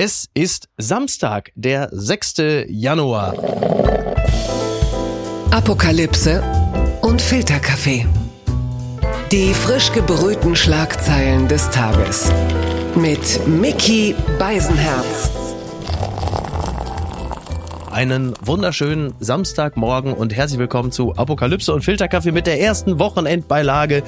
Es 0.00 0.28
ist 0.32 0.68
Samstag, 0.76 1.50
der 1.56 1.88
6. 1.90 2.34
Januar. 2.68 3.34
Apokalypse 5.50 6.40
und 7.02 7.20
Filterkaffee. 7.20 8.06
Die 9.32 9.52
frisch 9.52 9.90
gebrühten 9.90 10.54
Schlagzeilen 10.54 11.48
des 11.48 11.68
Tages. 11.70 12.30
Mit 12.94 13.44
Mickey 13.48 14.14
Beisenherz. 14.38 15.47
Einen 17.98 18.34
wunderschönen 18.40 19.12
Samstagmorgen 19.18 20.12
und 20.12 20.32
herzlich 20.32 20.60
willkommen 20.60 20.92
zu 20.92 21.16
Apokalypse 21.16 21.74
und 21.74 21.82
Filterkaffee 21.82 22.30
mit 22.30 22.46
der 22.46 22.60
ersten 22.60 23.00
Wochenendbeilage 23.00 24.04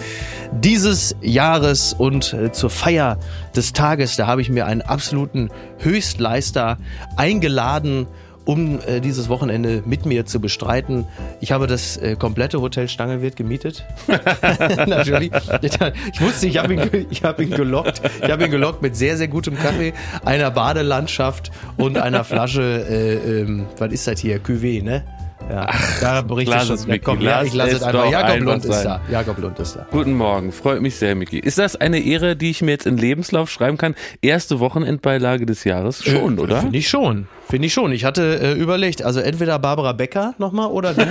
dieses 0.52 1.16
Jahres 1.23 1.92
und 1.92 2.32
äh, 2.32 2.52
zur 2.52 2.70
Feier 2.70 3.18
des 3.56 3.73
Tages. 3.73 4.14
Da 4.14 4.29
habe 4.29 4.42
ich 4.42 4.48
mir 4.48 4.66
einen 4.66 4.80
absoluten 4.80 5.50
Höchstleister 5.79 6.79
eingeladen 7.16 8.06
um 8.44 8.78
äh, 8.86 9.00
dieses 9.00 9.28
Wochenende 9.28 9.82
mit 9.86 10.06
mir 10.06 10.26
zu 10.26 10.40
bestreiten. 10.40 11.06
Ich 11.40 11.52
habe 11.52 11.66
das 11.66 11.96
äh, 11.96 12.16
komplette 12.16 12.60
Hotel 12.60 12.88
Stangelwirt 12.88 13.36
gemietet. 13.36 13.84
Natürlich. 14.86 15.30
Ich 15.62 16.20
wusste, 16.20 16.46
ich 16.46 16.58
habe 16.58 16.74
ihn, 16.74 17.06
ich 17.10 17.22
hab 17.22 17.40
ihn 17.40 17.50
gelockt. 17.50 18.02
Ich 18.22 18.30
habe 18.30 18.44
ihn 18.44 18.50
gelockt 18.50 18.82
mit 18.82 18.96
sehr, 18.96 19.16
sehr 19.16 19.28
gutem 19.28 19.56
Kaffee, 19.56 19.92
einer 20.24 20.50
Badelandschaft 20.50 21.50
und 21.76 21.98
einer 21.98 22.24
Flasche, 22.24 22.86
äh, 22.88 23.40
ähm, 23.40 23.66
was 23.78 23.92
ist 23.92 24.06
das 24.06 24.20
hier? 24.20 24.41
Cuvée, 24.41 24.82
ne? 24.82 25.04
Ja, 25.48 25.66
Ach, 25.68 26.00
da 26.00 26.22
berichte 26.22 26.54
ich 26.54 26.62
schon. 26.62 26.88
Ja, 26.88 26.98
komm, 26.98 27.20
ja, 27.20 27.42
ich 27.42 27.54
lasse 27.54 27.77
es 27.77 27.82
einfach. 27.82 28.10
Jakob 28.10 28.30
einfach 28.30 28.46
Lund 28.46 28.62
sein. 28.62 28.72
ist 28.72 28.84
da. 28.84 29.00
Jakob 29.10 29.38
Lund 29.38 29.58
ist 29.58 29.77
da. 29.77 29.86
Guten 29.91 30.12
Morgen, 30.12 30.52
freut 30.52 30.80
mich 30.82 30.96
sehr, 30.96 31.14
Miki. 31.14 31.38
Ist 31.38 31.58
das 31.58 31.77
eine 31.77 31.98
Ehre, 31.98 32.36
die 32.36 32.50
ich 32.50 32.62
mir 32.62 32.72
jetzt 32.72 32.86
in 32.86 32.96
Lebenslauf 32.96 33.50
schreiben 33.50 33.77
kann? 33.77 33.94
Erste 34.22 34.60
Wochenendbeilage 34.60 35.46
des 35.46 35.64
Jahres? 35.64 36.04
Schon, 36.04 36.38
äh, 36.38 36.41
oder? 36.41 36.60
Finde 36.60 36.78
ich 36.78 36.88
schon. 36.88 37.27
Finde 37.50 37.66
ich 37.66 37.72
schon. 37.72 37.92
Ich 37.92 38.04
hatte 38.04 38.40
äh, 38.40 38.52
überlegt, 38.52 39.02
also 39.02 39.20
entweder 39.20 39.58
Barbara 39.58 39.92
Becker 39.92 40.34
nochmal 40.38 40.69
oder 40.69 40.94
du. 40.94 41.02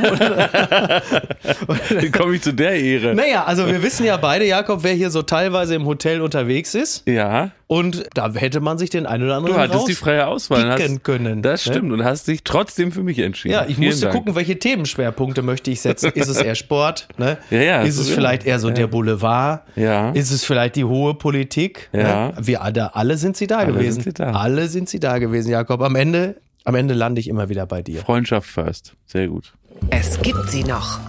Wie 2.01 2.11
komme 2.11 2.35
ich 2.35 2.41
zu 2.41 2.53
der 2.53 2.73
Ehre? 2.73 3.13
Naja, 3.13 3.43
also 3.43 3.67
wir 3.67 3.83
wissen 3.83 4.05
ja 4.05 4.15
beide, 4.17 4.45
Jakob, 4.45 4.83
wer 4.83 4.93
hier 4.93 5.09
so 5.09 5.21
teilweise 5.21 5.75
im 5.75 5.85
Hotel 5.85 6.21
unterwegs 6.21 6.75
ist. 6.75 7.07
Ja. 7.07 7.51
Und 7.71 8.05
da 8.15 8.33
hätte 8.33 8.61
man 8.61 8.79
sich 8.79 8.89
den 8.89 9.05
einen 9.05 9.25
oder 9.25 9.35
anderen 9.35 9.55
Du 9.55 9.61
hattest 9.61 9.87
die 9.87 9.93
freie 9.93 10.25
Auswahl. 10.25 10.71
Hast, 10.71 11.03
können. 11.03 11.43
Das 11.43 11.67
ne? 11.67 11.71
stimmt. 11.71 11.89
Ne? 11.89 11.93
Und 11.93 12.03
hast 12.03 12.27
dich 12.27 12.43
trotzdem 12.43 12.91
für 12.91 13.03
mich 13.03 13.19
entschieden. 13.19 13.53
Ja, 13.53 13.65
ich 13.67 13.75
Vielen 13.75 13.89
musste 13.89 14.07
Dank. 14.07 14.17
gucken, 14.17 14.33
welche 14.33 14.57
Themenschwerpunkte 14.57 15.43
möchte 15.43 15.69
ich 15.69 15.81
setzen. 15.81 16.11
Ist 16.15 16.29
es 16.29 16.37
eher 16.37 16.55
Sport? 16.55 17.07
Ne? 17.19 17.37
Ja, 17.51 17.61
ja. 17.61 17.81
Ist 17.83 17.99
es 17.99 18.09
vielleicht 18.09 18.47
eher 18.47 18.57
so 18.57 18.69
ja. 18.69 18.73
der 18.73 18.87
Boulevard? 18.87 19.61
Ja. 19.75 20.09
Ist 20.13 20.31
es 20.31 20.43
vielleicht 20.45 20.77
die 20.77 20.83
hohe 20.83 21.13
Politik? 21.13 21.89
Ja. 21.93 22.29
Ne? 22.29 22.33
Wir 22.39 22.63
alle, 22.63 22.95
alle 22.95 23.17
sind 23.17 23.37
sie 23.37 23.45
da 23.45 23.59
alle 23.59 23.73
gewesen. 23.73 24.01
Sind 24.01 24.17
sie 24.17 24.23
da. 24.23 24.31
Alle 24.31 24.67
sind 24.67 24.89
sie 24.89 24.99
da 24.99 25.19
gewesen, 25.19 25.51
Jakob. 25.51 25.83
Am 25.83 25.95
Ende, 25.95 26.28
am 26.63 26.75
Ende 26.75 26.93
lande 26.93 27.19
ich 27.19 27.27
immer 27.27 27.49
wieder 27.49 27.65
bei 27.65 27.81
dir. 27.81 28.01
Freundschaft 28.01 28.49
first. 28.49 28.95
Sehr 29.05 29.27
gut. 29.27 29.53
Es 29.89 30.21
gibt 30.21 30.49
sie 30.49 30.63
noch. 30.63 30.99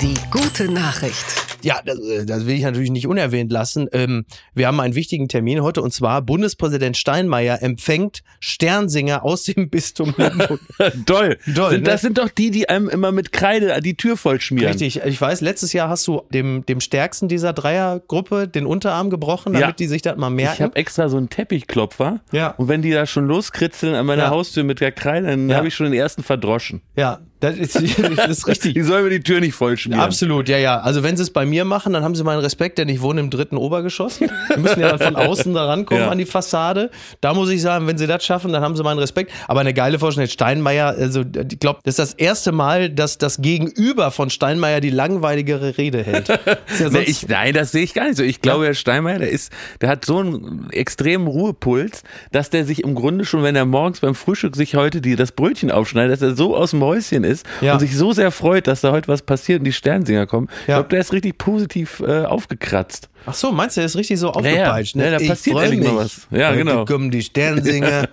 Die 0.00 0.14
gute 0.30 0.70
Nachricht. 0.72 1.49
Ja, 1.64 1.80
das, 1.84 1.98
äh, 1.98 2.26
das, 2.26 2.46
will 2.46 2.54
ich 2.54 2.62
natürlich 2.62 2.90
nicht 2.90 3.06
unerwähnt 3.06 3.50
lassen. 3.50 3.88
Ähm, 3.92 4.24
wir 4.54 4.66
haben 4.66 4.80
einen 4.80 4.94
wichtigen 4.94 5.28
Termin 5.28 5.62
heute 5.62 5.82
und 5.82 5.92
zwar 5.92 6.22
Bundespräsident 6.22 6.96
Steinmeier 6.96 7.62
empfängt 7.62 8.22
Sternsinger 8.40 9.24
aus 9.24 9.44
dem 9.44 9.70
Bistum 9.70 10.14
Limburg. 10.16 10.60
Toll. 11.06 11.38
Toll 11.54 11.70
sind, 11.70 11.82
ne? 11.82 11.90
Das 11.90 12.00
sind 12.00 12.18
doch 12.18 12.28
die, 12.28 12.50
die 12.50 12.68
einem 12.68 12.88
immer 12.88 13.12
mit 13.12 13.32
Kreide 13.32 13.80
die 13.80 13.94
Tür 13.94 14.16
voll 14.16 14.40
schmieren. 14.40 14.68
Richtig. 14.68 15.02
Ich 15.04 15.20
weiß, 15.20 15.40
letztes 15.40 15.72
Jahr 15.72 15.88
hast 15.88 16.06
du 16.06 16.22
dem, 16.32 16.64
dem 16.66 16.80
stärksten 16.80 17.28
dieser 17.28 17.52
Dreiergruppe 17.52 18.48
den 18.48 18.66
Unterarm 18.66 19.10
gebrochen, 19.10 19.52
damit 19.52 19.68
ja. 19.68 19.72
die 19.72 19.86
sich 19.86 20.02
das 20.02 20.16
mal 20.16 20.30
merken. 20.30 20.54
Ich 20.54 20.62
habe 20.62 20.76
extra 20.76 21.08
so 21.08 21.16
einen 21.16 21.28
Teppichklopfer. 21.28 22.20
Ja. 22.32 22.48
Und 22.52 22.68
wenn 22.68 22.82
die 22.82 22.90
da 22.90 23.06
schon 23.06 23.26
loskritzeln 23.26 23.94
an 23.94 24.06
meiner 24.06 24.24
ja. 24.24 24.30
Haustür 24.30 24.64
mit 24.64 24.80
der 24.80 24.92
Kreide, 24.92 25.26
dann 25.26 25.48
ja. 25.48 25.56
habe 25.56 25.68
ich 25.68 25.74
schon 25.74 25.86
den 25.86 25.94
ersten 25.94 26.22
verdroschen. 26.22 26.82
Ja, 26.96 27.20
das 27.40 27.56
ist, 27.56 27.74
das 28.16 28.28
ist 28.28 28.46
richtig. 28.46 28.74
die 28.74 28.82
sollen 28.82 29.04
mir 29.04 29.10
die 29.10 29.22
Tür 29.22 29.40
nicht 29.40 29.54
voll 29.54 29.76
schmieren. 29.76 30.00
Absolut, 30.00 30.48
ja, 30.48 30.58
ja. 30.58 30.80
Also 30.80 31.02
wenn 31.02 31.16
sie 31.16 31.22
es 31.22 31.30
bei 31.30 31.46
mir 31.50 31.64
machen, 31.64 31.92
dann 31.92 32.04
haben 32.04 32.14
sie 32.14 32.24
meinen 32.24 32.40
Respekt, 32.40 32.78
denn 32.78 32.88
ich 32.88 33.00
wohne 33.02 33.20
im 33.20 33.30
dritten 33.30 33.56
Obergeschoss. 33.56 34.20
Wir 34.20 34.30
müssen 34.56 34.80
ja 34.80 34.96
dann 34.96 35.14
von 35.14 35.16
außen 35.16 35.52
da 35.52 35.66
rankommen 35.66 36.04
ja. 36.04 36.10
an 36.10 36.18
die 36.18 36.24
Fassade. 36.24 36.90
Da 37.20 37.34
muss 37.34 37.50
ich 37.50 37.60
sagen, 37.62 37.86
wenn 37.86 37.98
sie 37.98 38.06
das 38.06 38.24
schaffen, 38.24 38.52
dann 38.52 38.62
haben 38.62 38.76
sie 38.76 38.82
meinen 38.82 38.98
Respekt. 38.98 39.32
Aber 39.48 39.60
eine 39.60 39.74
geile 39.74 39.98
Vorstellung. 39.98 40.28
Steinmeier, 40.30 40.88
also 40.88 41.20
ich 41.22 41.58
glaube, 41.58 41.80
das 41.84 41.98
ist 41.98 41.98
das 41.98 42.14
erste 42.14 42.52
Mal, 42.52 42.90
dass 42.90 43.18
das 43.18 43.42
Gegenüber 43.42 44.10
von 44.10 44.30
Steinmeier 44.30 44.80
die 44.80 44.90
langweiligere 44.90 45.76
Rede 45.76 46.02
hält. 46.02 46.28
Ja 46.28 46.38
nee, 46.90 47.00
ich, 47.00 47.28
nein, 47.28 47.52
das 47.52 47.72
sehe 47.72 47.82
ich 47.82 47.94
gar 47.94 48.04
nicht 48.06 48.16
so. 48.16 48.22
Ich 48.22 48.40
glaube, 48.40 48.64
ja. 48.64 48.68
Herr 48.68 48.74
Steinmeier, 48.74 49.18
der 49.18 49.30
ist, 49.30 49.52
der 49.80 49.88
hat 49.88 50.04
so 50.04 50.18
einen 50.18 50.70
extremen 50.70 51.26
Ruhepuls, 51.26 52.02
dass 52.32 52.50
der 52.50 52.64
sich 52.64 52.84
im 52.84 52.94
Grunde 52.94 53.24
schon, 53.24 53.42
wenn 53.42 53.56
er 53.56 53.64
morgens 53.64 54.00
beim 54.00 54.14
Frühstück 54.14 54.56
sich 54.56 54.74
heute 54.76 55.00
die, 55.00 55.16
das 55.16 55.32
Brötchen 55.32 55.70
aufschneidet, 55.70 56.12
dass 56.12 56.22
er 56.22 56.36
so 56.36 56.56
aus 56.56 56.70
dem 56.70 56.82
Häuschen 56.82 57.24
ist 57.24 57.46
ja. 57.60 57.74
und 57.74 57.80
sich 57.80 57.96
so 57.96 58.12
sehr 58.12 58.30
freut, 58.30 58.66
dass 58.66 58.80
da 58.80 58.92
heute 58.92 59.08
was 59.08 59.22
passiert 59.22 59.60
und 59.60 59.64
die 59.64 59.72
Sternsinger 59.72 60.26
kommen. 60.26 60.48
Ich 60.60 60.66
glaube, 60.66 60.88
der 60.88 61.00
ist 61.00 61.12
richtig 61.12 61.38
positiv 61.40 62.00
äh, 62.06 62.24
aufgekratzt. 62.24 63.08
Ach 63.24 63.32
so, 63.32 63.50
meinst 63.50 63.76
du, 63.76 63.80
der 63.80 63.86
ist 63.86 63.96
richtig 63.96 64.20
so 64.20 64.28
aufgepeitscht? 64.28 64.94
Ja, 64.94 65.04
ja. 65.04 65.10
Ne? 65.10 65.14
ja 65.14 65.18
da 65.18 65.26
passiert 65.26 65.58
endlich 65.58 65.90
mal 65.90 65.96
was. 65.96 66.28
Ja, 66.30 66.52
genau. 66.52 66.84
Kommen 66.84 67.10
die 67.10 67.22
Sternsinger. 67.22 68.08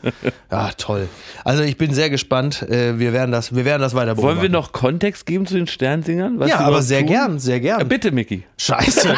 ja, 0.49 0.71
toll. 0.77 1.09
Also 1.43 1.63
ich 1.63 1.75
bin 1.75 1.93
sehr 1.93 2.09
gespannt. 2.09 2.61
Äh, 2.61 2.99
wir 2.99 3.11
werden 3.11 3.33
das, 3.33 3.53
wir 3.53 3.65
werden 3.65 3.81
das 3.81 3.93
weiter 3.95 4.15
beobachten. 4.15 4.37
Wollen 4.37 4.41
wir 4.41 4.49
noch 4.49 4.71
Kontext 4.71 5.25
geben 5.25 5.45
zu 5.45 5.55
den 5.55 5.67
Sternsingern? 5.67 6.41
ja, 6.47 6.59
aber 6.59 6.81
sehr 6.81 6.99
tun? 6.99 7.07
gern, 7.09 7.39
sehr 7.39 7.59
gern. 7.59 7.79
Ja, 7.79 7.85
bitte, 7.85 8.11
Micky. 8.11 8.45
Scheiße. 8.57 9.09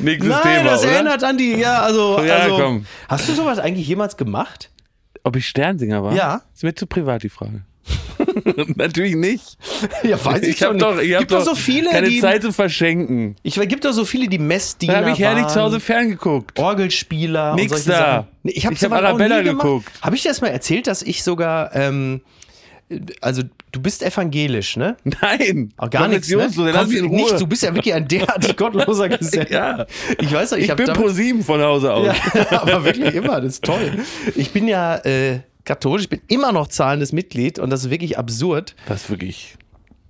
Nächstes 0.00 0.30
Nein, 0.30 0.58
Thema, 0.58 0.70
das 0.70 0.82
oder? 0.82 0.92
erinnert 0.92 1.24
an 1.24 1.38
die, 1.38 1.56
ja, 1.56 1.80
also, 1.80 2.22
ja, 2.22 2.36
also 2.36 2.56
komm. 2.58 2.86
Hast 3.08 3.28
du 3.30 3.32
sowas 3.32 3.58
eigentlich 3.58 3.88
jemals 3.88 4.18
gemacht? 4.18 4.70
Ob 5.24 5.36
ich 5.36 5.48
Sternsinger 5.48 6.04
war? 6.04 6.14
Ja. 6.14 6.42
Ist 6.54 6.64
mir 6.64 6.74
zu 6.74 6.86
privat 6.86 7.22
die 7.22 7.30
Frage. 7.30 7.62
Natürlich 8.76 9.14
nicht. 9.16 9.56
Ja, 10.02 10.22
weiß 10.22 10.42
ich, 10.42 10.48
ich 10.56 10.62
hab 10.62 10.78
Doch, 10.78 10.98
ich 10.98 11.08
gibt 11.08 11.20
hab 11.20 11.28
doch 11.28 11.44
so 11.44 11.54
viele, 11.54 11.90
keine 11.90 12.08
die, 12.08 12.20
Zeit 12.20 12.42
zu 12.42 12.52
verschenken. 12.52 13.36
Ich 13.42 13.54
gibt 13.54 13.84
doch 13.84 13.92
so 13.92 14.04
viele, 14.04 14.28
die 14.28 14.38
Messdiener 14.38 14.92
Da 14.92 15.00
habe 15.00 15.10
ich 15.10 15.18
herrlich 15.18 15.44
waren, 15.44 15.52
zu 15.52 15.60
Hause 15.60 15.80
ferngeguckt. 15.80 16.58
Orgelspieler 16.58 17.54
Nix 17.54 17.72
und 17.72 17.78
solche 17.78 18.00
da. 18.00 18.28
Nee, 18.42 18.52
ich 18.52 18.66
habe 18.66 18.74
hab 18.74 18.92
Arabella 18.92 19.42
geguckt. 19.42 19.90
Habe 20.02 20.16
ich 20.16 20.22
dir 20.22 20.28
das 20.28 20.40
mal 20.40 20.48
erzählt, 20.48 20.86
dass 20.86 21.02
ich 21.02 21.22
sogar 21.22 21.74
ähm, 21.74 22.20
also 23.20 23.42
du 23.72 23.80
bist 23.80 24.02
evangelisch, 24.02 24.76
ne? 24.76 24.96
Nein, 25.04 25.72
auch 25.76 25.90
gar 25.90 26.08
nichts. 26.08 26.28
Ne? 26.28 26.48
So, 26.50 26.68
Komm, 26.70 26.88
nicht, 26.88 27.40
du 27.40 27.46
bist 27.46 27.62
ja 27.62 27.74
wirklich 27.74 27.94
ein 27.94 28.08
derartig 28.08 28.56
gottloser 28.56 29.08
Geselle. 29.18 29.50
ja, 29.50 29.86
ich 30.18 30.32
weiß, 30.32 30.52
ich, 30.52 30.68
ich 30.68 30.74
bin 30.74 30.86
pro 30.92 31.08
sieben 31.08 31.44
von 31.44 31.60
Hause 31.60 31.92
aus. 31.92 32.06
Ja, 32.06 32.60
aber 32.62 32.84
wirklich 32.84 33.14
immer, 33.14 33.40
das 33.40 33.54
ist 33.54 33.64
toll. 33.64 33.92
Ich 34.34 34.50
bin 34.50 34.66
ja 34.66 34.96
äh, 34.96 35.40
katholisch, 35.70 36.02
ich 36.02 36.08
bin 36.08 36.20
immer 36.26 36.50
noch 36.50 36.66
zahlendes 36.66 37.12
Mitglied 37.12 37.60
und 37.60 37.70
das 37.70 37.84
ist 37.84 37.90
wirklich 37.90 38.18
absurd. 38.18 38.74
Das 38.86 39.02
ist 39.02 39.10
wirklich 39.10 39.56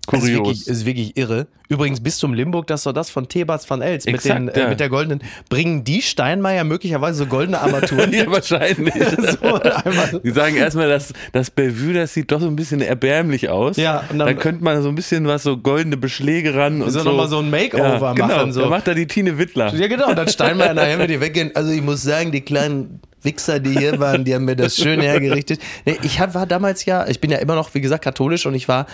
kurios. 0.06 0.25
Das 0.25 0.31
ist 0.31 0.37
wirklich, 0.37 0.69
ist 0.69 0.87
wirklich 0.87 1.16
irre. 1.19 1.47
Übrigens 1.69 2.00
bis 2.00 2.16
zum 2.16 2.32
Limburg, 2.32 2.66
das 2.66 2.87
war 2.87 2.94
das 2.94 3.10
von 3.10 3.28
Thebats 3.28 3.69
van 3.69 3.82
Els 3.82 4.06
mit, 4.06 4.15
Exakt, 4.15 4.38
den, 4.38 4.47
ja. 4.48 4.66
äh, 4.66 4.69
mit 4.71 4.81
der 4.81 4.88
goldenen. 4.88 5.22
Bringen 5.50 5.84
die 5.84 6.00
Steinmeier 6.00 6.65
möglicherweise 6.65 7.19
so 7.19 7.26
goldene 7.26 7.60
Armaturen? 7.60 8.10
ja, 8.15 8.26
wahrscheinlich. 8.26 8.94
so, 8.94 10.19
die 10.19 10.31
sagen 10.31 10.56
erstmal, 10.56 10.88
dass 10.88 11.12
das 11.32 11.50
Bellevue, 11.50 11.92
das 11.92 12.15
sieht 12.15 12.32
doch 12.32 12.41
so 12.41 12.47
ein 12.47 12.56
bisschen 12.56 12.81
erbärmlich 12.81 13.50
aus. 13.50 13.77
Ja, 13.77 14.03
und 14.10 14.19
dann, 14.19 14.28
dann 14.28 14.38
könnte 14.38 14.65
man 14.65 14.82
so 14.82 14.88
ein 14.88 14.94
bisschen 14.94 15.27
was, 15.27 15.42
so 15.42 15.59
goldene 15.59 15.98
Beschläge 15.98 16.54
ran 16.54 16.81
und 16.81 16.91
so. 16.91 17.04
nochmal 17.04 17.28
so 17.28 17.38
ein 17.38 17.50
Makeover 17.50 18.00
ja, 18.00 18.12
genau. 18.15 18.27
machen. 18.28 18.53
So. 18.53 18.62
Da 18.62 18.69
macht 18.71 18.88
da 18.88 18.94
die 18.94 19.06
Tine 19.06 19.37
Wittler. 19.37 19.75
Ja, 19.75 19.87
genau. 19.88 20.09
Und 20.09 20.16
dann 20.16 20.28
Steinmeier 20.28 20.72
nachher 20.72 20.97
mit 20.97 21.10
dir 21.10 21.21
weggehen. 21.21 21.53
Also 21.54 21.71
ich 21.71 21.82
muss 21.82 22.03
sagen, 22.03 22.32
die 22.32 22.41
kleinen 22.41 23.00
Wichser, 23.23 23.61
die 23.61 23.79
hier 23.79 23.99
waren, 24.01 24.25
die 24.25 24.35
haben 24.35 24.45
mir 24.45 24.57
das 24.57 24.77
schön 24.77 25.01
hergerichtet. 25.01 25.61
Nee, 25.85 25.99
ich 26.03 26.21
war 26.21 26.47
damals 26.47 26.85
ja, 26.85 27.07
ich 27.07 27.21
bin 27.21 27.31
ja 27.31 27.39
immer 27.39 27.55
noch, 27.55 27.75
wie 27.75 27.81
gesagt, 27.81 28.05
katholisch 28.05 28.47
und 28.47 28.55
ich 28.55 28.69
war, 28.69 28.87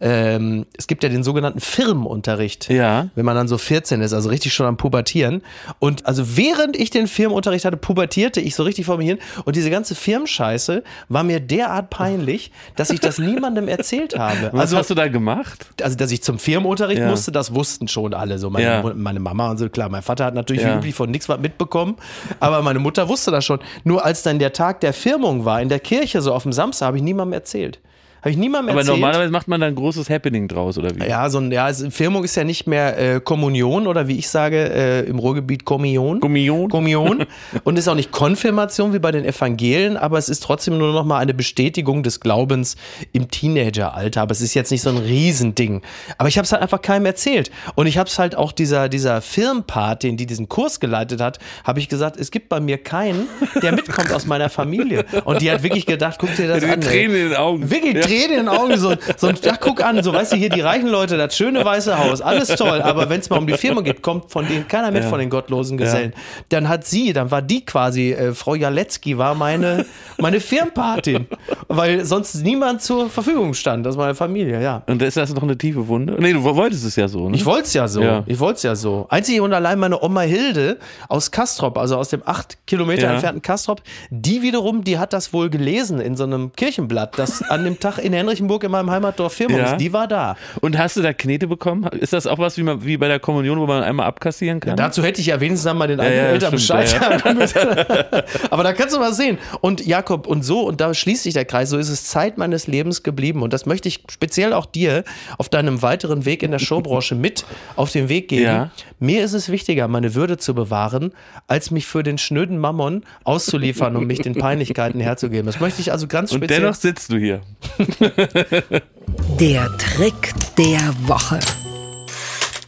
ähm, 0.00 0.66
es 0.76 0.88
gibt 0.88 1.04
ja 1.04 1.08
den 1.08 1.22
sogenannten 1.22 1.60
Firmenunterricht. 1.60 2.68
Ja. 2.68 3.06
Wenn 3.14 3.24
man 3.24 3.36
dann 3.36 3.46
so 3.46 3.56
14 3.56 4.00
ist, 4.00 4.12
also 4.12 4.28
richtig 4.30 4.52
schon 4.52 4.66
am 4.66 4.76
Pubertieren. 4.76 5.42
Und 5.78 6.06
also 6.06 6.36
während 6.36 6.76
ich 6.76 6.90
den 6.90 7.06
Firmenunterricht 7.06 7.64
hatte, 7.64 7.76
pubertierte 7.76 8.40
ich 8.40 8.56
so 8.56 8.64
richtig 8.64 8.86
vor 8.86 8.96
mir 8.98 9.04
hin. 9.04 9.18
Und 9.44 9.54
diese 9.54 9.70
ganze 9.70 9.94
Firmenscheiße 9.94 10.82
war 11.08 11.22
mir 11.22 11.38
derart 11.38 11.90
peinlich, 11.90 12.50
dass 12.74 12.90
ich 12.90 12.98
das 12.98 13.18
niemandem 13.18 13.68
erzählt 13.68 14.18
habe. 14.18 14.50
Was 14.52 14.60
also, 14.62 14.78
hast 14.78 14.90
du 14.90 14.94
da 14.94 15.06
gemacht? 15.06 15.66
Also, 15.80 15.96
dass 15.96 16.10
ich 16.10 16.22
zum 16.22 16.38
Firmenunterricht 16.40 17.00
Ja. 17.00 17.08
musste, 17.08 17.30
das 17.30 17.54
wussten 17.54 17.86
schon 17.86 18.12
alle. 18.12 18.38
So 18.40 18.50
meine, 18.50 18.64
Ja. 18.66 18.92
meine 18.94 19.20
Mama 19.20 19.50
und 19.52 19.58
so, 19.58 19.68
klar. 19.68 19.88
Mein 19.88 20.02
Vater 20.02 20.24
hat 20.24 20.34
natürlich 20.34 20.62
Ja. 20.62 20.74
wie 20.74 20.78
üblich 20.78 20.94
von 20.96 21.12
nichts 21.12 21.28
was 21.28 21.38
mitbekommen, 21.38 21.94
aber 22.40 22.60
meine 22.62 22.80
Mutter 22.80 23.08
wusste 23.08 23.30
das 23.30 23.44
schon. 23.44 23.60
Nur 23.84 24.04
als 24.04 24.22
dann 24.22 24.38
der 24.38 24.52
Tag 24.52 24.80
der 24.80 24.92
Firmung 24.92 25.44
war, 25.44 25.60
in 25.60 25.68
der 25.68 25.80
Kirche, 25.80 26.22
so 26.22 26.32
auf 26.32 26.42
dem 26.42 26.52
Samstag, 26.52 26.86
habe 26.86 26.96
ich 26.98 27.02
niemandem 27.02 27.34
erzählt. 27.34 27.80
Habe 28.22 28.30
ich 28.30 28.36
niemandem 28.36 28.70
Aber 28.70 28.80
erzählt. 28.80 28.98
normalerweise 28.98 29.32
macht 29.32 29.48
man 29.48 29.60
da 29.60 29.66
ein 29.66 29.74
großes 29.74 30.08
Happening 30.08 30.46
draus, 30.48 30.78
oder 30.78 30.94
wie? 30.94 31.04
ja, 31.08 31.28
so 31.28 31.38
ein, 31.38 31.50
ja, 31.50 31.64
also 31.64 31.90
Firmung 31.90 32.22
ist 32.22 32.36
ja 32.36 32.44
nicht 32.44 32.68
mehr 32.68 32.96
äh, 33.16 33.20
Kommunion 33.20 33.86
oder 33.88 34.06
wie 34.06 34.16
ich 34.16 34.28
sage 34.28 34.56
äh, 34.72 35.00
im 35.08 35.18
Ruhrgebiet 35.18 35.64
Kommunion. 35.64 36.20
Kommunion? 36.20 36.68
Kommunion. 36.70 37.26
Und 37.64 37.78
ist 37.78 37.88
auch 37.88 37.96
nicht 37.96 38.12
Konfirmation 38.12 38.92
wie 38.94 39.00
bei 39.00 39.10
den 39.10 39.24
Evangelien, 39.24 39.96
aber 39.96 40.18
es 40.18 40.28
ist 40.28 40.42
trotzdem 40.42 40.78
nur 40.78 40.92
noch 40.92 41.04
mal 41.04 41.18
eine 41.18 41.34
Bestätigung 41.34 42.04
des 42.04 42.20
Glaubens 42.20 42.76
im 43.12 43.28
Teenageralter. 43.28 44.22
Aber 44.22 44.30
es 44.32 44.40
ist 44.40 44.54
jetzt 44.54 44.70
nicht 44.70 44.82
so 44.82 44.90
ein 44.90 44.98
Riesending. 44.98 45.82
Aber 46.16 46.28
ich 46.28 46.38
habe 46.38 46.44
es 46.44 46.52
halt 46.52 46.62
einfach 46.62 46.80
keinem 46.80 47.06
erzählt. 47.06 47.50
Und 47.74 47.86
ich 47.86 47.98
habe 47.98 48.08
es 48.08 48.18
halt 48.20 48.36
auch 48.36 48.52
dieser, 48.52 48.88
dieser 48.88 49.20
Firmenpatin, 49.20 50.16
die 50.16 50.26
diesen 50.26 50.48
Kurs 50.48 50.78
geleitet 50.80 51.20
hat, 51.20 51.38
habe 51.64 51.80
ich 51.80 51.88
gesagt, 51.88 52.16
es 52.18 52.30
gibt 52.30 52.48
bei 52.48 52.60
mir 52.60 52.78
keinen, 52.78 53.26
der 53.60 53.72
mitkommt 53.72 54.12
aus 54.12 54.26
meiner 54.26 54.48
Familie. 54.48 55.04
Und 55.24 55.42
die 55.42 55.50
hat 55.50 55.62
wirklich 55.64 55.86
gedacht, 55.86 56.18
guck 56.20 56.34
dir 56.36 56.46
das 56.46 56.60
Die 56.62 56.70
an. 56.70 56.80
Tränen 56.80 57.16
in 57.16 57.28
den 57.30 57.36
Augen. 57.36 57.70
Wirklich 57.70 57.94
Tränen 58.12 58.38
in 58.40 58.46
den 58.46 58.48
Augen. 58.48 58.76
So, 58.78 58.94
so 59.16 59.26
ein, 59.28 59.36
ja, 59.42 59.56
guck 59.58 59.82
an, 59.84 60.02
so 60.02 60.12
weißt 60.12 60.32
du, 60.32 60.36
hier 60.36 60.48
die 60.48 60.60
reichen 60.60 60.88
Leute, 60.88 61.16
das 61.16 61.36
schöne 61.36 61.64
weiße 61.64 61.98
Haus, 61.98 62.20
alles 62.20 62.48
toll. 62.48 62.80
Aber 62.82 63.08
wenn 63.08 63.20
es 63.20 63.30
mal 63.30 63.38
um 63.38 63.46
die 63.46 63.54
Firma 63.56 63.80
geht, 63.80 64.02
kommt 64.02 64.30
von 64.30 64.46
denen 64.46 64.66
keiner 64.68 64.90
mit 64.90 65.02
Ja. 65.04 65.08
von 65.08 65.18
den 65.18 65.30
gottlosen 65.30 65.76
Gesellen. 65.78 66.12
Dann 66.48 66.68
hat 66.68 66.84
sie, 66.86 67.12
dann 67.12 67.30
war 67.30 67.42
die 67.42 67.64
quasi, 67.64 68.12
äh, 68.12 68.32
Frau 68.34 68.54
Jaletzki 68.54 69.18
war 69.18 69.34
meine, 69.34 69.84
meine 70.18 70.40
Firmenpatin. 70.40 71.26
Weil 71.68 72.04
sonst 72.04 72.34
niemand 72.42 72.82
zur 72.82 73.08
Verfügung 73.08 73.54
stand 73.54 73.86
aus 73.86 73.96
meiner 73.96 74.14
Familie, 74.14 74.62
ja. 74.62 74.82
Und 74.86 75.00
ist 75.02 75.16
das 75.16 75.32
noch 75.34 75.42
eine 75.42 75.56
tiefe 75.56 75.86
Wunde? 75.88 76.16
Nee, 76.18 76.32
du 76.32 76.42
wolltest 76.42 76.84
es 76.84 76.96
ja 76.96 77.08
so, 77.08 77.28
ne? 77.28 77.36
Ich 77.36 77.44
wollte 77.44 77.64
es 77.64 77.74
ja 77.74 77.88
so. 77.88 78.02
Ja. 78.02 78.22
Ich 78.26 78.38
wollte 78.38 78.56
es 78.56 78.62
ja 78.62 78.74
so. 78.74 79.06
Einzig 79.08 79.40
und 79.40 79.52
allein 79.52 79.78
meine 79.78 80.02
Oma 80.02 80.20
Hilde 80.22 80.78
aus 81.08 81.30
Kastrop, 81.30 81.78
also 81.78 81.96
aus 81.96 82.08
dem 82.10 82.22
acht 82.24 82.58
Kilometer 82.66 83.02
Ja. 83.04 83.12
entfernten 83.14 83.42
Kastrop, 83.42 83.82
die 84.10 84.42
wiederum, 84.42 84.84
die 84.84 84.98
hat 84.98 85.12
das 85.12 85.32
wohl 85.32 85.50
gelesen 85.50 86.00
in 86.00 86.16
so 86.16 86.24
einem 86.24 86.52
Kirchenblatt, 86.52 87.18
das 87.18 87.42
an 87.42 87.64
dem 87.64 87.78
Tag 87.80 87.98
in 88.02 88.12
Henrichenburg 88.12 88.64
in 88.64 88.70
meinem 88.70 88.90
Heimatdorf 88.90 89.32
Firmung 89.32 89.58
Ja. 89.58 89.76
Die 89.76 89.92
war 89.92 90.08
da. 90.08 90.36
Und 90.60 90.78
hast 90.78 90.96
du 90.96 91.02
da 91.02 91.12
Knete 91.12 91.46
bekommen? 91.46 91.84
Ist 91.84 92.12
das 92.12 92.26
auch 92.26 92.38
was 92.38 92.56
wie, 92.58 92.62
man, 92.62 92.84
wie 92.84 92.96
bei 92.96 93.08
der 93.08 93.20
Kommunion, 93.20 93.58
wo 93.58 93.66
man 93.66 93.82
einmal 93.82 94.06
abkassieren 94.06 94.60
kann? 94.60 94.76
Dazu 94.76 95.02
hätte 95.02 95.20
ich 95.20 95.28
ja 95.28 95.40
wenigstens 95.40 95.70
einmal 95.70 95.88
den 95.88 96.00
eigenen 96.00 96.24
ja, 96.24 96.30
Eltern 96.30 96.50
Bescheid 96.52 96.92
ja, 96.92 97.18
sagen 97.18 97.38
müssen. 97.38 97.58
Aber 98.50 98.62
da 98.62 98.72
kannst 98.72 98.94
du 98.94 99.00
mal 99.00 99.12
sehen. 99.12 99.38
Und 99.60 99.84
Jakob, 99.86 100.26
und 100.26 100.42
so, 100.42 100.60
und 100.60 100.80
da 100.80 100.92
schließt 100.94 101.22
sich 101.22 101.34
der 101.34 101.44
Kreis, 101.44 101.70
so 101.70 101.78
ist 101.78 101.88
es 101.88 102.04
Zeit 102.04 102.38
meines 102.38 102.66
Lebens 102.66 103.02
geblieben. 103.02 103.42
Und 103.42 103.52
das 103.52 103.66
möchte 103.66 103.88
ich 103.88 104.04
speziell 104.10 104.52
auch 104.52 104.66
dir 104.66 105.04
auf 105.38 105.48
deinem 105.48 105.82
weiteren 105.82 106.24
Weg 106.24 106.42
in 106.42 106.50
der 106.50 106.58
Showbranche 106.58 107.14
mit 107.14 107.44
auf 107.76 107.92
den 107.92 108.08
Weg 108.08 108.28
geben. 108.28 108.42
Ja. 108.44 108.70
Mir 108.98 109.24
ist 109.24 109.32
es 109.32 109.50
wichtiger, 109.50 109.88
meine 109.88 110.14
Würde 110.14 110.36
zu 110.36 110.54
bewahren, 110.54 111.12
als 111.46 111.70
mich 111.70 111.86
für 111.86 112.02
den 112.02 112.18
schnöden 112.18 112.58
Mammon 112.58 113.04
auszuliefern 113.24 113.96
und 113.96 114.06
mich 114.06 114.20
den 114.20 114.34
Peinlichkeiten 114.34 115.00
herzugeben. 115.00 115.46
Das 115.46 115.60
möchte 115.60 115.80
ich 115.80 115.92
also 115.92 116.06
ganz 116.06 116.32
Und 116.32 116.38
speziell. 116.38 116.60
dennoch 116.60 116.74
sitzt 116.74 117.10
du 117.10 117.16
hier. 117.16 117.40
Der 119.38 119.68
Trick 119.78 120.32
der 120.56 120.94
Woche. 121.06 121.38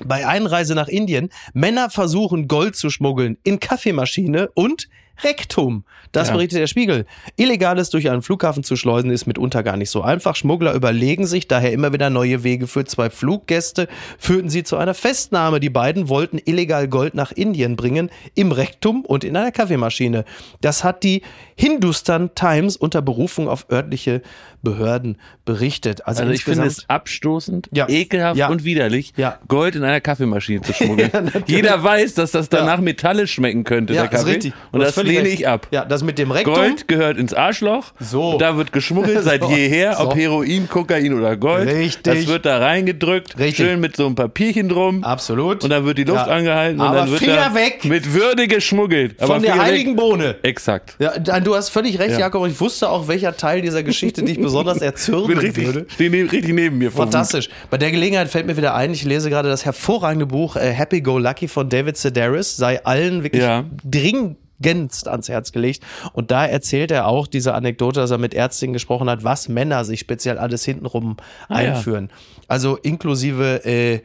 Bei 0.05 0.27
Einreise 0.27 0.75
nach 0.75 0.89
Indien, 0.89 1.31
Männer 1.55 1.89
versuchen 1.89 2.49
Gold 2.49 2.77
zu 2.77 2.91
schmuggeln 2.91 3.39
in 3.45 3.61
Kaffeemaschine 3.61 4.51
und 4.55 4.89
Rektum. 5.23 5.85
Das 6.11 6.29
Ja. 6.29 6.35
berichtet 6.35 6.59
der 6.59 6.67
Spiegel. 6.67 7.07
Illegales 7.37 7.89
durch 7.91 8.11
einen 8.11 8.21
Flughafen 8.23 8.65
zu 8.65 8.75
schleusen 8.75 9.11
ist 9.11 9.27
mitunter 9.27 9.63
gar 9.63 9.77
nicht 9.77 9.91
so 9.91 10.03
einfach. 10.03 10.35
Schmuggler 10.35 10.75
überlegen 10.75 11.25
sich 11.27 11.47
daher 11.47 11.73
immer 11.73 11.93
wieder 11.93 12.11
neue 12.11 12.43
Wege 12.43 12.67
für 12.67 12.85
zwei 12.85 13.11
Fluggäste, 13.11 13.87
führten 14.19 14.49
sie 14.49 14.65
zu 14.65 14.77
einer 14.77 14.95
Festnahme. 14.95 15.61
Die 15.61 15.71
beiden 15.71 16.09
wollten 16.09 16.39
illegal 16.45 16.89
Gold 16.89 17.15
nach 17.15 17.31
Indien 17.31 17.77
bringen, 17.77 18.11
im 18.35 18.51
Rektum 18.51 19.05
und 19.05 19.23
in 19.23 19.37
einer 19.37 19.53
Kaffeemaschine. 19.53 20.25
Das 20.61 20.83
hat 20.83 21.05
die 21.05 21.23
Hindustan 21.57 22.35
Times 22.35 22.77
unter 22.77 23.01
Berufung 23.01 23.49
auf 23.49 23.67
örtliche 23.71 24.21
Behörden 24.65 25.19
berichtet. 25.45 26.07
Also, 26.07 26.23
Also 26.23 26.33
ich 26.35 26.43
finde 26.45 26.65
es 26.67 26.89
abstoßend, 26.89 27.69
Ja. 27.73 27.89
ekelhaft 27.89 28.37
Ja. 28.39 28.49
und 28.49 28.65
widerlich, 28.65 29.13
Ja. 29.17 29.39
Gold 29.47 29.77
in 29.77 29.85
einer 29.85 30.01
Kaffeemaschine 30.01 30.63
zu 30.63 30.73
schmuggeln. 30.75 31.11
Jeder 31.47 31.83
weiß, 31.85 32.15
dass 32.15 32.31
das 32.33 32.49
danach 32.49 32.81
metallisch 32.81 33.33
schmecken 33.35 33.65
könnte, 33.65 33.93
der 33.93 34.05
Kaffee. 34.09 34.17
ist 34.17 34.27
richtig. 34.27 34.53
Und 34.73 34.81
das 34.81 34.95
völlig 34.95 35.17
lehne 35.19 35.29
ich 35.29 35.47
ab. 35.47 35.69
Ja, 35.71 35.85
das 35.85 36.03
mit 36.03 36.19
dem 36.19 36.31
Rektum. 36.31 36.55
Gold 36.55 36.89
gehört 36.89 37.19
ins 37.19 37.35
Arschloch. 37.35 37.93
So. 38.01 38.31
Und 38.33 38.41
da 38.41 38.57
wird 38.57 38.73
geschmuggelt 38.73 39.23
seit 39.23 39.43
So. 39.43 39.51
jeher, 39.51 40.01
ob 40.01 40.13
So. 40.13 40.19
Heroin, 40.19 40.69
Kokain 40.69 41.13
oder 41.13 41.37
Gold. 41.37 41.69
Richtig. 41.69 42.03
Das 42.03 42.27
wird 42.27 42.47
da 42.47 42.59
reingedrückt, 42.59 43.39
Richtig. 43.39 43.57
schön 43.67 43.81
mit 43.81 43.97
so 43.97 44.07
einem 44.07 44.15
Papierchen 44.15 44.69
drum. 44.71 45.05
Absolut. 45.05 45.63
Und 45.63 45.71
dann 45.71 45.85
wird 45.85 45.99
die 45.99 46.05
Luft 46.05 46.27
angehalten 46.27 46.81
und 46.81 46.87
Aber 46.87 46.97
dann 47.01 47.11
wird 47.11 47.21
Finger 47.21 47.37
da 47.51 47.55
weg 47.55 47.85
mit 47.85 48.15
Würde 48.15 48.49
geschmuggelt. 48.49 49.21
Aber 49.21 49.35
von 49.35 49.43
der 49.43 49.59
heiligen 49.63 49.91
weg. 49.93 49.97
Bohne. 49.99 50.37
Exakt. 50.43 50.97
Ja, 50.99 51.13
du 51.41 51.55
hast 51.55 51.69
völlig 51.69 51.99
recht, 51.99 52.13
Ja. 52.13 52.21
Jakob. 52.21 52.43
Und 52.43 52.51
ich 52.51 52.61
wusste 52.61 52.89
auch, 52.89 53.09
welcher 53.09 53.37
Teil 53.37 53.61
dieser 53.61 53.83
Geschichte 53.83 54.23
dich 54.25 54.39
besonders 54.41 54.54
Ich 54.61 54.79
bin 54.79 54.83
erzürnen 54.83 55.39
richtig, 55.39 55.67
würde. 55.67 55.87
steh 55.89 56.09
neben, 56.09 56.29
richtig 56.29 56.55
neben 56.55 56.79
mir. 56.79 56.91
vor 56.91 57.07
Wut. 57.07 57.13
Fantastisch. 57.13 57.49
Bei 57.71 57.79
der 57.79 57.91
Gelegenheit 57.91 58.29
fällt 58.29 58.47
mir 58.47 58.57
wieder 58.57 58.75
ein, 58.75 58.93
ich 58.93 59.05
lese 59.05 59.31
gerade 59.31 59.49
das 59.49 59.65
hervorragende 59.65 60.27
Buch 60.27 60.57
äh, 60.57 60.73
Happy 60.73 61.01
Go 61.01 61.19
Lucky 61.19 61.49
von 61.49 61.69
David 61.69 61.97
Sedaris. 61.97 62.57
Sei 62.57 62.85
allen 62.85 63.23
wirklich 63.23 63.43
Ja. 63.43 63.65
dringendst 63.85 65.09
ans 65.09 65.29
Herz 65.29 65.53
gelegt. 65.53 65.83
Und 66.13 66.31
da 66.31 66.47
erzählt 66.47 66.91
er 66.91 67.07
auch 67.07 67.27
diese 67.27 67.55
Anekdote, 67.55 68.01
dass 68.01 68.11
er 68.11 68.19
mit 68.19 68.35
Ärztinnen 68.35 68.73
gesprochen 68.73 69.09
hat, 69.11 69.25
was 69.25 69.49
Männer 69.49 69.85
sich 69.85 70.01
speziell 70.01 70.39
alles 70.39 70.65
hintenrum 70.65 71.17
Ah, 71.49 71.61
ja. 71.63 71.75
einführen. 71.75 72.11
Also 72.49 72.77
inklusive 72.77 73.65
äh, 73.65 74.01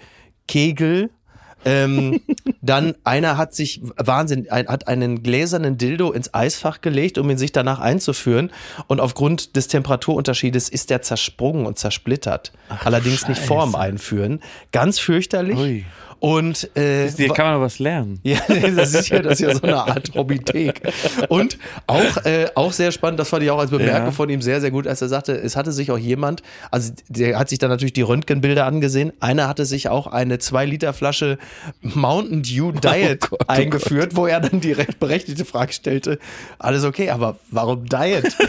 Kegel. 0.48 1.10
Ähm, 1.66 2.22
dann 2.62 2.96
einer 3.04 3.38
hat 3.38 3.54
sich 3.54 3.82
Wahnsinn, 3.98 4.50
ein, 4.50 4.68
hat 4.68 4.88
einen 4.88 5.24
gläsernen 5.24 5.78
Dildo 5.78 6.12
ins 6.12 6.34
Eisfach 6.34 6.82
gelegt, 6.82 7.18
um 7.18 7.30
ihn 7.30 7.38
sich 7.38 7.52
danach 7.52 7.80
einzuführen. 7.80 8.52
Und 8.88 9.00
aufgrund 9.00 9.56
des 9.56 9.68
Temperaturunterschiedes 9.68 10.70
ist 10.70 10.90
der 10.90 11.02
zersprungen 11.02 11.66
und 11.66 11.78
zersplittert. 11.78 12.52
Allerdings 12.84 13.28
nicht 13.28 13.42
vor 13.42 13.66
dem 13.66 13.76
Einführen. 13.76 14.42
Ganz 14.72 15.00
fürchterlich. 15.00 15.58
Ui. 15.58 15.86
Und 16.20 16.70
äh, 16.76 17.10
Hier 17.10 17.30
kann 17.30 17.54
man 17.54 17.62
was 17.62 17.80
lernen. 17.80 18.20
ja, 18.24 18.40
das 18.76 18.94
ist 18.94 19.10
ja, 19.10 19.22
das 19.22 19.40
ist 19.40 19.48
ja 19.48 19.56
so 19.56 19.62
eine 19.64 19.78
Art 19.78 20.12
Hobbythek. 20.14 20.82
Und 21.30 21.58
auch, 21.88 22.26
äh, 22.26 22.48
auch 22.56 22.74
sehr 22.74 22.92
spannend, 22.92 23.20
das 23.20 23.30
fand 23.30 23.44
ich 23.44 23.52
auch 23.52 23.60
als 23.60 23.72
Bemerkung 23.72 24.08
Ja. 24.08 24.12
von 24.12 24.30
ihm 24.30 24.42
sehr, 24.42 24.60
sehr 24.60 24.72
gut, 24.72 24.86
als 24.86 25.02
er 25.02 25.08
sagte, 25.08 25.34
es 25.34 25.56
hatte 25.56 25.72
sich 25.72 25.92
auch 25.92 25.98
jemand, 25.98 26.44
also 26.72 26.92
der 27.08 27.40
hat 27.40 27.48
sich 27.50 27.60
dann 27.60 27.70
natürlich 27.70 27.94
die 27.94 28.02
Röntgenbilder 28.02 28.66
angesehen. 28.66 29.14
Einer 29.22 29.48
hatte 29.48 29.66
sich 29.66 29.88
auch 29.88 30.08
eine 30.08 30.40
2 30.40 30.66
Liter 30.66 30.92
Flasche 30.94 31.38
Mountain 31.82 32.44
Dew 32.44 32.74
Diet 32.74 33.22
Gott, 33.22 33.40
oh 33.40 33.46
eingeführt, 33.48 34.16
wo 34.16 34.28
er 34.28 34.42
dann 34.42 34.60
die 34.60 34.74
recht 34.74 35.00
berechtigte 35.00 35.46
Frage 35.46 35.72
stellte, 35.74 36.20
alles 36.58 36.84
okay, 36.84 37.12
aber 37.12 37.38
warum 37.50 37.86
Diet? 37.86 38.36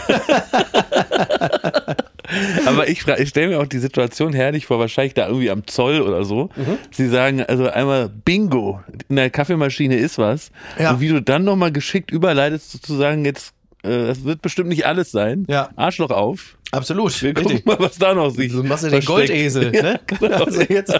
Aber 2.66 2.88
ich, 2.88 3.06
ich 3.06 3.28
stelle 3.28 3.48
mir 3.48 3.60
auch 3.60 3.66
die 3.66 3.78
Situation 3.78 4.32
herrlich 4.32 4.66
vor, 4.66 4.78
wahrscheinlich 4.78 5.14
da 5.14 5.26
irgendwie 5.26 5.50
am 5.50 5.66
Zoll 5.66 6.00
oder 6.00 6.24
so. 6.24 6.50
Mhm. 6.56 6.78
Sie 6.90 7.08
sagen 7.08 7.42
also 7.42 7.68
einmal 7.68 8.08
Bingo, 8.08 8.80
in 9.08 9.16
der 9.16 9.30
Kaffeemaschine 9.30 9.96
ist 9.96 10.18
was. 10.18 10.50
Ja. 10.78 10.92
Und 10.92 11.00
wie 11.00 11.08
du 11.08 11.20
dann 11.22 11.44
nochmal 11.44 11.72
geschickt 11.72 12.10
überleitest, 12.10 12.70
sozusagen 12.70 13.24
jetzt, 13.24 13.52
äh, 13.82 14.06
das 14.06 14.24
wird 14.24 14.42
bestimmt 14.42 14.68
nicht 14.68 14.86
alles 14.86 15.10
sein. 15.10 15.44
Ja. 15.48 15.70
Arschloch 15.76 16.10
auf. 16.10 16.56
Absolut. 16.72 17.20
Wir 17.22 17.34
gucken 17.34 17.60
mal, 17.64 17.76
was 17.80 17.96
da 17.98 18.14
noch 18.14 18.30
sich 18.30 18.52
So 18.52 18.62
machst 18.62 18.84
du 18.84 18.90
den. 18.90 19.04
Goldesel, 19.04 19.74
Ja, 19.74 19.82
ne? 19.82 20.00
genau. 20.06 20.44
Also 20.44 20.60
jetzt, 20.62 20.94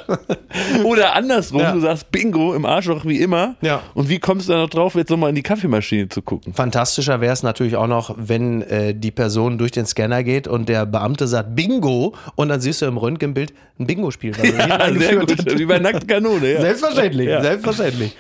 Oder 0.85 1.15
andersrum, 1.15 1.61
Ja. 1.61 1.73
du 1.73 1.81
sagst 1.81 2.11
Bingo 2.11 2.55
im 2.55 2.65
Arschloch 2.67 3.05
wie 3.05 3.19
immer. 3.21 3.55
Ja. 3.61 3.81
Und 3.95 4.09
wie 4.09 4.19
kommst 4.19 4.49
du 4.49 4.53
dann 4.53 4.63
noch 4.63 4.71
drauf, 4.71 4.95
jetzt 4.97 5.11
nochmal 5.11 5.29
in 5.31 5.37
die 5.37 5.43
Kaffeemaschine 5.43 6.09
zu 6.09 6.23
gucken? 6.23 6.53
Fantastischer 6.55 7.21
wäre 7.21 7.33
es 7.33 7.43
natürlich 7.43 7.77
auch 7.77 7.87
noch, 7.87 8.15
wenn 8.19 8.63
äh, 8.63 8.95
die 8.95 9.11
Person 9.13 9.59
durch 9.59 9.71
den 9.71 9.87
Scanner 9.87 10.25
geht 10.25 10.49
und 10.49 10.69
der 10.69 10.87
Beamte 10.87 11.29
sagt 11.29 11.55
Bingo 11.55 12.15
und 12.35 12.49
dann 12.49 12.61
siehst 12.61 12.83
du 12.83 12.87
im 12.87 12.97
Röntgenbild 12.97 13.53
ein 13.79 13.87
Bingo-Spiel. 13.87 14.33
Ja, 14.43 14.93
sehr 14.93 15.17
gut. 15.17 15.39
hat. 15.39 15.59
Wie 15.59 15.65
bei 15.67 15.79
nackten 15.79 16.07
Kanone. 16.09 16.53
Ja. 16.55 16.61
Selbstverständlich, 16.61 17.29
Ja. 17.29 17.43
selbstverständlich. 17.43 18.17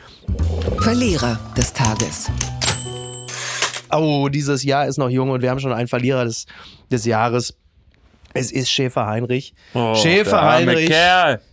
Verlierer 0.78 1.38
des 1.56 1.72
Tages. 1.72 2.30
Oh, 3.92 4.28
dieses 4.28 4.62
Jahr 4.64 4.86
ist 4.86 4.98
noch 4.98 5.10
jung 5.10 5.30
und 5.30 5.42
wir 5.42 5.50
haben 5.50 5.60
schon 5.60 5.72
einen 5.72 5.88
Verlierer 5.88 6.24
des, 6.24 6.46
des 6.90 7.04
Jahres. 7.04 7.56
Es 8.32 8.52
ist 8.52 8.70
Schäfer 8.70 9.06
Heinrich. 9.06 9.54
Oh, 9.74 9.94
Schäfer 9.94 10.42
Heinrich. 10.42 10.90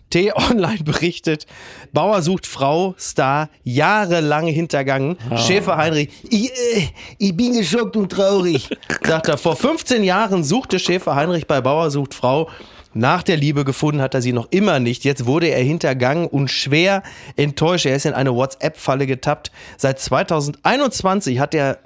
T-Online 0.10 0.84
berichtet, 0.84 1.46
Bauer 1.91 2.22
sucht 2.22 2.48
Frau, 2.48 2.96
Star, 2.98 3.50
jahrelang 3.63 4.48
hintergangen. 4.48 5.17
Oh. 5.29 5.38
Schäfer 5.38 5.77
Heinrich, 5.77 6.10
ich, 6.29 6.50
äh, 6.50 6.88
ich 7.17 7.36
bin 7.36 7.53
geschockt 7.53 7.98
und 7.98 8.12
traurig, 8.12 8.70
sagt 9.06 9.27
er. 9.27 9.38
Vor 9.38 9.56
15 9.56 10.03
Jahren 10.03 10.44
suchte 10.44 10.79
Schäfer 10.79 11.15
Heinrich 11.15 11.48
bei 11.48 11.60
Bauer 11.62 11.91
sucht 11.91 12.13
Frau. 12.13 12.50
Nach 12.94 13.22
der 13.22 13.38
Liebe 13.38 13.63
gefunden 13.63 14.01
hat 14.01 14.15
er 14.15 14.22
sie 14.22 14.34
noch 14.34 14.48
immer 14.50 14.79
nicht. 14.79 15.03
Jetzt 15.03 15.25
wurde 15.25 15.48
er 15.48 15.62
hintergangen 15.62 16.25
und 16.25 16.50
schwer 16.50 17.03
enttäuscht. 17.36 17.86
Er 17.86 17.96
ist 17.96 18.06
in 18.06 18.13
eine 18.13 18.34
WhatsApp-Falle 18.34 19.06
getappt. 19.06 19.51
Seit 19.77 20.00
2021 20.00 21.38
hat 21.38 21.53
er 21.53 21.79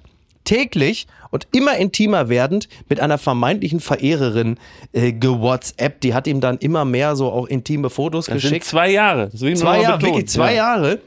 täglich 0.44 1.08
und 1.30 1.48
immer 1.54 1.78
intimer 1.78 2.30
werdend 2.30 2.68
mit 2.90 3.00
einer 3.00 3.18
vermeintlichen 3.18 3.80
Verehrerin 3.80 4.58
äh, 4.94 5.14
gewhatsappt. 5.14 6.04
Die 6.04 6.14
hat 6.14 6.28
ihm 6.28 6.42
dann 6.42 6.58
immer 6.58 6.86
mehr 6.86 7.16
so 7.16 7.32
auch 7.32 7.48
intime 7.48 7.90
Fotos 7.90 8.26
Das 8.26 8.42
sind 8.42 8.50
geschickt. 8.52 8.66
zwei 8.66 8.90
Jahre. 8.92 9.30
Deswegen 9.32 9.56
Zwei 9.56 9.82
Jahre, 9.82 10.02
wirklich 10.02 10.28
zwei 10.28 10.52
ja. 10.52 10.76
Jahre. 10.76 11.00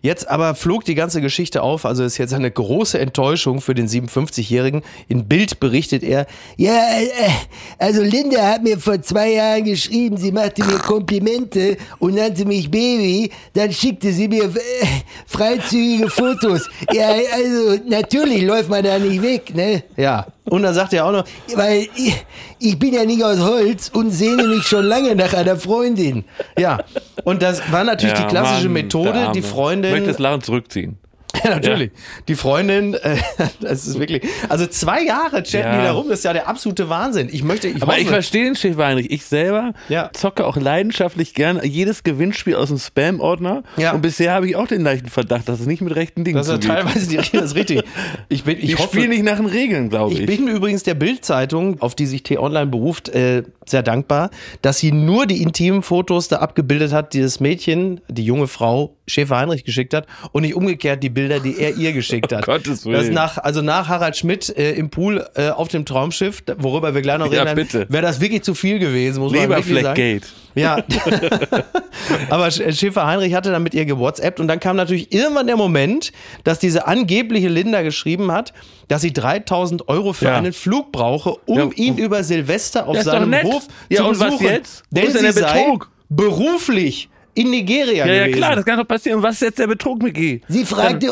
Jetzt 0.00 0.28
aber 0.28 0.54
flog 0.54 0.84
die 0.84 0.94
ganze 0.94 1.20
Geschichte 1.20 1.62
auf, 1.62 1.84
also 1.84 2.04
ist 2.04 2.18
jetzt 2.18 2.34
eine 2.34 2.50
große 2.50 2.98
Enttäuschung 2.98 3.60
für 3.60 3.74
den 3.74 3.88
57-Jährigen. 3.88 4.82
In 5.08 5.26
Bild 5.28 5.60
berichtet 5.60 6.02
er, 6.02 6.26
Ja, 6.56 6.72
äh, 6.72 7.30
also 7.78 8.02
Linda 8.02 8.42
hat 8.42 8.62
mir 8.62 8.78
vor 8.78 9.00
zwei 9.02 9.32
Jahren 9.32 9.64
geschrieben, 9.64 10.16
sie 10.16 10.32
machte 10.32 10.64
mir 10.64 10.78
Komplimente 10.78 11.76
und 11.98 12.14
nannte 12.14 12.44
mich 12.44 12.70
Baby. 12.70 13.30
Dann 13.54 13.72
schickte 13.72 14.12
sie 14.12 14.28
mir 14.28 14.44
äh, 14.44 14.86
freizügige 15.26 16.08
Fotos. 16.08 16.68
Ja, 16.92 17.08
also 17.08 17.78
natürlich 17.86 18.42
läuft 18.42 18.68
man 18.68 18.84
da 18.84 18.98
nicht 18.98 19.22
weg, 19.22 19.54
ne? 19.54 19.82
ja, 19.96 20.26
und 20.50 20.62
dann 20.62 20.74
sagt 20.74 20.92
er 20.92 21.06
auch 21.06 21.12
noch, 21.12 21.24
Weil 21.54 21.88
ich, 21.96 22.24
ich 22.58 22.78
bin 22.78 22.94
ja 22.94 23.04
nicht 23.04 23.22
aus 23.24 23.38
Holz 23.40 23.90
und 23.92 24.10
sehne 24.10 24.44
mich 24.46 24.64
schon 24.64 24.84
lange 24.84 25.14
nach 25.14 25.32
einer 25.34 25.56
Freundin. 25.56 26.24
ja, 26.58 26.78
und 27.24 27.42
das 27.42 27.60
war 27.72 27.84
natürlich 27.84 28.16
Ja, 28.18 28.24
die 28.24 28.28
klassische 28.28 28.64
Mann, 28.64 28.72
Methode, 28.72 29.30
die 29.34 29.42
Freundin. 29.42 29.90
Ich 29.92 29.96
möchte 30.00 30.12
das 30.12 30.18
Lachen 30.18 30.42
zurückziehen. 30.42 30.98
Ja, 31.44 31.50
natürlich. 31.50 31.92
Die 32.26 32.34
Freundin, 32.34 32.94
äh, 32.94 33.16
das 33.60 33.86
ist 33.86 33.98
wirklich. 34.00 34.22
Also 34.48 34.66
zwei 34.66 35.04
Jahre 35.04 35.42
chatten 35.44 35.68
Ja. 35.68 35.78
die 35.78 35.84
da 35.84 35.92
rum, 35.92 36.08
das 36.08 36.20
ist 36.20 36.24
ja 36.24 36.32
der 36.32 36.48
absolute 36.48 36.88
Wahnsinn. 36.88 37.28
Ich 37.30 37.44
möchte, 37.44 37.68
ich 37.68 37.76
Aber 37.82 37.92
hoffe, 37.92 38.00
ich 38.00 38.08
verstehe 38.08 38.44
den 38.44 38.56
Schäfer 38.56 38.86
Heinrich. 38.86 39.10
Ich 39.10 39.24
selber 39.24 39.72
Ja. 39.88 40.10
zocke 40.12 40.44
auch 40.46 40.56
leidenschaftlich 40.56 41.34
gern 41.34 41.60
jedes 41.62 42.02
Gewinnspiel 42.02 42.56
aus 42.56 42.68
dem 42.68 42.78
Spam-Ordner. 42.78 43.62
Ja. 43.76 43.92
Und 43.92 44.00
bisher 44.02 44.32
habe 44.32 44.48
ich 44.48 44.56
auch 44.56 44.66
den 44.66 44.82
leichten 44.82 45.08
Verdacht, 45.10 45.48
dass 45.48 45.60
es 45.60 45.66
nicht 45.66 45.80
mit 45.82 45.94
rechten 45.94 46.24
Dingen 46.24 46.36
das 46.38 46.48
ist 46.48 46.64
ja 46.64 46.74
teilweise 46.74 47.08
die, 47.08 47.16
das 47.16 47.30
ist 47.32 47.54
richtig. 47.54 47.82
Ich 48.30 48.44
bin, 48.44 48.58
ich, 48.58 48.64
Ich 48.64 48.78
hoffe, 48.78 48.88
spiele 48.96 49.08
nicht 49.08 49.22
nach 49.22 49.36
den 49.36 49.46
Regeln, 49.46 49.90
glaube 49.90 50.12
ich. 50.14 50.20
Ich 50.20 50.26
bin 50.26 50.48
übrigens 50.48 50.82
der 50.82 50.94
Bild-Zeitung, 50.94 51.80
auf 51.80 51.94
die 51.94 52.06
sich 52.06 52.22
T-Online 52.24 52.66
beruft, 52.66 53.08
äh, 53.10 53.42
sehr 53.66 53.82
dankbar, 53.82 54.30
dass 54.62 54.78
sie 54.78 54.92
nur 54.92 55.26
die 55.26 55.42
intimen 55.42 55.82
Fotos 55.82 56.28
da 56.28 56.36
abgebildet 56.38 56.92
hat, 56.92 57.14
die 57.14 57.20
das 57.20 57.38
Mädchen, 57.40 58.00
die 58.08 58.24
junge 58.24 58.48
Frau, 58.48 58.96
Schäfer-Heinrich 59.06 59.64
geschickt 59.64 59.94
hat 59.94 60.06
und 60.32 60.42
nicht 60.42 60.54
umgekehrt 60.54 61.02
die 61.02 61.08
Bilder, 61.18 61.40
die 61.40 61.58
er 61.58 61.74
ihr 61.76 61.92
geschickt 61.92 62.32
hat. 62.32 62.46
Um 62.46 62.54
Gottes 62.54 62.84
Willen. 62.86 62.94
Das 62.96 63.08
nach, 63.10 63.38
also 63.38 63.62
nach 63.62 63.88
Harald 63.88 64.16
Schmidt 64.16 64.56
äh, 64.56 64.72
im 64.72 64.90
Pool 64.90 65.26
äh, 65.34 65.48
auf 65.50 65.68
dem 65.68 65.84
Traumschiff, 65.84 66.42
worüber 66.58 66.94
wir 66.94 67.02
gleich 67.02 67.18
noch 67.18 67.32
Ja, 67.32 67.42
reden, 67.42 67.56
bitte. 67.56 67.86
wäre 67.88 68.02
das 68.02 68.20
wirklich 68.20 68.42
zu 68.42 68.54
viel 68.54 68.78
gewesen, 68.78 69.20
muss 69.20 69.32
man 69.32 69.48
wirklich 69.48 69.82
sagen. 69.82 69.96
Leberfleckgate. 70.00 70.26
Ja. 70.54 70.78
Aber 72.30 72.46
Sch- 72.46 72.72
Schäfer 72.78 73.06
Heinrich 73.06 73.34
hatte 73.34 73.50
dann 73.50 73.62
mit 73.62 73.74
ihr 73.74 73.84
gewhatsappt 73.84 74.40
und 74.40 74.48
dann 74.48 74.60
kam 74.60 74.76
natürlich 74.76 75.12
irgendwann 75.12 75.46
der 75.46 75.56
Moment, 75.56 76.12
dass 76.44 76.58
diese 76.58 76.86
angebliche 76.86 77.48
Linda 77.48 77.82
geschrieben 77.82 78.32
hat, 78.32 78.52
dass 78.88 79.02
sie 79.02 79.12
3000 79.12 79.88
Euro 79.88 80.12
für 80.12 80.26
Ja. 80.26 80.36
einen 80.36 80.52
Flug 80.52 80.92
brauche, 80.92 81.34
um 81.46 81.58
Ja. 81.58 81.70
ihn 81.74 81.98
über 81.98 82.22
Silvester 82.24 82.86
auf 82.86 82.96
Ja, 82.96 83.02
seinem. 83.02 83.34
Hof 83.42 83.66
Ja, 83.88 83.98
zu 83.98 84.04
und 84.08 84.20
was 84.20 84.26
besuchen. 84.30 84.46
jetzt? 84.46 84.82
Wo 84.90 85.00
Denn 85.00 85.06
ist 85.08 85.16
denn 85.16 85.22
der 85.24 85.32
Betrug? 85.32 85.90
beruflich 86.08 87.08
in 87.40 87.50
Nigeria 87.50 88.06
Ja, 88.06 88.12
ja, 88.12 88.22
gewesen. 88.24 88.38
klar, 88.38 88.56
das 88.56 88.64
kann 88.64 88.78
doch 88.78 88.88
passieren. 88.88 89.22
Was 89.22 89.36
ist 89.36 89.42
jetzt 89.42 89.58
der 89.58 89.66
Betrug, 89.66 90.02
Micky? 90.02 90.40
Sie 90.48 90.64
fragte, 90.64 91.06
äh, 91.06 91.10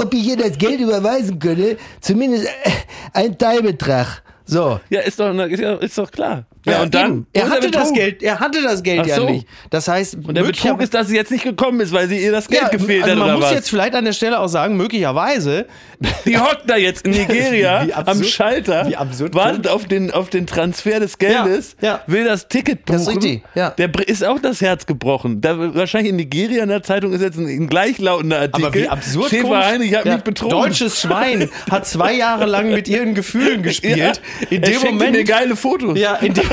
ob 0.00 0.12
ich 0.14 0.26
ihr 0.26 0.36
das 0.36 0.56
Geld 0.58 0.80
überweisen 0.80 1.38
könne, 1.38 1.76
zumindest 2.00 2.46
äh, 2.46 2.70
einen 3.12 3.38
Teilbetrag. 3.38 4.22
So. 4.44 4.80
Ja, 4.90 5.00
ist 5.00 5.20
doch, 5.20 5.32
ist 5.46 5.60
ja- 5.60 5.74
ist 5.76 5.96
doch 5.98 6.10
klar. 6.10 6.46
Ja, 6.64 6.82
und 6.82 6.94
dann? 6.94 7.26
Er 7.32 7.50
hatte 7.50 7.70
das? 7.70 7.92
Geld, 7.92 8.22
er 8.22 8.38
hatte 8.38 8.62
das 8.62 8.82
Geld 8.82 9.00
Ach 9.02 9.06
ja 9.06 9.16
so. 9.16 9.28
nicht. 9.28 9.46
Das 9.70 9.88
heißt, 9.88 10.14
Und 10.26 10.34
der 10.36 10.44
Betrug 10.44 10.80
ist, 10.80 10.94
dass 10.94 11.08
sie 11.08 11.16
jetzt 11.16 11.30
nicht 11.32 11.42
gekommen 11.44 11.80
ist, 11.80 11.92
weil 11.92 12.06
sie 12.08 12.18
ihr 12.22 12.30
das 12.32 12.46
Geld 12.48 12.70
gefehlt 12.70 13.02
also 13.02 13.12
hat 13.12 13.18
man 13.18 13.28
oder 13.30 13.36
muss 13.38 13.44
was? 13.46 13.54
jetzt 13.54 13.68
vielleicht 13.70 13.94
an 13.94 14.04
der 14.04 14.12
Stelle 14.12 14.38
auch 14.38 14.46
sagen, 14.48 14.76
möglicherweise 14.76 15.66
Die 16.26 16.38
hockt 16.38 16.62
da 16.68 16.76
jetzt 16.76 17.04
in 17.04 17.10
Nigeria 17.16 17.80
absurd- 17.80 18.08
am 18.08 18.22
Schalter, 18.24 18.86
wie 18.88 18.96
absurd 18.96 19.34
wartet 19.34 19.66
auf 19.68 19.86
den, 19.86 20.10
auf 20.12 20.30
den 20.30 20.46
Transfer 20.46 21.00
des 21.00 21.18
Geldes, 21.18 21.76
Ja, 21.80 21.88
ja. 21.88 22.00
will 22.06 22.24
das 22.24 22.48
Ticket 22.48 22.84
buchen. 22.84 22.98
Das 22.98 23.02
ist 23.08 23.08
richtig, 23.16 23.42
ja. 23.54 23.70
Der 23.70 23.90
ist 24.06 24.24
auch 24.24 24.38
das 24.40 24.60
Herz 24.60 24.86
gebrochen. 24.86 25.40
Da, 25.40 25.74
wahrscheinlich 25.74 26.10
in 26.10 26.16
Nigeria 26.16 26.62
in 26.62 26.68
der 26.68 26.82
Zeitung 26.82 27.12
ist 27.12 27.22
jetzt 27.22 27.38
ein, 27.38 27.46
ein 27.46 27.66
gleichlautender 27.68 28.38
Artikel. 28.40 28.66
Aber 28.66 28.74
wie 28.74 28.88
absurd 28.88 29.30
Schäfer. 29.30 29.64
Heinrich 29.66 29.94
hat 29.96 30.04
Ja, 30.04 30.14
mich 30.14 30.22
betrogen. 30.24 30.50
Deutsches 30.58 31.00
Schwein 31.00 31.48
hat 31.70 31.86
zwei 31.86 32.14
Jahre 32.14 32.46
lang 32.46 32.70
mit 32.70 32.88
ihren 32.88 33.14
Gefühlen 33.14 33.62
gespielt. 33.64 33.96
Ja, 33.96 34.12
in 34.50 34.62
dem 34.62 34.80
Moment, 34.82 35.12
mir 35.12 35.24
geile 35.24 35.56
Fotos. 35.56 35.98
ja, 35.98 36.14
in 36.16 36.34
dem, 36.34 36.44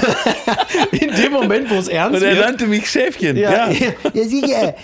in 0.91 1.09
dem 1.15 1.31
Moment, 1.33 1.69
wo 1.69 1.75
es 1.75 1.87
ernst 1.87 2.17
Und 2.21 2.27
er 2.27 2.35
wird. 2.35 2.45
nannte 2.45 2.67
mich 2.67 2.89
Schäfchen. 2.89 3.37
Ja. 3.37 3.69
Ja. 3.69 3.75
Ja, 4.13 4.23
sicher. 4.23 4.75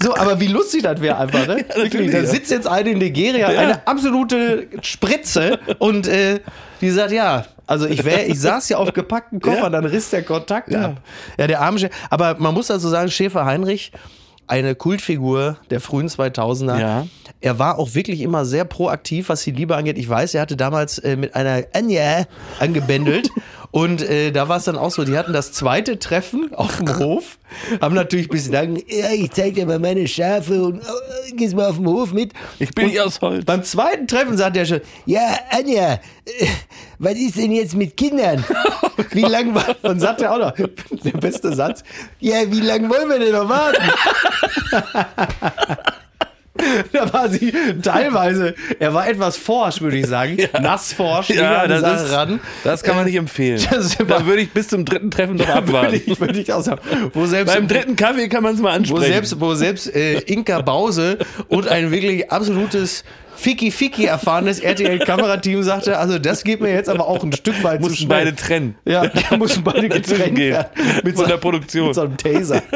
So, 0.00 0.14
aber 0.14 0.38
wie 0.40 0.46
lustig 0.46 0.82
das 0.82 1.00
wäre 1.00 1.16
einfach, 1.18 1.46
ne? 1.46 1.56
Wirklich, 1.56 1.76
natürlich, 1.84 2.10
da 2.12 2.18
ja. 2.18 2.24
sitzt 2.26 2.50
jetzt 2.50 2.66
eine 2.66 2.90
in 2.90 2.98
Nigeria, 2.98 3.50
Ja. 3.52 3.60
eine 3.60 3.86
absolute 3.86 4.68
Spritze 4.82 5.58
und 5.78 6.06
äh, 6.06 6.40
die 6.80 6.90
sagt, 6.90 7.12
ja, 7.12 7.44
also 7.66 7.86
ich 7.86 8.04
wär, 8.04 8.28
ich 8.28 8.40
saß 8.40 8.68
ja 8.70 8.78
auf 8.78 8.92
gepackten 8.92 9.40
Koffern, 9.40 9.64
Ja. 9.72 9.80
dann 9.80 9.84
riss 9.84 10.10
der 10.10 10.22
Kontakt 10.22 10.70
Ja. 10.70 10.86
ab. 10.86 11.02
Ja, 11.38 11.46
der 11.46 11.60
arme 11.60 11.78
Schä 11.78 11.90
Aber 12.10 12.36
man 12.38 12.54
muss 12.54 12.70
also 12.70 12.88
sagen, 12.88 13.10
Schäfer 13.10 13.44
Heinrich, 13.44 13.92
eine 14.46 14.74
Kultfigur 14.74 15.58
der 15.70 15.80
frühen 15.80 16.08
2000er. 16.08 16.80
Ja. 16.80 17.06
Er 17.40 17.58
war 17.58 17.78
auch 17.78 17.94
wirklich 17.94 18.20
immer 18.22 18.44
sehr 18.46 18.64
proaktiv, 18.64 19.28
was 19.28 19.42
die 19.44 19.50
Liebe 19.50 19.76
angeht. 19.76 19.98
Ich 19.98 20.08
weiß, 20.08 20.34
er 20.34 20.40
hatte 20.42 20.56
damals 20.56 20.98
äh, 20.98 21.16
mit 21.16 21.34
einer 21.36 21.64
Anja 21.74 22.24
angebändelt. 22.58 23.28
Und 23.70 24.02
äh, 24.02 24.30
da 24.30 24.48
war 24.48 24.56
es 24.56 24.64
dann 24.64 24.76
auch 24.76 24.90
so, 24.90 25.04
die 25.04 25.16
hatten 25.18 25.32
das 25.32 25.52
zweite 25.52 25.98
Treffen 25.98 26.54
auf 26.54 26.78
dem 26.78 26.98
Hof, 26.98 27.38
haben 27.80 27.94
natürlich 27.94 28.28
bislang 28.28 28.76
ja, 28.86 29.10
ich 29.10 29.30
zeig 29.32 29.54
dir 29.54 29.66
mal 29.66 29.78
meine 29.78 30.08
Schafe 30.08 30.62
und 30.62 30.80
äh, 30.80 31.32
gehst 31.32 31.54
mal 31.54 31.68
auf 31.68 31.76
den 31.76 31.86
Hof 31.86 32.12
mit. 32.12 32.32
Ich 32.58 32.70
bin 32.70 32.86
nicht 32.86 33.00
aus 33.00 33.20
Holz. 33.20 33.44
Beim 33.44 33.62
zweiten 33.62 34.06
Treffen 34.06 34.36
sagt 34.38 34.56
er 34.56 34.64
schon, 34.64 34.80
Ja, 35.04 35.38
Anja, 35.50 35.94
äh, 35.94 36.46
was 36.98 37.14
ist 37.14 37.36
denn 37.36 37.52
jetzt 37.52 37.74
mit 37.74 37.96
Kindern? 37.96 38.42
wie 39.10 39.22
lang 39.22 39.54
war, 39.54 39.76
und 39.82 40.00
sagt 40.00 40.22
er 40.22 40.32
auch 40.32 40.38
noch, 40.38 40.52
der 40.90 41.18
beste 41.18 41.52
Satz, 41.52 41.82
ja, 42.20 42.50
wie 42.50 42.60
lange 42.60 42.88
wollen 42.88 43.08
wir 43.08 43.18
denn 43.18 43.32
noch 43.32 43.48
warten? 43.48 43.82
Da 46.92 47.12
war 47.12 47.28
sie 47.28 47.52
teilweise, 47.82 48.54
er 48.78 48.92
war 48.94 49.08
etwas 49.08 49.36
forsch, 49.36 49.80
würde 49.80 49.98
ich 49.98 50.06
sagen. 50.06 50.36
Nass 50.60 50.92
forsch, 50.92 51.30
Ja, 51.30 51.66
das, 51.66 51.80
Sache 51.82 52.04
ist, 52.04 52.12
ran. 52.12 52.40
das 52.64 52.82
kann 52.82 52.96
man 52.96 53.04
nicht 53.06 53.14
empfehlen. 53.16 53.60
das 53.70 53.98
war- 54.00 54.06
da 54.06 54.26
würde 54.26 54.42
ich 54.42 54.50
bis 54.50 54.68
zum 54.68 54.84
dritten 54.84 55.10
Treffen 55.10 55.36
noch 55.36 55.46
Würde 55.48 55.58
abwarten. 55.58 56.00
ich, 56.04 56.20
würde 56.20 56.40
ich 56.40 56.52
auch 56.52 56.62
sagen. 56.62 56.80
Wo 57.14 57.26
selbst, 57.26 57.54
Beim 57.54 57.68
dritten 57.68 57.96
Kaffee 57.96 58.28
kann 58.28 58.42
man 58.42 58.54
es 58.54 58.60
mal 58.60 58.70
wo 58.72 58.76
ansprechen. 58.76 59.02
selbst, 59.12 59.40
wo 59.40 59.54
selbst 59.54 59.94
äh, 59.94 60.18
Inka 60.20 60.60
Bause 60.62 61.18
und 61.48 61.68
ein 61.68 61.90
wirklich 61.90 62.30
absolutes 62.30 63.04
Ficky-Ficky 63.36 64.04
erfahrenes 64.06 64.58
RTL-Kamerateam 64.58 65.62
sagte, 65.62 65.96
also 65.98 66.18
das 66.18 66.42
geht 66.42 66.60
mir 66.60 66.72
jetzt 66.72 66.88
aber 66.88 67.06
auch 67.06 67.22
ein 67.22 67.32
Stück 67.32 67.62
weit 67.62 67.76
zu 67.80 67.82
mussten 67.88 68.06
schnell. 68.06 68.24
beide 68.24 68.34
trennen. 68.34 68.74
Ja, 68.84 69.06
da 69.06 69.36
mussten 69.36 69.62
beide 69.62 69.88
getrennt 69.88 70.34
gehen. 70.34 70.64
Mit 71.04 71.14
Von 71.14 71.24
so, 71.24 71.30
der 71.30 71.36
Produktion. 71.36 71.86
Mit 71.86 71.94
so 71.94 72.00
einem 72.02 72.16
Taser. 72.16 72.62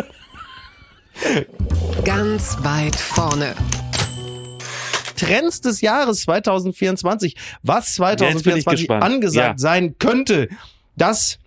Ganz 2.04 2.56
weit 2.62 2.96
vorne. 2.96 3.54
Trends 5.16 5.60
des 5.60 5.80
Jahres 5.80 6.22
2024. 6.22 7.36
Was 7.62 7.96
Jetzt 7.96 7.98
bin 7.98 8.06
ich 8.56 8.64
2024 8.64 8.88
gespannt. 8.88 9.04
angesagt 9.04 9.46
Ja. 9.54 9.58
sein 9.58 9.94
könnte, 9.98 10.48
das 10.96 11.38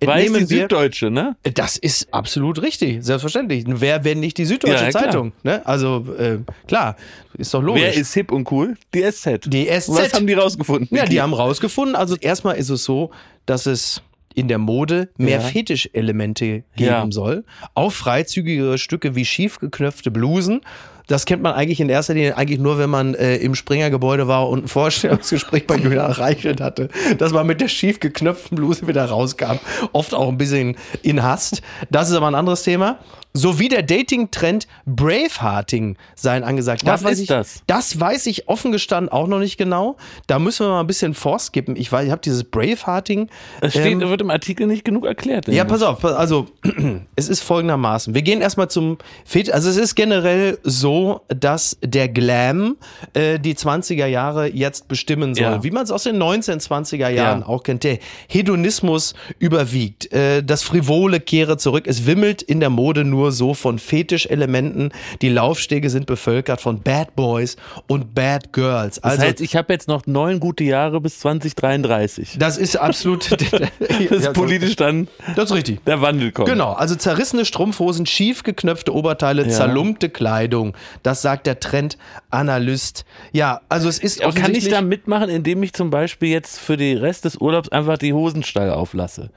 Weiß 0.00 0.20
die 0.20 0.26
entnehmen 0.26 0.48
wir. 0.48 0.58
Süddeutsche, 0.62 1.10
ne? 1.10 1.36
Das 1.54 1.76
ist 1.76 2.12
absolut 2.14 2.62
richtig, 2.62 3.04
selbstverständlich. 3.04 3.64
Wer, 3.66 4.04
wenn 4.04 4.20
nicht 4.20 4.38
die 4.38 4.44
Süddeutsche 4.46 4.84
Ja. 4.84 4.90
Zeitung? 4.90 5.32
Ne? 5.42 5.60
Also, 5.66 6.06
äh, 6.18 6.38
klar, 6.68 6.96
ist 7.36 7.52
doch 7.52 7.62
logisch. 7.62 7.82
Wer 7.82 7.94
ist 7.94 8.14
hip 8.14 8.30
und 8.32 8.50
cool? 8.52 8.76
Die 8.94 9.02
SZ. 9.02 9.40
Die 9.46 9.66
SZ. 9.66 9.88
Was 9.90 10.14
haben 10.14 10.26
die 10.26 10.34
rausgefunden? 10.34 10.96
Ja, 10.96 11.04
die 11.04 11.20
haben 11.20 11.34
rausgefunden. 11.34 11.96
Also 11.96 12.16
erstmal 12.16 12.56
ist 12.56 12.70
es 12.70 12.84
so, 12.84 13.10
dass 13.44 13.66
es 13.66 14.00
in 14.38 14.48
der 14.48 14.58
Mode 14.58 15.10
mehr 15.16 15.40
Ja. 15.40 15.40
Fetischelemente 15.40 16.64
geben 16.76 16.86
Ja. 16.90 17.06
soll. 17.10 17.44
Auch 17.74 17.92
freizügigere 17.92 18.78
Stücke 18.78 19.14
wie 19.14 19.24
schief 19.24 19.58
geknöpfte 19.58 20.10
Blusen. 20.10 20.60
Das 21.08 21.24
kennt 21.24 21.42
man 21.42 21.54
eigentlich 21.54 21.80
in 21.80 21.88
erster 21.88 22.14
Linie 22.14 22.36
eigentlich 22.36 22.60
nur, 22.60 22.78
wenn 22.78 22.90
man 22.90 23.14
äh, 23.14 23.36
im 23.36 23.54
Springer-Gebäude 23.54 24.28
war 24.28 24.48
und 24.48 24.64
ein 24.64 24.68
Vorstellungsgespräch 24.68 25.66
bei 25.66 25.76
Julian 25.76 26.12
Reichelt 26.12 26.60
hatte, 26.60 26.88
dass 27.18 27.32
man 27.32 27.46
mit 27.46 27.60
der 27.60 27.68
schief 27.68 27.98
geknöpften 27.98 28.56
Bluse 28.56 28.86
wieder 28.86 29.04
rauskam. 29.06 29.58
Oft 29.92 30.14
auch 30.14 30.28
ein 30.28 30.38
bisschen 30.38 30.76
in 31.02 31.22
Hast. 31.22 31.62
Das 31.90 32.10
ist 32.10 32.16
aber 32.16 32.28
ein 32.28 32.34
anderes 32.34 32.62
Thema. 32.62 32.98
Sowie 33.34 33.68
der 33.68 33.82
Dating-Trend 33.82 34.66
Bravehearting 34.86 35.96
seien 36.14 36.42
angesagt. 36.42 36.84
Was 36.86 37.02
ist 37.02 37.20
ich, 37.20 37.28
das? 37.28 37.62
Das 37.66 38.00
weiß 38.00 38.26
ich 38.26 38.48
offen 38.48 38.72
gestanden 38.72 39.12
auch 39.12 39.28
noch 39.28 39.38
nicht 39.38 39.58
genau. 39.58 39.96
Da 40.26 40.38
müssen 40.38 40.66
wir 40.66 40.70
mal 40.70 40.80
ein 40.80 40.86
bisschen 40.86 41.14
vorskippen. 41.14 41.76
Ich 41.76 41.92
weiß, 41.92 42.06
ich 42.06 42.10
habe 42.10 42.22
dieses 42.22 42.44
Bravehearting. 42.44 43.28
Es 43.60 43.72
steht, 43.72 43.92
ähm, 43.92 44.00
wird 44.00 44.22
im 44.22 44.30
Artikel 44.30 44.66
nicht 44.66 44.84
genug 44.84 45.04
erklärt. 45.04 45.46
ja, 45.46 45.64
pass 45.64 45.82
auf, 45.82 46.04
also 46.04 46.48
es 47.16 47.28
ist 47.28 47.42
folgendermaßen. 47.42 48.14
Wir 48.14 48.22
gehen 48.22 48.40
erstmal 48.40 48.68
zum 48.70 48.98
Fetisch. 49.24 49.54
Also 49.54 49.70
es 49.70 49.76
ist 49.76 49.94
generell 49.94 50.58
so, 50.64 50.97
so, 50.98 51.20
dass 51.28 51.78
der 51.82 52.08
Glam 52.08 52.76
äh, 53.14 53.38
die 53.38 53.54
20er 53.54 54.06
Jahre 54.06 54.48
jetzt 54.48 54.88
bestimmen 54.88 55.34
soll. 55.34 55.44
Ja. 55.44 55.62
Wie 55.62 55.70
man 55.70 55.84
es 55.84 55.90
aus 55.90 56.02
den 56.04 56.16
1920er 56.20 57.08
Jahren 57.08 57.40
Ja. 57.40 57.46
auch 57.46 57.62
kennt. 57.62 57.84
Der 57.84 57.98
Hedonismus 58.28 59.14
überwiegt. 59.38 60.12
Äh, 60.12 60.42
das 60.42 60.62
Frivole 60.62 61.20
kehre 61.20 61.56
zurück. 61.56 61.84
Es 61.86 62.06
wimmelt 62.06 62.42
in 62.42 62.58
der 62.60 62.70
Mode 62.70 63.04
nur 63.04 63.30
so 63.32 63.54
von 63.54 63.78
Fetischelementen. 63.78 64.90
Die 65.22 65.28
Laufstege 65.28 65.88
sind 65.90 66.06
bevölkert 66.06 66.60
von 66.60 66.80
Bad 66.82 67.14
Boys 67.14 67.56
und 67.86 68.14
Bad 68.14 68.52
Girls. 68.52 68.96
Das 68.96 69.04
Also 69.04 69.22
heißt, 69.22 69.40
ich 69.40 69.54
habe 69.54 69.72
jetzt 69.72 69.86
noch 69.88 70.06
neun 70.06 70.40
gute 70.40 70.64
Jahre 70.64 71.00
bis 71.00 71.20
2033. 71.20 72.36
das 72.38 72.58
ist 72.58 72.76
absolut 72.76 73.28
Ja, 74.10 74.20
so- 74.20 74.32
politisch 74.32 74.76
dann 74.76 75.08
Das 75.36 75.46
ist 75.50 75.56
richtig. 75.56 75.84
der 75.84 76.00
Wandel 76.00 76.32
kommt. 76.32 76.48
Genau, 76.48 76.72
also 76.72 76.94
zerrissene 76.96 77.44
Strumpfhosen, 77.44 78.06
schief 78.06 78.42
geknöpfte 78.42 78.92
Oberteile, 78.94 79.44
Ja. 79.44 79.48
zerlumpte 79.50 80.08
Kleidung. 80.08 80.74
Das 81.02 81.22
sagt 81.22 81.46
der 81.46 81.60
Trendanalyst. 81.60 83.04
Ja, 83.32 83.60
also 83.68 83.88
es 83.88 83.98
ist 83.98 84.22
Aber 84.22 84.32
kann 84.34 84.54
ich 84.54 84.68
da 84.68 84.80
mitmachen, 84.82 85.28
indem 85.28 85.62
ich 85.62 85.72
zum 85.72 85.90
Beispiel 85.90 86.28
jetzt 86.30 86.58
für 86.58 86.76
den 86.76 86.98
Rest 86.98 87.24
des 87.24 87.36
Urlaubs 87.36 87.68
einfach 87.70 87.98
die 87.98 88.12
Hosenstall 88.12 88.70
auflasse? 88.70 89.30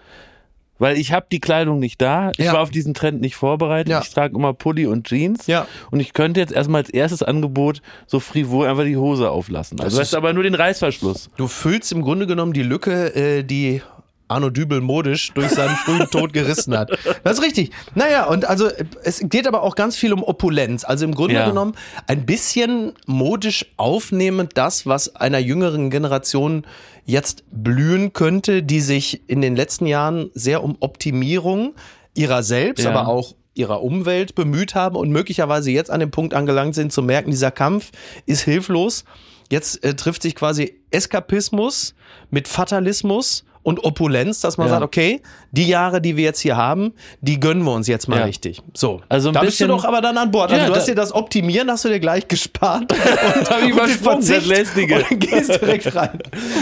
Weil 0.80 0.98
ich 0.98 1.14
habe 1.14 1.28
die 1.32 1.40
Kleidung 1.40 1.78
nicht 1.80 2.02
da, 2.02 2.32
ich 2.38 2.46
Ja. 2.46 2.54
war 2.54 2.62
auf 2.62 2.72
diesen 2.72 2.96
Trend 2.96 3.22
nicht 3.22 3.36
vorbereitet, 3.36 3.90
Ja. 3.92 4.02
ich 4.02 4.10
trage 4.10 4.36
immer 4.36 4.54
Pulli 4.54 4.88
und 4.88 5.06
Jeans 5.08 5.46
Ja. 5.46 5.68
und 5.92 6.00
ich 6.00 6.14
könnte 6.14 6.40
jetzt 6.40 6.52
erstmal 6.52 6.82
als 6.82 6.90
erstes 6.90 7.22
Angebot 7.22 7.84
so 8.08 8.20
frivol 8.20 8.68
einfach 8.68 8.84
die 8.86 8.98
Hose 8.98 9.30
auflassen. 9.30 9.80
Also 9.80 10.00
Das 10.00 10.08
ist 10.08 10.16
aber 10.16 10.34
nur 10.34 10.42
den 10.42 10.56
Reißverschluss. 10.56 11.30
Du 11.38 11.48
füllst 11.48 11.92
im 11.92 12.02
Grunde 12.02 12.26
genommen 12.26 12.54
die 12.54 12.64
Lücke, 12.64 13.14
äh, 13.16 13.44
die 13.44 13.84
Arno 14.32 14.50
Dübel 14.50 14.82
modisch 14.82 15.32
durch 15.34 15.50
seinen 15.50 15.76
frühen 15.76 16.10
Tod 16.10 16.34
gerissen 16.34 16.78
hat. 16.78 16.90
Das 17.24 17.38
ist 17.38 17.44
richtig. 17.44 17.72
Naja, 17.96 18.26
und 18.26 18.46
also 18.46 18.70
es 19.04 19.20
geht 19.24 19.46
aber 19.48 19.62
auch 19.64 19.76
ganz 19.76 19.96
viel 19.96 20.14
um 20.14 20.24
Opulenz. 20.24 20.84
Also 20.84 21.06
im 21.06 21.14
Grunde 21.14 21.36
Ja. 21.36 21.48
genommen 21.48 21.76
ein 22.08 22.26
bisschen 22.26 22.94
modisch 23.06 23.66
aufnehmend 23.78 24.52
das, 24.56 24.86
was 24.88 25.16
einer 25.16 25.40
jüngeren 25.40 25.90
Generation 25.90 26.66
jetzt 27.06 27.44
blühen 27.52 28.14
könnte, 28.14 28.64
die 28.64 28.80
sich 28.80 29.22
in 29.28 29.42
den 29.42 29.56
letzten 29.56 29.86
Jahren 29.86 30.30
sehr 30.34 30.64
um 30.64 30.78
Optimierung 30.80 31.74
ihrer 32.14 32.42
selbst, 32.44 32.84
Ja. 32.86 32.92
aber 32.92 33.08
auch 33.08 33.36
ihrer 33.54 33.84
Umwelt 33.84 34.34
bemüht 34.34 34.76
haben 34.76 34.96
und 34.96 35.10
möglicherweise 35.12 35.72
jetzt 35.72 35.92
an 35.92 36.00
dem 36.00 36.10
Punkt 36.12 36.34
angelangt 36.34 36.74
sind 36.74 36.94
zu 36.94 37.02
merken, 37.02 37.32
dieser 37.32 37.52
Kampf 37.52 37.92
ist 38.26 38.42
hilflos. 38.44 39.04
Jetzt 39.50 39.84
äh, 39.84 39.94
trifft 39.96 40.22
sich 40.22 40.36
quasi 40.36 40.80
Eskapismus 40.92 41.94
mit 42.30 42.48
Fatalismus 42.48 43.44
und 43.64 43.84
Opulenz, 43.84 44.40
dass 44.42 44.58
man 44.58 44.68
Ja. 44.68 44.72
sagt, 44.74 44.84
okay, 44.84 45.22
die 45.52 45.68
Jahre, 45.68 46.02
die 46.02 46.18
wir 46.18 46.24
jetzt 46.24 46.40
hier 46.40 46.58
haben, 46.58 46.94
die 47.22 47.40
gönnen 47.40 47.64
wir 47.64 47.74
uns 47.74 47.88
jetzt 47.88 48.08
mal 48.08 48.20
Ja. 48.20 48.26
richtig. 48.26 48.62
So, 48.74 49.02
Also 49.10 49.30
ein 49.30 49.34
da 49.34 49.42
bist 49.42 49.60
du 49.60 49.66
bisschen- 49.66 49.78
doch 49.78 49.86
aber 49.86 50.02
dann 50.02 50.18
an 50.18 50.32
Bord. 50.32 50.52
Also 50.52 50.64
Ja, 50.64 50.70
du 50.70 50.76
hast 50.76 50.88
dir 50.88 50.96
das 50.96 51.14
Optimieren, 51.14 51.70
hast 51.70 51.86
du 51.86 51.90
dir 51.90 52.00
gleich 52.00 52.28
gespart. 52.28 52.92
Und 52.92 53.50
hab 53.50 53.62
ich 53.64 53.76
das 54.02 54.46
Lästige. 54.46 54.96
Und 54.96 55.06
dann 55.12 55.20
gehst 55.20 55.62
direkt 55.62 55.96
rein. 55.96 56.20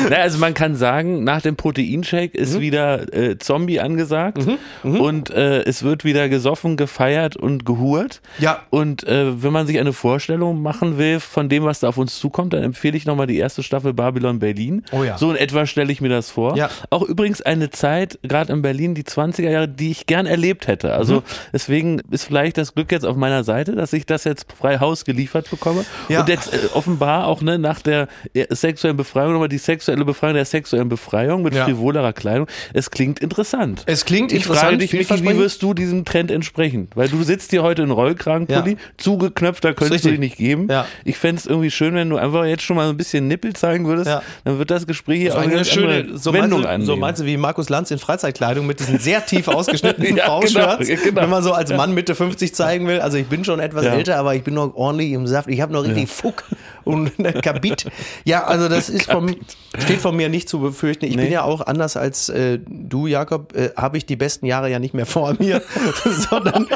Na, 0.10 0.18
also 0.18 0.38
man 0.39 0.53
kann 0.53 0.75
sagen, 0.75 1.24
nach 1.24 1.41
dem 1.41 1.56
Proteinshake 1.56 2.38
ist 2.38 2.56
Mhm. 2.56 2.60
wieder 2.62 3.13
äh, 3.13 3.38
Zombie 3.38 3.79
angesagt 3.79 4.39
und 4.84 5.29
äh, 5.29 5.62
es 5.63 5.84
wird 5.84 6.03
wieder 6.03 6.29
gesoffen, 6.29 6.77
gefeiert 6.77 7.36
und 7.36 7.65
gehurt. 7.65 8.22
Ja. 8.39 8.62
Und 8.70 9.03
äh, 9.06 9.41
wenn 9.44 9.51
man 9.53 9.68
sich 9.68 9.79
eine 9.79 9.94
Vorstellung 9.94 10.62
machen 10.62 10.98
will 10.98 11.20
von 11.20 11.50
dem, 11.50 11.63
was 11.63 11.79
da 11.79 11.89
auf 11.89 11.98
uns 11.98 12.20
zukommt, 12.20 12.53
dann 12.53 12.63
empfehle 12.63 12.98
ich 12.98 13.06
nochmal 13.06 13.27
die 13.27 13.38
erste 13.38 13.63
Staffel 13.63 13.94
Babylon 13.94 14.39
Berlin. 14.39 14.84
Oh 14.91 15.03
ja. 15.03 15.18
So 15.18 15.29
in 15.32 15.38
etwa 15.38 15.65
stelle 15.65 15.91
ich 15.91 16.01
mir 16.01 16.10
das 16.10 16.29
vor. 16.29 16.56
Ja. 16.58 16.70
Auch 16.91 17.03
übrigens 17.03 17.41
eine 17.41 17.69
Zeit, 17.69 18.17
gerade 18.24 18.51
in 18.53 18.62
Berlin, 18.62 18.96
die 18.96 19.03
20er 19.03 19.50
Jahre, 19.50 19.67
die 19.67 19.91
ich 19.91 20.05
gern 20.08 20.25
erlebt 20.25 20.67
hätte. 20.67 20.93
Also 20.93 21.17
Mhm. 21.17 21.24
deswegen 21.53 22.01
ist 22.12 22.24
vielleicht 22.25 22.58
das 22.58 22.74
Glück 22.74 22.91
jetzt 22.91 23.05
auf 23.05 23.15
meiner 23.15 23.43
Seite, 23.43 23.75
dass 23.75 23.93
ich 23.93 24.05
das 24.05 24.24
jetzt 24.24 24.48
frei 24.58 24.79
Haus 24.79 25.05
geliefert 25.05 25.50
bekomme. 25.50 25.86
Ja. 26.08 26.22
Und 26.22 26.29
jetzt 26.29 26.53
äh, 26.53 26.58
offenbar 26.74 27.27
auch 27.27 27.41
ne, 27.41 27.60
nach 27.60 27.81
der 27.81 28.08
äh, 28.34 28.46
sexuellen 28.53 28.98
Befreiung 28.98 29.34
nochmal 29.34 29.50
die 29.50 29.58
sexuelle 29.60 30.03
Befreiung 30.05 30.34
der 30.36 30.46
sexuellen 30.46 30.89
Befreiung 30.89 31.43
mit 31.43 31.53
Ja. 31.53 31.65
frivolerer 31.65 32.13
Kleidung. 32.13 32.48
Es 32.74 32.89
klingt 32.91 33.19
interessant. 33.19 33.84
Es 33.86 34.05
klingt 34.05 34.31
ich 34.31 34.39
interessant, 34.43 34.65
frage 34.67 34.77
dich, 34.79 34.93
Micky, 34.93 35.24
wie 35.24 35.38
wirst 35.38 35.62
du 35.62 35.74
diesem 35.74 36.05
Trend 36.05 36.31
entsprechen? 36.31 36.89
Weil 36.96 37.08
du 37.10 37.22
sitzt 37.24 37.51
hier 37.51 37.63
heute 37.63 37.84
in 37.84 37.91
Rollkragenpulli, 37.91 38.72
Ja. 38.72 38.77
zugeknöpft, 38.98 39.63
da 39.63 39.74
könntest 39.74 40.05
du 40.05 40.10
dich 40.10 40.19
nicht 40.19 40.38
geben. 40.38 40.67
Ja. 40.69 40.86
Ich 41.05 41.17
fände 41.17 41.39
es 41.39 41.46
irgendwie 41.46 41.72
schön, 41.72 41.93
wenn 41.96 42.10
du 42.10 42.17
einfach 42.17 42.46
jetzt 42.46 42.63
schon 42.63 42.75
mal 42.75 42.86
so 42.86 42.91
ein 42.93 42.98
bisschen 42.98 43.27
Nippel 43.27 43.53
zeigen 43.55 43.86
würdest. 43.86 44.08
Ja. 44.08 44.22
Dann 44.43 44.58
wird 44.60 44.72
das 44.72 44.88
Gespräch 44.88 45.19
hier 45.22 45.36
auch 45.36 45.39
eine 45.39 45.63
schöne 45.65 46.17
so 46.17 46.34
Wendung 46.34 46.63
du, 46.63 46.67
annehmen. 46.81 46.95
so 46.95 46.95
meinst 46.95 47.21
du 47.21 47.25
wie 47.25 47.38
Markus 47.38 47.69
Lanz 47.69 47.91
in 47.91 48.00
Freizeitkleidung 48.00 48.65
mit 48.65 48.79
diesen 48.79 49.00
sehr 49.00 49.25
tief 49.25 49.48
ausgeschnittenen 49.50 50.17
Ja, 50.17 50.25
V-Shirts, 50.27 50.88
genau, 50.88 51.01
genau. 51.03 51.21
wenn 51.21 51.29
man 51.29 51.43
so 51.43 51.53
als 51.53 51.71
Mann 51.74 51.93
Mitte 51.93 52.15
50 52.15 52.53
zeigen 52.55 52.88
will. 52.88 53.00
Also 53.01 53.17
ich 53.17 53.27
bin 53.27 53.43
schon 53.43 53.59
etwas 53.59 53.86
Ja. 53.86 53.93
älter, 53.93 54.17
aber 54.17 54.36
ich 54.36 54.43
bin 54.43 54.53
noch 54.53 54.74
ordentlich 54.75 55.12
im 55.12 55.27
Saft. 55.27 55.50
Ich 55.50 55.62
habe 55.62 55.74
noch 55.74 55.83
richtig 55.83 56.09
Fuck 56.09 56.43
und 56.89 57.12
Kabit. 57.43 57.86
Ja, 58.25 58.43
also 58.46 58.67
das 58.67 58.89
ist 58.89 59.12
vom, 59.12 59.36
steht 59.77 60.01
von 60.01 60.15
mir 60.15 60.29
nicht 60.29 60.50
zu 60.50 60.60
befürchten. 60.60 61.05
Ich 61.05 61.15
bin 61.15 61.25
Nee. 61.25 61.31
ja 61.34 61.43
auch 61.43 61.62
anders 61.62 61.96
als 61.98 62.29
äh, 62.29 62.60
du, 62.67 63.08
Jakob, 63.08 63.55
äh, 63.55 63.69
habe 63.77 63.98
ich 63.98 64.05
die 64.05 64.15
besten 64.15 64.46
Jahre 64.46 64.69
ja 64.69 64.79
nicht 64.79 64.93
mehr 64.93 65.05
vor 65.05 65.36
mir, 65.39 65.62
sondern 66.29 66.67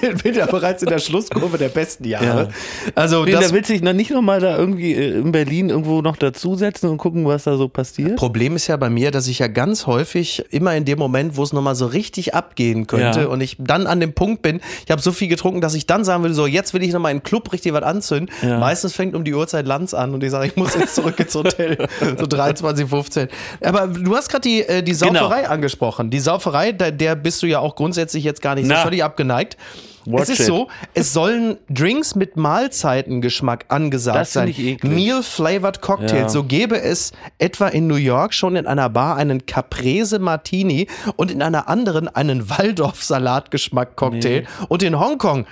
bin, 0.00 0.16
bin 0.18 0.34
ja 0.34 0.46
bereits 0.46 0.82
in 0.82 0.88
der 0.88 0.98
Schlusskurve 0.98 1.58
der 1.58 1.68
besten 1.68 2.04
Jahre. 2.04 2.48
Also 2.94 3.24
Nee, 3.24 3.32
das 3.32 3.48
da 3.48 3.54
willst 3.54 3.68
du 3.70 3.74
dich 3.74 3.82
noch 3.82 3.92
nicht 3.92 4.10
nochmal 4.10 4.40
da 4.40 4.56
irgendwie 4.56 4.94
äh, 4.94 5.18
in 5.18 5.32
Berlin 5.32 5.70
irgendwo 5.70 6.00
noch 6.02 6.16
dazusetzen 6.16 6.88
und 6.90 6.98
gucken, 6.98 7.26
was 7.26 7.44
da 7.44 7.56
so 7.56 7.68
passiert? 7.68 8.16
Problem 8.16 8.56
ist 8.56 8.66
ja 8.66 8.76
bei 8.76 8.90
mir, 8.90 9.10
dass 9.10 9.26
ich 9.28 9.38
ja 9.40 9.48
ganz 9.48 9.86
häufig 9.86 10.44
immer 10.50 10.74
in 10.76 10.84
dem 10.84 10.98
Moment, 10.98 11.36
wo 11.36 11.42
es 11.42 11.52
nochmal 11.52 11.74
so 11.74 11.86
richtig 11.86 12.34
abgehen 12.34 12.86
könnte 12.86 13.20
Ja. 13.22 13.26
und 13.26 13.40
ich 13.40 13.56
dann 13.58 13.86
an 13.86 14.00
dem 14.00 14.12
Punkt 14.14 14.42
bin, 14.42 14.60
ich 14.84 14.90
habe 14.90 15.02
so 15.02 15.12
viel 15.12 15.28
getrunken, 15.28 15.60
dass 15.60 15.74
ich 15.74 15.86
dann 15.86 16.04
sagen 16.04 16.22
will, 16.24 16.32
so 16.32 16.46
jetzt 16.46 16.74
will 16.74 16.82
ich 16.82 16.92
nochmal 16.92 17.12
in 17.12 17.18
den 17.18 17.22
Club 17.24 17.52
richtig 17.52 17.72
was 17.72 17.82
anzünden. 17.82 18.30
Ja. 18.42 18.58
Meistens 18.58 18.94
fängt 18.94 19.14
um 19.14 19.24
die 19.24 19.34
Uhrzeit 19.34 19.57
Lanz 19.66 19.94
an 19.94 20.14
und 20.14 20.22
ich 20.22 20.30
sage, 20.30 20.46
ich 20.46 20.56
muss 20.56 20.74
jetzt 20.74 20.94
zurück 20.94 21.18
ins 21.18 21.34
Hotel. 21.34 21.88
so 22.18 22.26
23, 22.26 22.88
15. 22.88 23.28
Aber 23.62 23.86
du 23.86 24.14
hast 24.16 24.28
gerade 24.28 24.42
die, 24.42 24.62
äh, 24.62 24.82
die 24.82 24.92
Genau. 24.92 25.20
Sauferei 25.20 25.48
angesprochen. 25.48 26.10
Die 26.10 26.20
Sauferei, 26.20 26.72
der, 26.72 26.92
der 26.92 27.16
bist 27.16 27.42
du 27.42 27.46
ja 27.46 27.58
auch 27.60 27.74
grundsätzlich 27.76 28.24
jetzt 28.24 28.42
gar 28.42 28.54
nicht 28.54 28.68
so 28.68 28.74
völlig 28.74 29.02
abgeneigt. 29.02 29.56
Watch 30.06 30.22
es 30.22 30.28
ist 30.30 30.40
it. 30.40 30.46
so, 30.46 30.68
es 30.94 31.12
sollen 31.12 31.58
Drinks 31.68 32.14
mit 32.14 32.36
Mahlzeitengeschmack 32.38 33.66
angesagt 33.68 34.16
Das 34.18 34.32
sein. 34.32 34.48
ich. 34.48 34.82
Meal 34.82 35.22
Flavored 35.22 35.82
Cocktails. 35.82 36.12
Ja. 36.22 36.28
So 36.30 36.44
gäbe 36.44 36.80
es 36.80 37.12
etwa 37.38 37.68
in 37.68 37.86
New 37.88 37.96
York 37.96 38.32
schon 38.32 38.56
in 38.56 38.66
einer 38.66 38.88
Bar 38.88 39.16
einen 39.16 39.44
Caprese 39.44 40.18
Martini 40.18 40.86
und 41.16 41.30
in 41.30 41.42
einer 41.42 41.68
anderen 41.68 42.08
einen 42.08 42.48
Waldorf 42.48 43.02
Salatgeschmack 43.02 43.96
Cocktail. 43.96 44.46
Und 44.68 44.82
in 44.82 44.98
Hongkong 44.98 45.46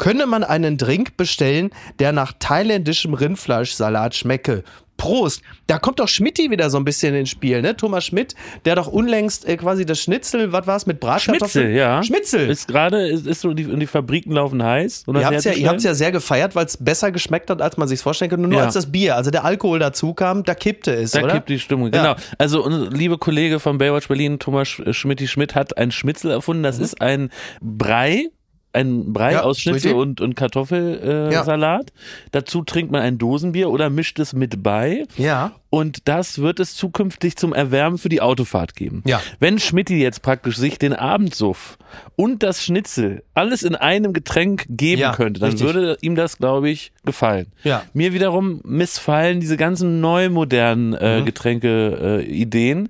könne 0.00 0.26
man 0.26 0.42
einen 0.42 0.76
Drink 0.78 1.16
bestellen, 1.16 1.70
der 2.00 2.10
nach 2.10 2.32
thailändischem 2.40 3.14
Rindfleischsalat 3.14 4.16
schmecke. 4.16 4.64
Prost. 4.96 5.40
Da 5.66 5.78
kommt 5.78 5.98
doch 5.98 6.08
Schmidti 6.08 6.50
wieder 6.50 6.68
so 6.68 6.76
ein 6.76 6.84
bisschen 6.84 7.14
ins 7.14 7.30
Spiel, 7.30 7.62
ne? 7.62 7.74
Thomas 7.74 8.04
Schmidt, 8.04 8.34
der 8.66 8.74
doch 8.74 8.86
unlängst 8.86 9.48
äh, 9.48 9.56
quasi 9.56 9.86
das 9.86 9.98
Schnitzel, 10.02 10.52
was 10.52 10.66
war 10.66 10.76
es 10.76 10.84
mit 10.86 11.00
Bratkartoffeln? 11.00 11.68
Schmitzel, 11.68 11.70
ja. 11.74 12.02
Schmitzel. 12.02 12.50
Ist 12.50 12.68
gerade, 12.68 13.08
ist, 13.08 13.26
ist 13.26 13.40
so, 13.40 13.54
die, 13.54 13.64
und 13.64 13.80
die 13.80 13.86
Fabriken 13.86 14.32
laufen 14.32 14.62
heiß. 14.62 15.04
Ihr 15.08 15.24
habt 15.24 15.36
es 15.36 15.44
ja, 15.44 15.52
ihr 15.52 15.74
ja 15.74 15.94
sehr 15.94 16.12
gefeiert, 16.12 16.54
weil 16.54 16.66
es 16.66 16.76
besser 16.76 17.12
geschmeckt 17.12 17.48
hat, 17.48 17.62
als 17.62 17.78
man 17.78 17.88
sich 17.88 17.98
vorstellen 18.00 18.28
könnte. 18.30 18.46
Nur 18.46 18.58
Ja. 18.58 18.66
als 18.66 18.74
das 18.74 18.92
Bier, 18.92 19.16
also 19.16 19.30
der 19.30 19.44
Alkohol 19.46 19.78
dazu 19.78 20.12
kam, 20.12 20.44
da 20.44 20.54
kippte 20.54 20.92
es, 20.92 21.12
Da 21.12 21.22
oder? 21.22 21.32
kippt 21.32 21.48
die 21.48 21.58
Stimmung, 21.58 21.90
Ja. 21.94 22.02
genau. 22.14 22.16
Also 22.36 22.68
liebe 22.90 23.16
Kollege 23.16 23.58
von 23.58 23.78
Baywatch 23.78 24.08
Berlin, 24.08 24.38
Thomas 24.38 24.68
Sch- 24.68 24.92
Schmidti 24.92 25.28
Schmidt, 25.28 25.54
hat 25.54 25.78
ein 25.78 25.92
Schmitzel 25.92 26.30
erfunden. 26.30 26.62
Das 26.62 26.78
ist 26.78 27.00
ein 27.00 27.30
Brei, 27.62 28.26
ein 28.72 29.12
Brei 29.12 29.30
Mhm. 29.30 29.34
Ja, 29.34 29.42
aus 29.42 29.58
Schnitzel 29.60 29.94
und, 29.94 30.20
und 30.20 30.36
Kartoffelsalat. 30.36 31.80
Äh, 31.82 31.92
Ja. 31.92 31.92
Dazu 32.32 32.62
trinkt 32.62 32.92
man 32.92 33.02
ein 33.02 33.18
Dosenbier 33.18 33.70
oder 33.70 33.90
mischt 33.90 34.18
es 34.18 34.32
mit 34.32 34.62
bei. 34.62 35.06
Ja. 35.16 35.52
Und 35.70 36.08
das 36.08 36.38
wird 36.40 36.58
es 36.58 36.74
zukünftig 36.74 37.36
zum 37.36 37.52
Erwärmen 37.52 37.96
für 37.98 38.08
die 38.08 38.20
Autofahrt 38.20 38.74
geben. 38.74 39.02
Ja. 39.06 39.20
Wenn 39.38 39.58
Schmidti 39.60 40.00
jetzt 40.02 40.20
praktisch 40.22 40.56
sich 40.56 40.78
den 40.78 40.92
Abendsuff 40.92 41.78
und 42.16 42.42
das 42.42 42.64
Schnitzel 42.64 43.22
alles 43.34 43.62
in 43.62 43.76
einem 43.76 44.12
Getränk 44.12 44.66
geben 44.68 45.00
Ja, 45.00 45.12
könnte, 45.14 45.38
dann 45.40 45.50
richtig. 45.50 45.66
würde 45.66 45.96
ihm 46.00 46.16
das, 46.16 46.38
glaube 46.38 46.70
ich, 46.70 46.90
gefallen. 47.04 47.46
Ja. 47.62 47.82
Mir 47.92 48.12
wiederum 48.12 48.60
missfallen 48.64 49.38
diese 49.40 49.56
ganzen 49.56 50.00
neu 50.00 50.28
modernen 50.28 50.90
Mhm. 50.90 50.96
äh, 51.00 51.22
Getränke-Ideen. 51.22 52.88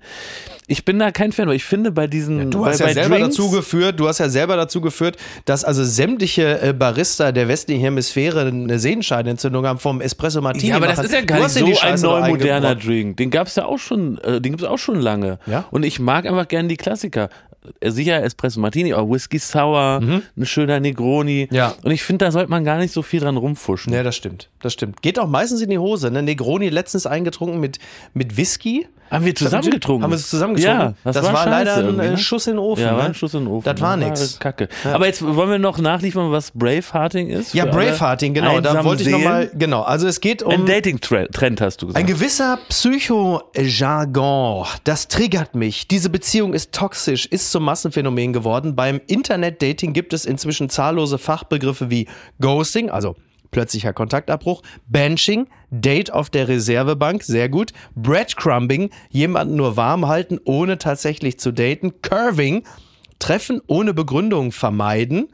Ich 0.71 0.85
bin 0.85 1.01
da 1.01 1.11
kein 1.11 1.33
Fan, 1.33 1.49
weil 1.49 1.57
ich 1.57 1.65
finde 1.65 1.91
bei 1.91 2.07
diesen 2.07 2.53
Du 2.53 2.61
bei, 2.61 2.71
hast 2.71 2.79
ja 2.79 2.87
bei 2.87 2.95
selber 2.95 3.19
Drinks, 3.19 3.37
dazu 3.37 3.51
geführt, 3.51 3.99
du 3.99 4.07
hast 4.07 4.19
ja 4.19 4.29
selber 4.29 4.57
dazu 4.57 4.81
geführt, 4.81 5.17
dass 5.45 5.65
also 5.65 5.83
sämtliche 5.83 6.63
äh, 6.63 6.73
Barista 6.73 7.33
der 7.33 7.49
westlichen 7.49 7.81
Hemisphäre 7.81 8.47
eine 8.47 8.79
Sehenscheidenentzündung 8.79 9.67
haben 9.67 9.81
vom 9.81 10.01
Espresso 10.01 10.41
Martini. 10.41 10.69
Ja, 10.69 10.77
aber 10.77 10.87
das 10.87 11.01
ist 11.01 11.13
ja 11.13 11.23
gar 11.23 11.41
nicht 11.41 11.51
so 11.51 11.81
ein 11.81 12.01
neu 12.01 12.29
moderner. 12.29 12.77
Drink. 12.77 13.17
Den 13.17 13.31
gab's 13.31 13.57
ja 13.57 13.65
auch 13.65 13.79
schon, 13.79 14.19
äh, 14.19 14.41
den 14.41 14.53
gibt's 14.53 14.65
auch 14.65 14.79
schon 14.79 15.01
lange. 15.01 15.41
Ja? 15.47 15.65
Und 15.73 15.83
ich 15.83 15.99
mag 15.99 16.25
einfach 16.25 16.47
gerne 16.47 16.69
die 16.69 16.77
Klassiker. 16.77 17.31
Äh, 17.81 17.91
Sicher 17.91 18.23
Espresso 18.23 18.61
Martini, 18.61 18.93
aber 18.93 19.11
Whisky 19.11 19.41
Sour, 19.41 20.01
ein 20.01 20.47
schöner 20.47 20.79
Negroni. 20.79 21.49
Mhm. 21.51 21.57
Ja. 21.57 21.75
Und 21.83 21.91
ich 21.91 22.05
finde, 22.05 22.27
da 22.27 22.31
sollte 22.31 22.49
man 22.49 22.65
gar 22.65 22.79
nicht 22.79 22.93
so 22.93 23.03
viel 23.03 23.19
dran 23.19 23.37
rumfuschen. 23.37 23.93
Ja, 23.93 24.05
das 24.05 24.15
stimmt. 24.15 24.49
Das 24.63 24.73
stimmt. 24.73 25.03
Geht 25.03 25.19
auch 25.19 25.29
meistens 25.29 25.63
in 25.63 25.71
die 25.71 25.79
Hose. 25.79 26.13
Ne? 26.13 26.23
Negroni 26.23 26.69
letztens 26.69 27.07
eingetrunken 27.07 27.59
mit, 27.59 27.81
mit 28.15 28.37
Whisky. 28.37 28.87
Haben 29.11 29.25
wir 29.25 29.35
zusammen 29.35 29.71
getrunken? 29.71 30.05
Haben 30.05 30.11
wir 30.11 30.17
es 30.17 30.31
zusammen 30.31 30.55
getrunken? 30.55 30.81
Ja, 30.81 30.95
das, 31.03 31.17
das 31.17 31.27
war, 31.27 31.35
war 31.35 31.47
leider 31.47 31.77
ein 31.79 31.97
ne? 31.97 32.17
Schuss 32.17 32.47
in 32.47 32.55
den 32.55 32.61
Ofen. 32.61 32.85
Ja, 32.85 32.93
war 32.93 32.99
ne? 32.99 33.09
ein 33.09 33.15
Schuss 33.15 33.35
in 33.35 33.41
den 33.41 33.49
Ofen. 33.49 33.65
Das 33.65 33.81
war 33.81 33.97
nix. 33.97 34.39
Kacke. 34.39 34.69
Aber 34.85 35.07
jetzt 35.07 35.25
wollen 35.25 35.51
wir 35.51 35.59
noch 35.59 35.79
nachliefern, 35.79 36.31
was 36.31 36.53
Bravehearting 36.53 37.29
ist? 37.29 37.53
Ja, 37.55 37.67
Bravehearting, 37.67 38.35
genau. 38.35 38.61
Da 38.61 38.85
wollte 38.85 39.03
ich 39.03 39.09
nochmal, 39.09 39.51
genau. 39.55 39.83
Also 39.83 40.07
es 40.07 40.21
geht 40.21 40.43
um 40.43 40.53
Ein 40.53 40.67
Dating-Trend, 40.67 41.61
hast 41.61 41.83
du 41.83 41.89
gesagt. 41.89 42.03
ein 42.03 42.07
gewisser 42.07 42.59
Psycho-Jargon. 42.69 44.67
Das 44.85 45.09
triggert 45.09 45.55
mich. 45.55 45.89
Diese 45.89 46.11
Beziehung 46.11 46.55
ist 46.55 46.73
toxisch, 46.73 47.27
ist 47.27 47.51
zum 47.51 47.65
Massenphänomen 47.65 48.33
geworden. 48.33 48.77
Beim 48.77 49.01
Internet-Dating 49.07 49.93
gibt 49.93 50.13
es 50.13 50.25
inzwischen 50.25 50.69
zahllose 50.69 51.19
Fachbegriffe 51.19 51.91
wie 51.91 52.07
Ghosting, 52.41 52.91
also 52.91 53.17
plötzlicher 53.51 53.93
Kontaktabbruch, 53.93 54.63
Benching, 54.89 55.49
Date 55.71 56.13
auf 56.13 56.31
der 56.31 56.49
Reservebank, 56.49 57.23
sehr 57.23 57.49
gut, 57.49 57.73
Breadcrumbing, 57.95 58.91
jemanden 59.11 59.57
nur 59.57 59.77
warm 59.77 60.07
halten, 60.09 60.39
ohne 60.45 60.79
tatsächlich 60.79 61.39
zu 61.39 61.53
daten, 61.53 62.03
Curving, 62.03 62.65
Treffen 63.19 63.61
ohne 63.67 63.95
Begründung 63.95 64.51
vermeiden, 64.51 65.29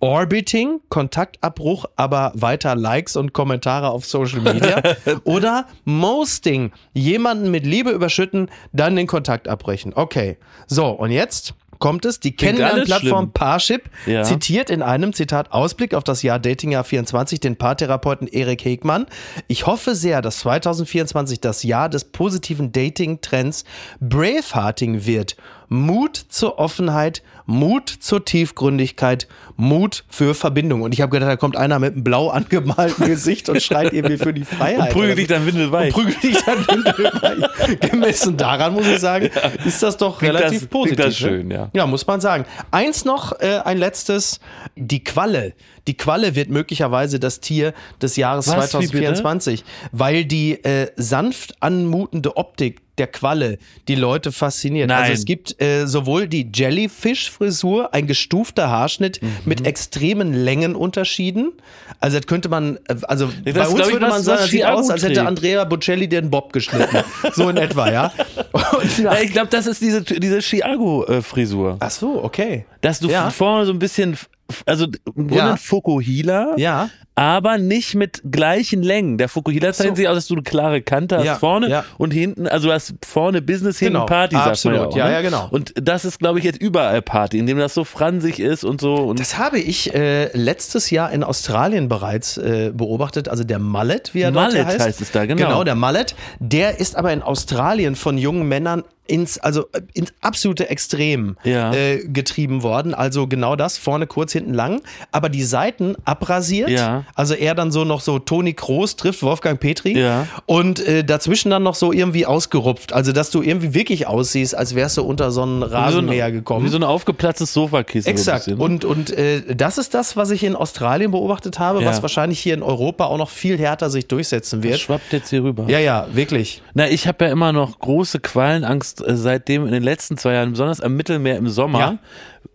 Orbiting, 0.00 0.80
Kontaktabbruch, 0.88 1.86
aber 1.96 2.32
weiter 2.34 2.74
Likes 2.74 3.16
und 3.16 3.32
Kommentare 3.32 3.88
auf 3.88 4.04
Social 4.04 4.40
Media. 4.40 4.82
Oder 5.24 5.66
Mosting, 5.84 6.72
jemanden 6.92 7.50
mit 7.50 7.64
Liebe 7.64 7.90
überschütten, 7.90 8.50
dann 8.72 8.96
den 8.96 9.06
Kontakt 9.06 9.48
abbrechen. 9.48 9.92
Okay. 9.94 10.36
So, 10.66 10.88
und 10.88 11.10
jetzt 11.10 11.54
kommt 11.78 12.04
es. 12.04 12.20
Die 12.20 12.34
Kennenlernplattform. 12.34 13.32
Parship 13.32 13.90
Ja. 14.06 14.22
zitiert 14.22 14.70
in 14.70 14.82
einem 14.82 15.12
Zitat 15.12 15.52
Ausblick 15.52 15.94
auf 15.94 16.04
das 16.04 16.22
Jahr 16.22 16.38
Datingjahr 16.38 16.84
24 16.84 17.40
den 17.40 17.56
Paartherapeuten 17.56 18.28
Erik 18.28 18.64
Hegmann. 18.64 19.06
Ich 19.48 19.66
hoffe 19.66 19.94
sehr, 19.94 20.22
dass 20.22 20.38
2024 20.40 21.40
das 21.40 21.62
Jahr 21.62 21.88
des 21.88 22.04
positiven 22.04 22.72
Dating-Trends 22.72 23.64
Bravehearting 24.00 25.06
wird. 25.06 25.36
Mut 25.68 26.16
zur 26.16 26.58
Offenheit, 26.58 27.22
Mut 27.46 27.88
zur 27.88 28.24
Tiefgründigkeit, 28.24 29.28
Mut 29.56 30.04
für 30.08 30.34
Verbindung. 30.34 30.82
Und 30.82 30.92
ich 30.92 31.00
habe 31.00 31.10
gedacht, 31.10 31.30
da 31.30 31.36
kommt 31.36 31.56
einer 31.56 31.78
mit 31.78 31.94
einem 31.94 32.04
blau 32.04 32.28
angemalten 32.28 33.06
Gesicht 33.06 33.48
und 33.48 33.62
schreit 33.62 33.92
irgendwie 33.92 34.18
für 34.18 34.32
die 34.34 34.44
Freiheit. 34.44 34.92
Prügel 34.92 35.08
oder 35.10 35.14
dich 35.16 35.26
dann 35.28 35.46
windelweich. 35.46 35.94
Und 35.96 36.04
prügel 36.04 36.20
dich 36.30 36.42
dann 36.44 36.58
windelweich. 36.68 37.80
Gemessen 37.90 38.36
daran 38.36 38.74
muss 38.74 38.86
ich 38.86 38.98
sagen, 39.00 39.30
ist 39.64 39.82
das 39.82 39.96
doch 39.96 40.18
Klingt 40.18 40.34
relativ 40.34 40.60
das- 40.62 40.68
positiv. 40.68 40.96
das 40.96 41.06
ne? 41.06 41.12
schön, 41.28 41.50
ja. 41.50 41.70
Ja, 41.72 41.86
muss 41.86 42.06
man 42.06 42.20
sagen. 42.20 42.44
Eins 42.70 43.04
noch, 43.04 43.32
äh, 43.40 43.60
ein 43.64 43.78
letztes. 43.78 44.40
Die 44.76 45.02
Qualle. 45.04 45.54
Die 45.86 45.96
Qualle 45.96 46.34
wird 46.34 46.50
möglicherweise 46.50 47.20
das 47.20 47.40
Tier 47.40 47.72
des 48.02 48.16
Jahres 48.16 48.48
Was? 48.48 48.72
Wie 48.74 48.78
bitte? 48.78 48.88
2024, 49.14 49.64
weil 49.92 50.24
die 50.24 50.62
äh, 50.64 50.90
sanft 50.96 51.54
anmutende 51.60 52.36
Optik 52.36 52.80
der 52.98 53.06
Qualle 53.08 53.58
die 53.88 53.94
Leute 53.94 54.32
fasziniert. 54.32 54.88
Nein. 54.88 55.02
Also 55.02 55.12
es 55.12 55.24
gibt 55.26 55.60
äh, 55.60 55.86
sowohl 55.86 56.28
die 56.28 56.50
Jellyfish-Frisur, 56.52 57.92
ein 57.94 58.06
gestufter 58.06 58.70
Haarschnitt 58.70 59.20
Mhm. 59.22 59.28
mit 59.44 59.66
extremen 59.66 60.32
Längenunterschieden. 60.32 61.52
Also 62.00 62.16
das 62.18 62.26
könnte 62.26 62.48
man, 62.48 62.76
äh, 62.88 62.96
also 63.02 63.28
bei 63.44 63.50
ist, 63.50 63.68
uns 63.68 63.92
würde 63.92 64.08
man 64.08 64.22
sagen, 64.22 64.40
das 64.40 64.50
sieht 64.50 64.64
aus, 64.64 64.90
als 64.90 65.02
hätte. 65.02 65.26
Andrea 65.26 65.64
Bocelli 65.64 66.08
den 66.08 66.30
Bob 66.30 66.52
geschnitten. 66.54 66.98
so 67.34 67.48
in 67.50 67.58
etwa, 67.58 67.90
ja. 67.92 68.12
Und 68.52 68.98
Ja, 68.98 69.18
ich 69.20 69.30
glaube, 69.32 69.48
das 69.50 69.66
ist 69.66 69.80
diese, 69.82 70.02
diese 70.02 70.40
Chiago-Frisur. 70.40 71.76
Ach 71.80 71.90
so, 71.90 72.22
okay. 72.24 72.64
Dass 72.80 73.00
du 73.00 73.08
Ja. 73.08 73.30
vorne 73.30 73.66
so 73.66 73.72
ein 73.72 73.78
bisschen, 73.78 74.16
also 74.64 74.86
im 75.06 75.28
Grunde 75.28 75.36
Ja. 75.36 75.50
ein 75.52 75.58
Fokuhila, 75.58 76.54
Ja. 76.56 76.88
Aber 77.16 77.56
nicht 77.56 77.94
mit 77.94 78.20
gleichen 78.30 78.82
Längen. 78.82 79.16
Der 79.16 79.28
Fokuhila 79.30 79.72
zeichnet 79.72 79.96
So. 79.96 80.00
sich 80.00 80.08
aus, 80.08 80.14
dass 80.16 80.26
du 80.28 80.34
eine 80.34 80.42
klare 80.42 80.82
Kante 80.82 81.16
hast 81.16 81.24
Ja, 81.24 81.34
vorne 81.36 81.68
ja. 81.70 81.84
und 81.96 82.12
hinten, 82.12 82.46
also 82.46 82.68
du 82.68 82.74
hast 82.74 82.94
vorne 83.04 83.40
Business, 83.42 83.78
hinten 83.78 83.94
Genau, 83.94 84.06
Party, 84.06 84.36
sagt 84.36 84.44
man 84.44 84.74
ja, 84.74 84.80
absolut. 84.82 84.92
auch, 84.92 84.96
Ja, 84.96 85.06
ne? 85.06 85.12
ja, 85.14 85.20
genau. 85.22 85.48
Und 85.50 85.72
das 85.76 86.04
ist, 86.04 86.18
glaube 86.18 86.38
ich, 86.38 86.44
jetzt 86.44 86.60
überall 86.60 87.00
Party, 87.00 87.38
indem 87.38 87.56
das 87.58 87.72
so 87.72 87.84
fransig 87.84 88.38
ist 88.38 88.64
und 88.64 88.80
so. 88.82 88.94
Und 88.96 89.18
Das 89.18 89.38
habe 89.38 89.58
ich 89.58 89.94
äh, 89.94 90.28
letztes 90.36 90.90
Jahr 90.90 91.10
in 91.10 91.24
Australien 91.24 91.88
bereits 91.88 92.36
äh, 92.36 92.70
beobachtet. 92.74 93.28
Also 93.30 93.44
der 93.44 93.58
Mullet, 93.58 94.12
wie 94.12 94.20
er 94.20 94.30
dort 94.30 94.52
Mullet 94.52 94.66
heißt. 94.66 94.80
heißt 94.80 95.00
es 95.00 95.10
da, 95.10 95.24
genau. 95.24 95.42
Genau, 95.48 95.64
der 95.64 95.74
Mullet. 95.74 96.14
Der 96.38 96.78
ist 96.80 96.96
aber 96.96 97.12
in 97.14 97.22
Australien 97.22 97.96
von 97.96 98.18
jungen 98.18 98.46
Männern 98.46 98.84
ins, 99.08 99.38
also 99.38 99.66
ins 99.94 100.12
absolute 100.20 100.68
Extrem 100.68 101.36
Ja. 101.44 101.72
äh, 101.72 102.04
getrieben 102.08 102.62
worden. 102.64 102.92
Also 102.92 103.26
genau 103.28 103.54
das, 103.56 103.78
vorne 103.78 104.06
kurz, 104.08 104.32
hinten 104.32 104.52
lang. 104.52 104.82
Aber 105.12 105.28
die 105.28 105.44
Seiten 105.44 105.94
abrasiert. 106.04 106.68
Ja. 106.70 107.04
Also 107.14 107.34
er 107.34 107.54
dann 107.54 107.70
so 107.70 107.84
noch 107.84 108.00
so 108.00 108.18
Toni 108.18 108.52
Kroos 108.52 108.96
trifft 108.96 109.22
Wolfgang 109.22 109.58
Petri. 109.58 109.98
Ja. 109.98 110.26
Und 110.44 110.86
äh, 110.86 111.02
dazwischen 111.04 111.50
dann 111.50 111.62
noch 111.62 111.74
so 111.74 111.92
irgendwie 111.92 112.26
ausgerupft. 112.26 112.92
Also 112.92 113.12
dass 113.12 113.30
du 113.30 113.42
irgendwie 113.42 113.72
wirklich 113.74 114.06
aussiehst, 114.06 114.54
als 114.54 114.74
wärst 114.74 114.96
du 114.98 115.02
unter 115.02 115.30
so 115.30 115.42
ein 115.44 115.62
wie 115.62 115.68
so 115.68 115.74
Rasenmäher 115.74 116.30
gekommen. 116.32 116.66
Wie 116.66 116.68
so 116.70 116.76
ein 116.76 116.82
aufgeplatztes 116.84 117.52
Sofakissen. 117.52 118.10
Exakt. 118.10 118.44
So 118.44 118.50
bisschen. 118.52 118.64
Und, 118.64 118.84
und 118.84 119.10
äh, 119.10 119.54
das 119.54 119.78
ist 119.78 119.94
das, 119.94 120.16
was 120.16 120.30
ich 120.30 120.44
in 120.44 120.54
Australien 120.56 121.10
beobachtet 121.10 121.58
habe, 121.58 121.80
Ja. 121.82 121.88
was 121.88 122.02
wahrscheinlich 122.02 122.38
hier 122.40 122.54
in 122.54 122.62
Europa 122.62 123.06
auch 123.06 123.18
noch 123.18 123.30
viel 123.30 123.58
härter 123.58 123.88
sich 123.88 124.08
durchsetzen 124.08 124.60
das 124.60 124.70
wird. 124.70 124.80
schwappt 124.80 125.12
jetzt 125.12 125.30
hier 125.30 125.42
rüber. 125.42 125.64
Ja, 125.68 125.78
ja, 125.78 126.06
wirklich. 126.12 126.62
Na, 126.74 126.88
ich 126.88 127.06
habe 127.08 127.24
ja 127.24 127.30
immer 127.30 127.52
noch 127.52 127.78
große 127.78 128.20
Qualenangst 128.20 129.06
äh, 129.06 129.16
seitdem 129.16 129.64
in 129.66 129.72
den 129.72 129.82
letzten 129.82 130.18
zwei 130.18 130.34
Jahren, 130.34 130.50
besonders 130.50 130.80
am 130.80 130.94
Mittelmeer 130.96 131.36
im 131.38 131.48
Sommer, 131.48 131.98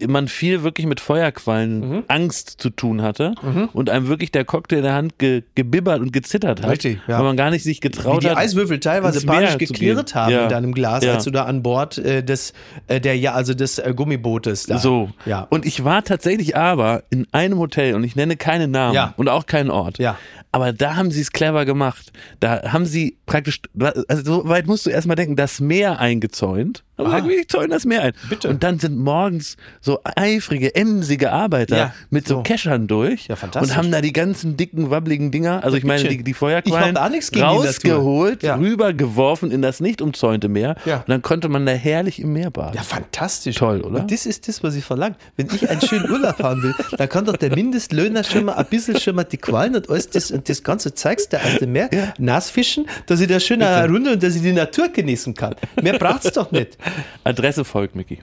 man 0.07 0.27
viel 0.27 0.63
wirklich 0.63 0.87
mit 0.87 0.99
Feuerquallen 0.99 1.79
Mhm. 1.79 2.03
Angst 2.07 2.55
zu 2.61 2.69
tun 2.69 3.01
hatte 3.01 3.33
und 3.73 3.89
einem 3.89 4.07
wirklich 4.07 4.31
der 4.31 4.45
Cocktail 4.45 4.77
in 4.77 4.83
der 4.83 4.93
Hand 4.93 5.17
ge 5.19 5.43
gebibbert 5.55 5.99
und 6.01 6.11
gezittert 6.13 6.61
hat, 6.61 6.69
Richtig, 6.71 6.99
ja. 7.07 7.17
weil 7.17 7.25
man 7.25 7.37
gar 7.37 7.49
nicht 7.51 7.63
sich 7.63 7.77
Wie 7.77 7.81
getraut 7.81 8.23
die 8.23 8.29
hat. 8.29 8.37
Eiswürfel 8.37 8.79
teilweise 8.79 9.25
panisch 9.25 9.57
geklirrt 9.57 10.15
haben 10.15 10.31
Ja. 10.31 10.43
in 10.43 10.49
deinem 10.49 10.73
Glas, 10.73 11.03
Ja. 11.03 11.13
als 11.15 11.23
du 11.23 11.31
da 11.31 11.45
an 11.45 11.63
Bord 11.63 11.97
äh, 11.97 12.23
des, 12.23 12.53
äh, 12.87 12.99
der, 13.01 13.17
ja, 13.17 13.33
also 13.33 13.53
des 13.53 13.79
äh, 13.79 13.93
Gummibootes 13.95 14.65
da. 14.65 14.77
So. 14.77 15.09
Ja. 15.25 15.47
Und 15.49 15.65
ich 15.65 15.83
war 15.83 16.03
tatsächlich 16.03 16.55
aber 16.57 17.03
in 17.09 17.27
einem 17.31 17.57
Hotel 17.59 17.95
und 17.95 18.03
ich 18.03 18.15
nenne 18.15 18.37
keinen 18.37 18.71
Namen 18.71 18.95
Ja. 18.95 19.13
und 19.17 19.29
auch 19.29 19.45
keinen 19.45 19.69
Ort. 19.71 19.97
Ja. 19.99 20.17
Aber 20.53 20.73
da 20.73 20.95
haben 20.97 21.11
sie 21.11 21.21
es 21.21 21.31
clever 21.31 21.63
gemacht. 21.65 22.11
Da 22.41 22.73
haben 22.73 22.85
sie 22.85 23.17
praktisch, 23.25 23.61
also 24.09 24.23
so 24.43 24.49
weit 24.49 24.67
musst 24.67 24.85
du 24.85 24.89
erstmal 24.89 25.15
denken, 25.15 25.35
das 25.37 25.61
Meer 25.61 25.99
eingezäunt. 25.99 26.83
Aber 27.05 27.13
Ah. 27.15 27.23
wirklich 27.25 27.47
zäunen 27.47 27.71
das 27.71 27.85
Meer 27.85 28.01
ein. 28.03 28.13
Bitte. 28.29 28.49
Und 28.49 28.63
dann 28.63 28.79
sind 28.79 28.97
morgens 28.97 29.57
so 29.81 29.99
eifrige, 30.03 30.73
emsige 30.75 31.31
Arbeiter 31.31 31.77
Ja, 31.77 31.93
mit 32.09 32.27
so, 32.27 32.35
so. 32.37 32.43
Keschern 32.43 32.87
durch 32.87 33.27
Ja, 33.27 33.35
und 33.59 33.75
haben 33.75 33.91
da 33.91 34.01
die 34.01 34.13
ganzen 34.13 34.57
dicken, 34.57 34.89
wabbligen 34.89 35.31
Dinger, 35.31 35.63
also 35.63 35.77
ich 35.77 35.83
meine 35.83 36.07
die, 36.07 36.23
die 36.23 36.33
Feuerquallen, 36.33 36.97
rausgeholt, 36.97 38.43
Ja. 38.43 38.55
rübergeworfen 38.55 39.51
in 39.51 39.61
das 39.61 39.79
nicht 39.79 40.01
umzäunte 40.01 40.47
Meer. 40.49 40.75
Ja. 40.85 40.97
Und 40.97 41.09
dann 41.09 41.21
konnte 41.21 41.49
man 41.49 41.65
da 41.65 41.71
herrlich 41.73 42.19
im 42.19 42.33
Meer 42.33 42.51
baden. 42.51 42.75
Ja, 42.75 42.83
fantastisch. 42.83 43.55
Toll, 43.55 43.81
oder? 43.81 44.01
Und 44.01 44.11
das 44.11 44.25
ist 44.25 44.47
das, 44.47 44.63
was 44.63 44.75
ich 44.75 44.83
verlange. 44.83 45.15
Wenn 45.37 45.47
ich 45.53 45.69
einen 45.69 45.81
schönen 45.81 46.09
Urlaub 46.09 46.41
haben 46.41 46.63
will, 46.63 46.75
dann 46.97 47.09
kann 47.09 47.25
doch 47.25 47.37
der 47.37 47.53
Mindestlöhner 47.55 48.23
schon 48.23 48.45
mal 48.45 48.53
ein 48.53 48.65
bisschen 48.65 48.99
schon 48.99 49.15
mal 49.15 49.23
die 49.23 49.37
Qualen 49.37 49.75
und 49.75 49.89
alles 49.89 50.09
das, 50.09 50.31
und 50.31 50.47
das 50.49 50.63
ganze 50.63 50.93
Zeugs 50.93 51.29
da 51.29 51.37
aus 51.37 51.59
dem 51.59 51.71
Meer 51.71 51.89
nassfischen, 52.17 52.85
dass 53.05 53.19
ich 53.19 53.27
da 53.27 53.39
schön 53.39 53.61
eine 53.61 53.91
Runde 53.91 54.13
und 54.13 54.23
dass 54.23 54.35
ich 54.35 54.41
die 54.41 54.53
Natur 54.53 54.89
genießen 54.89 55.33
kann. 55.33 55.55
Mehr 55.81 55.97
braucht's 55.97 56.31
doch 56.33 56.51
nicht. 56.51 56.77
Adresse 57.23 57.65
folgt, 57.65 57.95
Micky. 57.95 58.19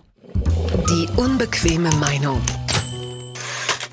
Die 0.89 1.09
unbequeme 1.17 1.91
Meinung. 1.97 2.41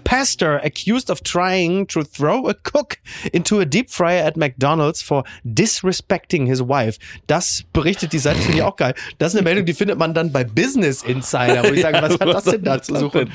Pastor 0.06 0.62
accused 0.64 1.10
of 1.10 1.24
trying 1.24 1.88
to 1.88 2.04
throw 2.04 2.48
a 2.48 2.54
cook 2.54 3.00
into 3.34 3.60
a 3.60 3.66
deep 3.66 3.90
fryer 3.90 4.24
at 4.24 4.38
McDonald's 4.38 5.02
for 5.02 5.24
disrespecting 5.44 6.48
his 6.48 6.62
wife. 6.62 6.98
Das 7.28 7.64
berichtet 7.74 8.14
die 8.14 8.20
Seite, 8.20 8.40
finde 8.40 8.58
ich 8.60 8.64
auch 8.64 8.76
geil. 8.78 8.94
Das 9.18 9.34
ist 9.34 9.40
eine 9.40 9.44
Meldung, 9.44 9.66
die 9.66 9.74
findet 9.74 9.98
man 9.98 10.14
dann 10.14 10.32
bei 10.32 10.44
Business 10.44 11.04
Insider, 11.04 11.64
wo 11.64 11.74
ich 11.74 11.82
sage, 11.82 12.02
was 12.02 12.14
hat 12.14 12.28
das 12.34 12.44
denn 12.46 12.64
da 12.64 12.82
zu 12.82 12.96
suchen? 12.96 13.32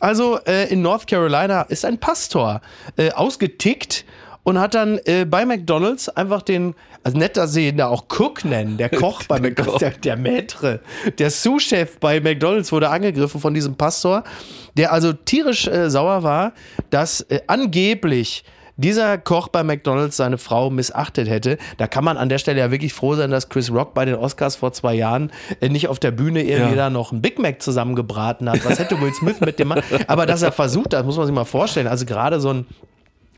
Also 0.00 0.38
äh, 0.44 0.70
in 0.70 0.82
North 0.82 1.06
Carolina 1.06 1.62
ist 1.62 1.84
ein 1.84 1.98
Pastor 1.98 2.60
äh, 2.96 3.10
ausgetickt 3.12 4.04
und 4.48 4.58
hat 4.58 4.74
dann 4.74 4.98
äh, 5.04 5.24
bei 5.26 5.44
McDonald's 5.44 6.08
einfach 6.08 6.42
den, 6.42 6.74
also 7.04 7.18
nett, 7.18 7.36
dass 7.36 7.52
sie 7.52 7.68
ihn 7.68 7.76
da 7.76 7.88
auch 7.88 8.04
Cook 8.08 8.44
nennen, 8.44 8.78
der 8.78 8.88
Koch 9.02 9.22
bei 9.24 9.38
McDonald's, 9.40 9.78
der, 9.78 9.90
der 9.90 10.18
Maître, 10.18 10.80
der 11.18 11.30
Sous-Chef 11.30 11.98
bei 11.98 12.20
McDonald's 12.20 12.72
wurde 12.72 12.88
angegriffen 12.88 13.40
von 13.40 13.52
diesem 13.52 13.74
Pastor, 13.74 14.24
der 14.76 14.92
also 14.92 15.12
tierisch 15.12 15.66
äh, 15.66 15.90
sauer 15.90 16.22
war, 16.22 16.52
dass 16.90 17.20
äh, 17.22 17.40
angeblich 17.46 18.44
dieser 18.80 19.18
Koch 19.18 19.48
bei 19.48 19.64
McDonald's 19.64 20.16
seine 20.16 20.38
Frau 20.38 20.70
missachtet 20.70 21.28
hätte. 21.28 21.58
Da 21.78 21.88
kann 21.88 22.04
man 22.04 22.16
an 22.16 22.28
der 22.28 22.38
Stelle 22.38 22.60
ja 22.60 22.70
wirklich 22.70 22.94
froh 22.94 23.16
sein, 23.16 23.30
dass 23.30 23.48
Chris 23.48 23.72
Rock 23.72 23.92
bei 23.92 24.04
den 24.04 24.14
Oscars 24.14 24.54
vor 24.54 24.72
zwei 24.72 24.94
Jahren 24.94 25.32
äh, 25.60 25.68
nicht 25.68 25.88
auf 25.88 25.98
der 25.98 26.12
Bühne 26.12 26.42
irgendwie 26.44 26.70
Ja. 26.76 26.84
da 26.84 26.90
noch 26.90 27.10
ein 27.12 27.20
Big 27.20 27.38
Mac 27.40 27.60
zusammengebraten 27.60 28.48
hat. 28.48 28.64
Was 28.64 28.78
hätte 28.78 29.00
Will 29.00 29.12
Smith 29.12 29.40
mit 29.40 29.58
dem 29.58 29.68
Mann? 29.68 29.82
Aber 30.06 30.26
dass 30.26 30.42
er 30.42 30.52
versucht 30.52 30.94
hat, 30.94 31.04
muss 31.04 31.16
man 31.16 31.26
sich 31.26 31.34
mal 31.34 31.44
vorstellen. 31.44 31.88
Also 31.88 32.06
gerade 32.06 32.38
so 32.40 32.50
ein 32.50 32.66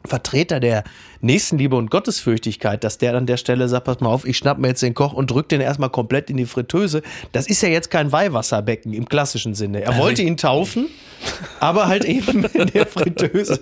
Vertreter 0.05 0.61
der 0.61 0.85
Nächstenliebe 1.23 1.77
und 1.77 1.91
Gottesfürchtigkeit, 1.91 2.83
dass 2.83 2.99
der 2.99 3.15
an 3.15 3.27
der 3.27 3.37
Stelle 3.37 3.69
sagt, 3.69 3.85
pass 3.85 4.01
mal 4.01 4.09
auf, 4.09 4.25
ich 4.27 4.37
schnapp 4.39 4.59
mir 4.59 4.69
jetzt 4.69 4.83
den 4.83 4.95
Koch 4.95 5.13
und 5.13 5.31
drück 5.31 5.49
den 5.49 5.61
erstmal 5.61 5.91
komplett 5.91 6.31
in 6.31 6.37
die 6.37 6.47
Fritteuse. 6.47 7.03
Das 7.33 7.47
ist 7.47 7.63
ja 7.63 7.69
jetzt 7.69 7.91
kein 7.91 8.11
Weihwasserbecken 8.13 8.93
im 8.95 9.07
klassischen 9.09 9.55
Sinne. 9.55 9.83
Er 9.83 9.99
wollte 9.99 10.23
ihn 10.23 10.37
taufen, 10.39 10.87
aber 11.61 11.89
halt 11.89 12.05
eben 12.07 12.45
in 12.55 12.67
der 12.69 12.87
Fritteuse. 12.87 13.61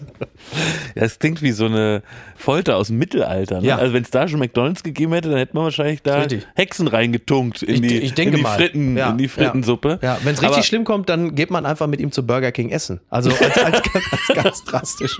Ja, 0.94 1.02
das 1.02 1.18
klingt 1.18 1.42
wie 1.42 1.50
so 1.52 1.66
eine 1.66 2.02
Folter 2.36 2.76
aus 2.76 2.86
dem 2.88 2.98
Mittelalter. 2.98 3.60
Ne? 3.60 3.66
Ja. 3.68 3.76
Also 3.78 3.92
wenn 3.92 4.04
es 4.04 4.10
da 4.10 4.28
schon 4.28 4.38
McDonalds 4.38 4.82
gegeben 4.84 5.12
hätte, 5.12 5.28
dann 5.28 5.38
hätte 5.38 5.54
man 5.56 5.64
wahrscheinlich 5.64 6.02
da 6.02 6.18
Richtig. 6.20 6.46
Hexen 6.54 6.86
reingetunkt 6.86 7.62
in 7.64 7.82
die, 7.82 7.98
ich 7.98 8.14
denke 8.14 8.38
in 8.38 8.44
die. 8.44 8.48
Fritten, 8.50 8.96
Ja, 8.96 9.10
in 9.10 9.18
die 9.18 9.28
Frittensuppe. 9.28 9.98
Ja, 10.00 10.18
wenn 10.22 10.34
es 10.34 10.40
richtig 10.42 10.56
Aber- 10.58 10.62
schlimm 10.62 10.84
kommt, 10.84 11.08
dann 11.08 11.34
geht 11.34 11.50
man 11.50 11.66
einfach 11.66 11.86
mit 11.88 12.00
ihm 12.00 12.12
zu 12.12 12.24
Burger 12.24 12.52
King 12.52 12.70
essen. 12.70 13.00
Also 13.10 13.30
als, 13.30 13.58
als, 13.58 13.82
ganz, 13.82 14.04
als 14.12 14.42
ganz 14.44 14.64
drastisch. 14.64 15.18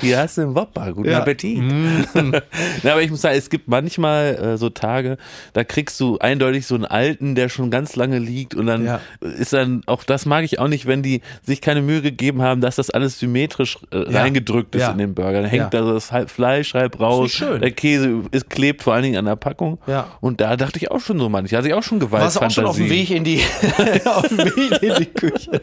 Hier 0.00 0.18
hast 0.18 0.38
du 0.38 0.42
einen 0.42 0.54
Whopper, 0.54 0.92
guten 0.92 1.10
Ja. 1.10 1.18
Appetit. 1.26 1.58
Na, 2.82 2.92
aber 2.92 3.02
ich 3.02 3.10
muss 3.10 3.20
sagen, 3.22 3.36
es 3.36 3.50
gibt 3.50 3.66
manchmal 3.68 4.36
äh, 4.36 4.56
so 4.56 4.70
Tage, 4.70 5.16
da 5.54 5.64
kriegst 5.64 5.98
du 5.98 6.18
eindeutig 6.18 6.66
so 6.66 6.74
einen 6.76 6.84
alten, 6.84 7.34
der 7.34 7.48
schon 7.48 7.70
ganz 7.70 7.96
lange 7.96 8.18
liegt 8.18 8.54
und 8.54 8.66
dann 8.66 8.84
Ja. 8.84 9.00
ist 9.20 9.52
dann, 9.52 9.82
auch 9.86 10.04
das 10.04 10.24
mag 10.26 10.44
ich 10.44 10.58
auch 10.60 10.68
nicht, 10.68 10.86
wenn 10.86 11.02
die 11.02 11.22
sich 11.42 11.60
keine 11.60 11.82
Mühe 11.82 12.00
gegeben 12.02 12.42
haben, 12.42 12.60
dass 12.60 12.76
das 12.76 12.90
alles 12.90 13.18
symmetrisch 13.18 13.78
äh, 13.92 14.10
Ja. 14.12 14.20
reingedrückt 14.22 14.74
ist 14.76 14.82
Ja. 14.82 14.92
in 14.92 14.98
den 14.98 15.14
Burger. 15.14 15.42
Dann 15.42 15.50
hängt 15.50 15.74
da 15.74 15.82
so 15.82 15.92
das 15.94 16.12
halb 16.12 16.30
Fleisch 16.30 16.74
halb 16.74 17.00
raus, 17.00 17.42
der 17.60 17.70
Käse 17.72 18.22
ist, 18.30 18.48
klebt 18.50 18.82
vor 18.82 18.94
allen 18.94 19.02
Dingen 19.02 19.16
an 19.16 19.24
der 19.24 19.36
Packung 19.36 19.78
und 20.20 20.40
da 20.40 20.56
dachte 20.56 20.78
ich 20.78 20.90
auch 20.90 21.00
schon 21.00 21.18
so 21.18 21.28
manchmal, 21.28 21.58
hatte 21.58 21.68
ich 21.68 21.74
auch 21.74 21.82
schon 21.82 21.98
Gewalt. 21.98 22.22
Warst 22.22 22.40
auch 22.40 22.50
schon 22.50 22.66
auf 22.66 22.76
dem 22.76 22.88
Weg 22.90 23.10
in 23.10 23.24
die, 23.24 23.40
auf 24.04 24.28
dem 24.28 24.38
Weg 24.38 24.82
in 24.82 24.94
die 24.98 25.06
Küche. 25.06 25.62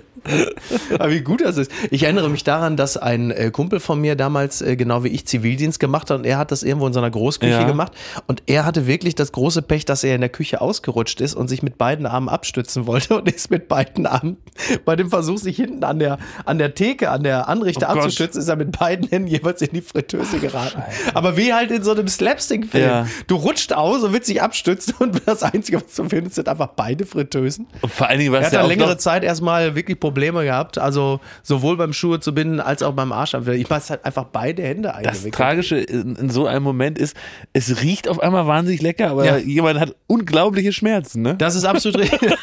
Aber 0.99 1.11
wie 1.11 1.19
gut 1.19 1.41
das 1.41 1.57
ist. 1.57 1.69
Ich 1.91 2.03
erinnere 2.03 2.29
mich 2.29 2.45
daran, 2.45 2.77
dass 2.77 2.95
ein 2.95 3.31
äh, 3.31 3.51
Kumpel 3.51 3.81
von 3.81 3.99
mir 3.99 4.15
damals, 4.15 4.61
äh, 4.61 4.77
genau 4.77 5.03
wie 5.03 5.09
ich, 5.09 5.25
Zivildienst 5.53 5.79
gemacht 5.79 6.09
hat 6.09 6.17
und 6.19 6.25
er 6.25 6.37
hat 6.37 6.51
das 6.51 6.63
irgendwo 6.63 6.87
in 6.87 6.93
so 6.93 6.99
einer 6.99 7.11
Großküche 7.11 7.51
Ja. 7.51 7.63
gemacht. 7.63 7.91
Und 8.27 8.43
er 8.47 8.65
hatte 8.65 8.87
wirklich 8.87 9.15
das 9.15 9.31
große 9.31 9.61
Pech, 9.61 9.85
dass 9.85 10.03
er 10.03 10.15
in 10.15 10.21
der 10.21 10.29
Küche 10.29 10.61
ausgerutscht 10.61 11.21
ist 11.21 11.35
und 11.35 11.47
sich 11.47 11.61
mit 11.63 11.77
beiden 11.77 12.05
Armen 12.05 12.29
abstützen 12.29 12.87
wollte 12.87 13.17
und 13.19 13.29
ist 13.31 13.51
mit 13.51 13.67
beiden 13.67 14.05
Armen 14.05 14.37
bei 14.85 14.95
dem 14.95 15.09
Versuch, 15.09 15.37
sich 15.37 15.55
hinten 15.55 15.83
an 15.83 15.99
der, 15.99 16.17
an 16.45 16.57
der 16.57 16.73
Theke, 16.73 17.09
an 17.11 17.23
der 17.23 17.47
Anrichte 17.49 17.85
Oh 17.85 17.89
Gott. 17.89 17.97
abzustützen, 17.97 18.41
ist 18.41 18.47
er 18.47 18.55
mit 18.55 18.77
beiden 18.77 19.07
Händen 19.07 19.27
jeweils 19.27 19.61
in 19.61 19.69
die 19.73 19.81
Fritteuse 19.81 20.39
geraten. 20.39 20.81
Aber 21.13 21.37
wie 21.37 21.53
halt 21.53 21.71
in 21.71 21.83
so 21.83 21.91
einem 21.91 22.07
Slapstick-Film. 22.07 22.83
Ja. 22.85 23.07
Du 23.27 23.35
rutscht 23.35 23.73
aus 23.73 24.03
und 24.03 24.13
willst 24.13 24.29
dich 24.29 24.41
abstützen 24.41 24.95
und 24.99 25.21
das 25.27 25.43
Einzige, 25.43 25.77
was 25.83 25.93
du 25.95 26.07
findest, 26.09 26.35
sind 26.35 26.49
einfach 26.49 26.69
beide 26.75 27.05
Fritteusen. 27.05 27.67
Und 27.81 27.91
vor 27.91 28.07
allen 28.07 28.19
Dingen, 28.19 28.31
was 28.31 28.41
Er 28.41 28.45
hat 28.47 28.53
ja 28.53 28.65
längere 28.65 28.97
Zeit 28.97 29.23
erstmal 29.23 29.75
wirklich 29.75 29.99
Probleme 29.99 30.43
gehabt, 30.43 30.77
also 30.77 31.19
sowohl 31.43 31.77
beim 31.77 31.93
Schuhe 31.93 32.19
zu 32.19 32.33
binden 32.33 32.59
als 32.59 32.81
auch 32.83 32.93
beim 32.93 33.11
Arsch. 33.11 33.33
Ich 33.33 33.69
weiß 33.69 33.89
halt 33.89 34.05
einfach 34.05 34.25
beide 34.25 34.63
Hände 34.63 34.89
das 34.89 34.95
eingewickelt. 34.97 35.33
Tragische 35.43 35.77
in, 35.77 36.15
in 36.15 36.29
so 36.29 36.47
einem 36.47 36.63
Moment 36.63 36.97
ist, 36.97 37.15
es 37.53 37.81
riecht 37.81 38.07
auf 38.07 38.19
einmal 38.19 38.47
wahnsinnig 38.47 38.81
lecker, 38.81 39.09
aber 39.09 39.25
Ja. 39.25 39.37
jemand 39.37 39.79
hat 39.79 39.95
unglaubliche 40.07 40.73
Schmerzen, 40.73 41.21
ne? 41.21 41.35
Das 41.37 41.55
ist 41.55 41.65
absolut 41.65 41.99
richtig. 41.99 42.21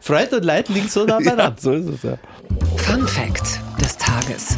Freit 0.00 0.32
und 0.32 0.44
Leid 0.44 0.68
liegen 0.68 0.88
so 0.88 1.04
nah 1.04 1.18
ja, 1.20 1.30
beieinander. 1.30 1.56
so 1.60 1.72
ist 1.72 1.88
es 1.88 2.02
ja. 2.02 2.16
Fun 2.76 3.06
Fact 3.06 3.60
des 3.80 3.96
Tages. 3.96 4.56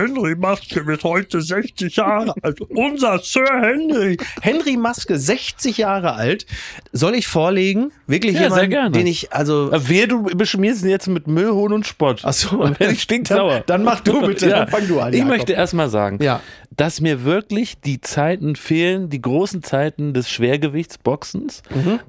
Henry 0.00 0.34
Maske 0.36 0.86
wird 0.86 1.04
heute 1.04 1.40
60 1.40 1.96
Jahre 1.96 2.34
alt. 2.42 2.60
Unser 2.60 3.18
Sir 3.20 3.46
Henry. 3.60 4.16
Henry 4.40 4.76
Maske, 4.76 5.18
60 5.18 5.78
Jahre 5.78 6.14
alt. 6.14 6.46
Soll 6.92 7.14
ich 7.14 7.26
vorlegen? 7.26 7.92
Wirklich 8.06 8.32
Ja, 8.34 8.40
sehr 8.40 8.48
jemanden, 8.50 8.70
gerne. 8.70 8.90
den 8.92 9.06
ich, 9.06 9.32
also. 9.32 9.70
Wer 9.72 10.06
du 10.06 10.22
beschmierst 10.24 10.82
ihn 10.84 10.90
jetzt 10.90 11.06
mit 11.08 11.26
Müll, 11.26 11.50
Hohn 11.52 11.72
und 11.72 11.86
Spott. 11.86 12.20
Ach 12.24 12.32
so. 12.32 12.56
Dann 12.62 12.78
werde 12.80 12.92
ich 12.94 13.02
stinksauer. 13.02 13.50
Dann- 13.66 13.80
dann 13.80 13.84
mach 13.84 14.00
du 14.00 14.20
bitte, 14.26 14.48
dann 14.48 14.68
fang 14.68 14.86
du 14.88 15.00
an, 15.00 15.12
Ich 15.12 15.18
Jakob. 15.20 15.36
möchte 15.36 15.52
erst 15.52 15.74
mal 15.74 15.88
sagen, 15.88 16.18
Ja. 16.22 16.40
dass 16.76 17.00
mir 17.00 17.24
wirklich 17.24 17.80
die 17.80 18.00
Zeiten 18.00 18.56
fehlen, 18.56 19.08
die 19.10 19.20
großen 19.20 19.62
Zeiten 19.62 20.12
des 20.14 20.28
Schwergewichtsboxens. 20.30 21.62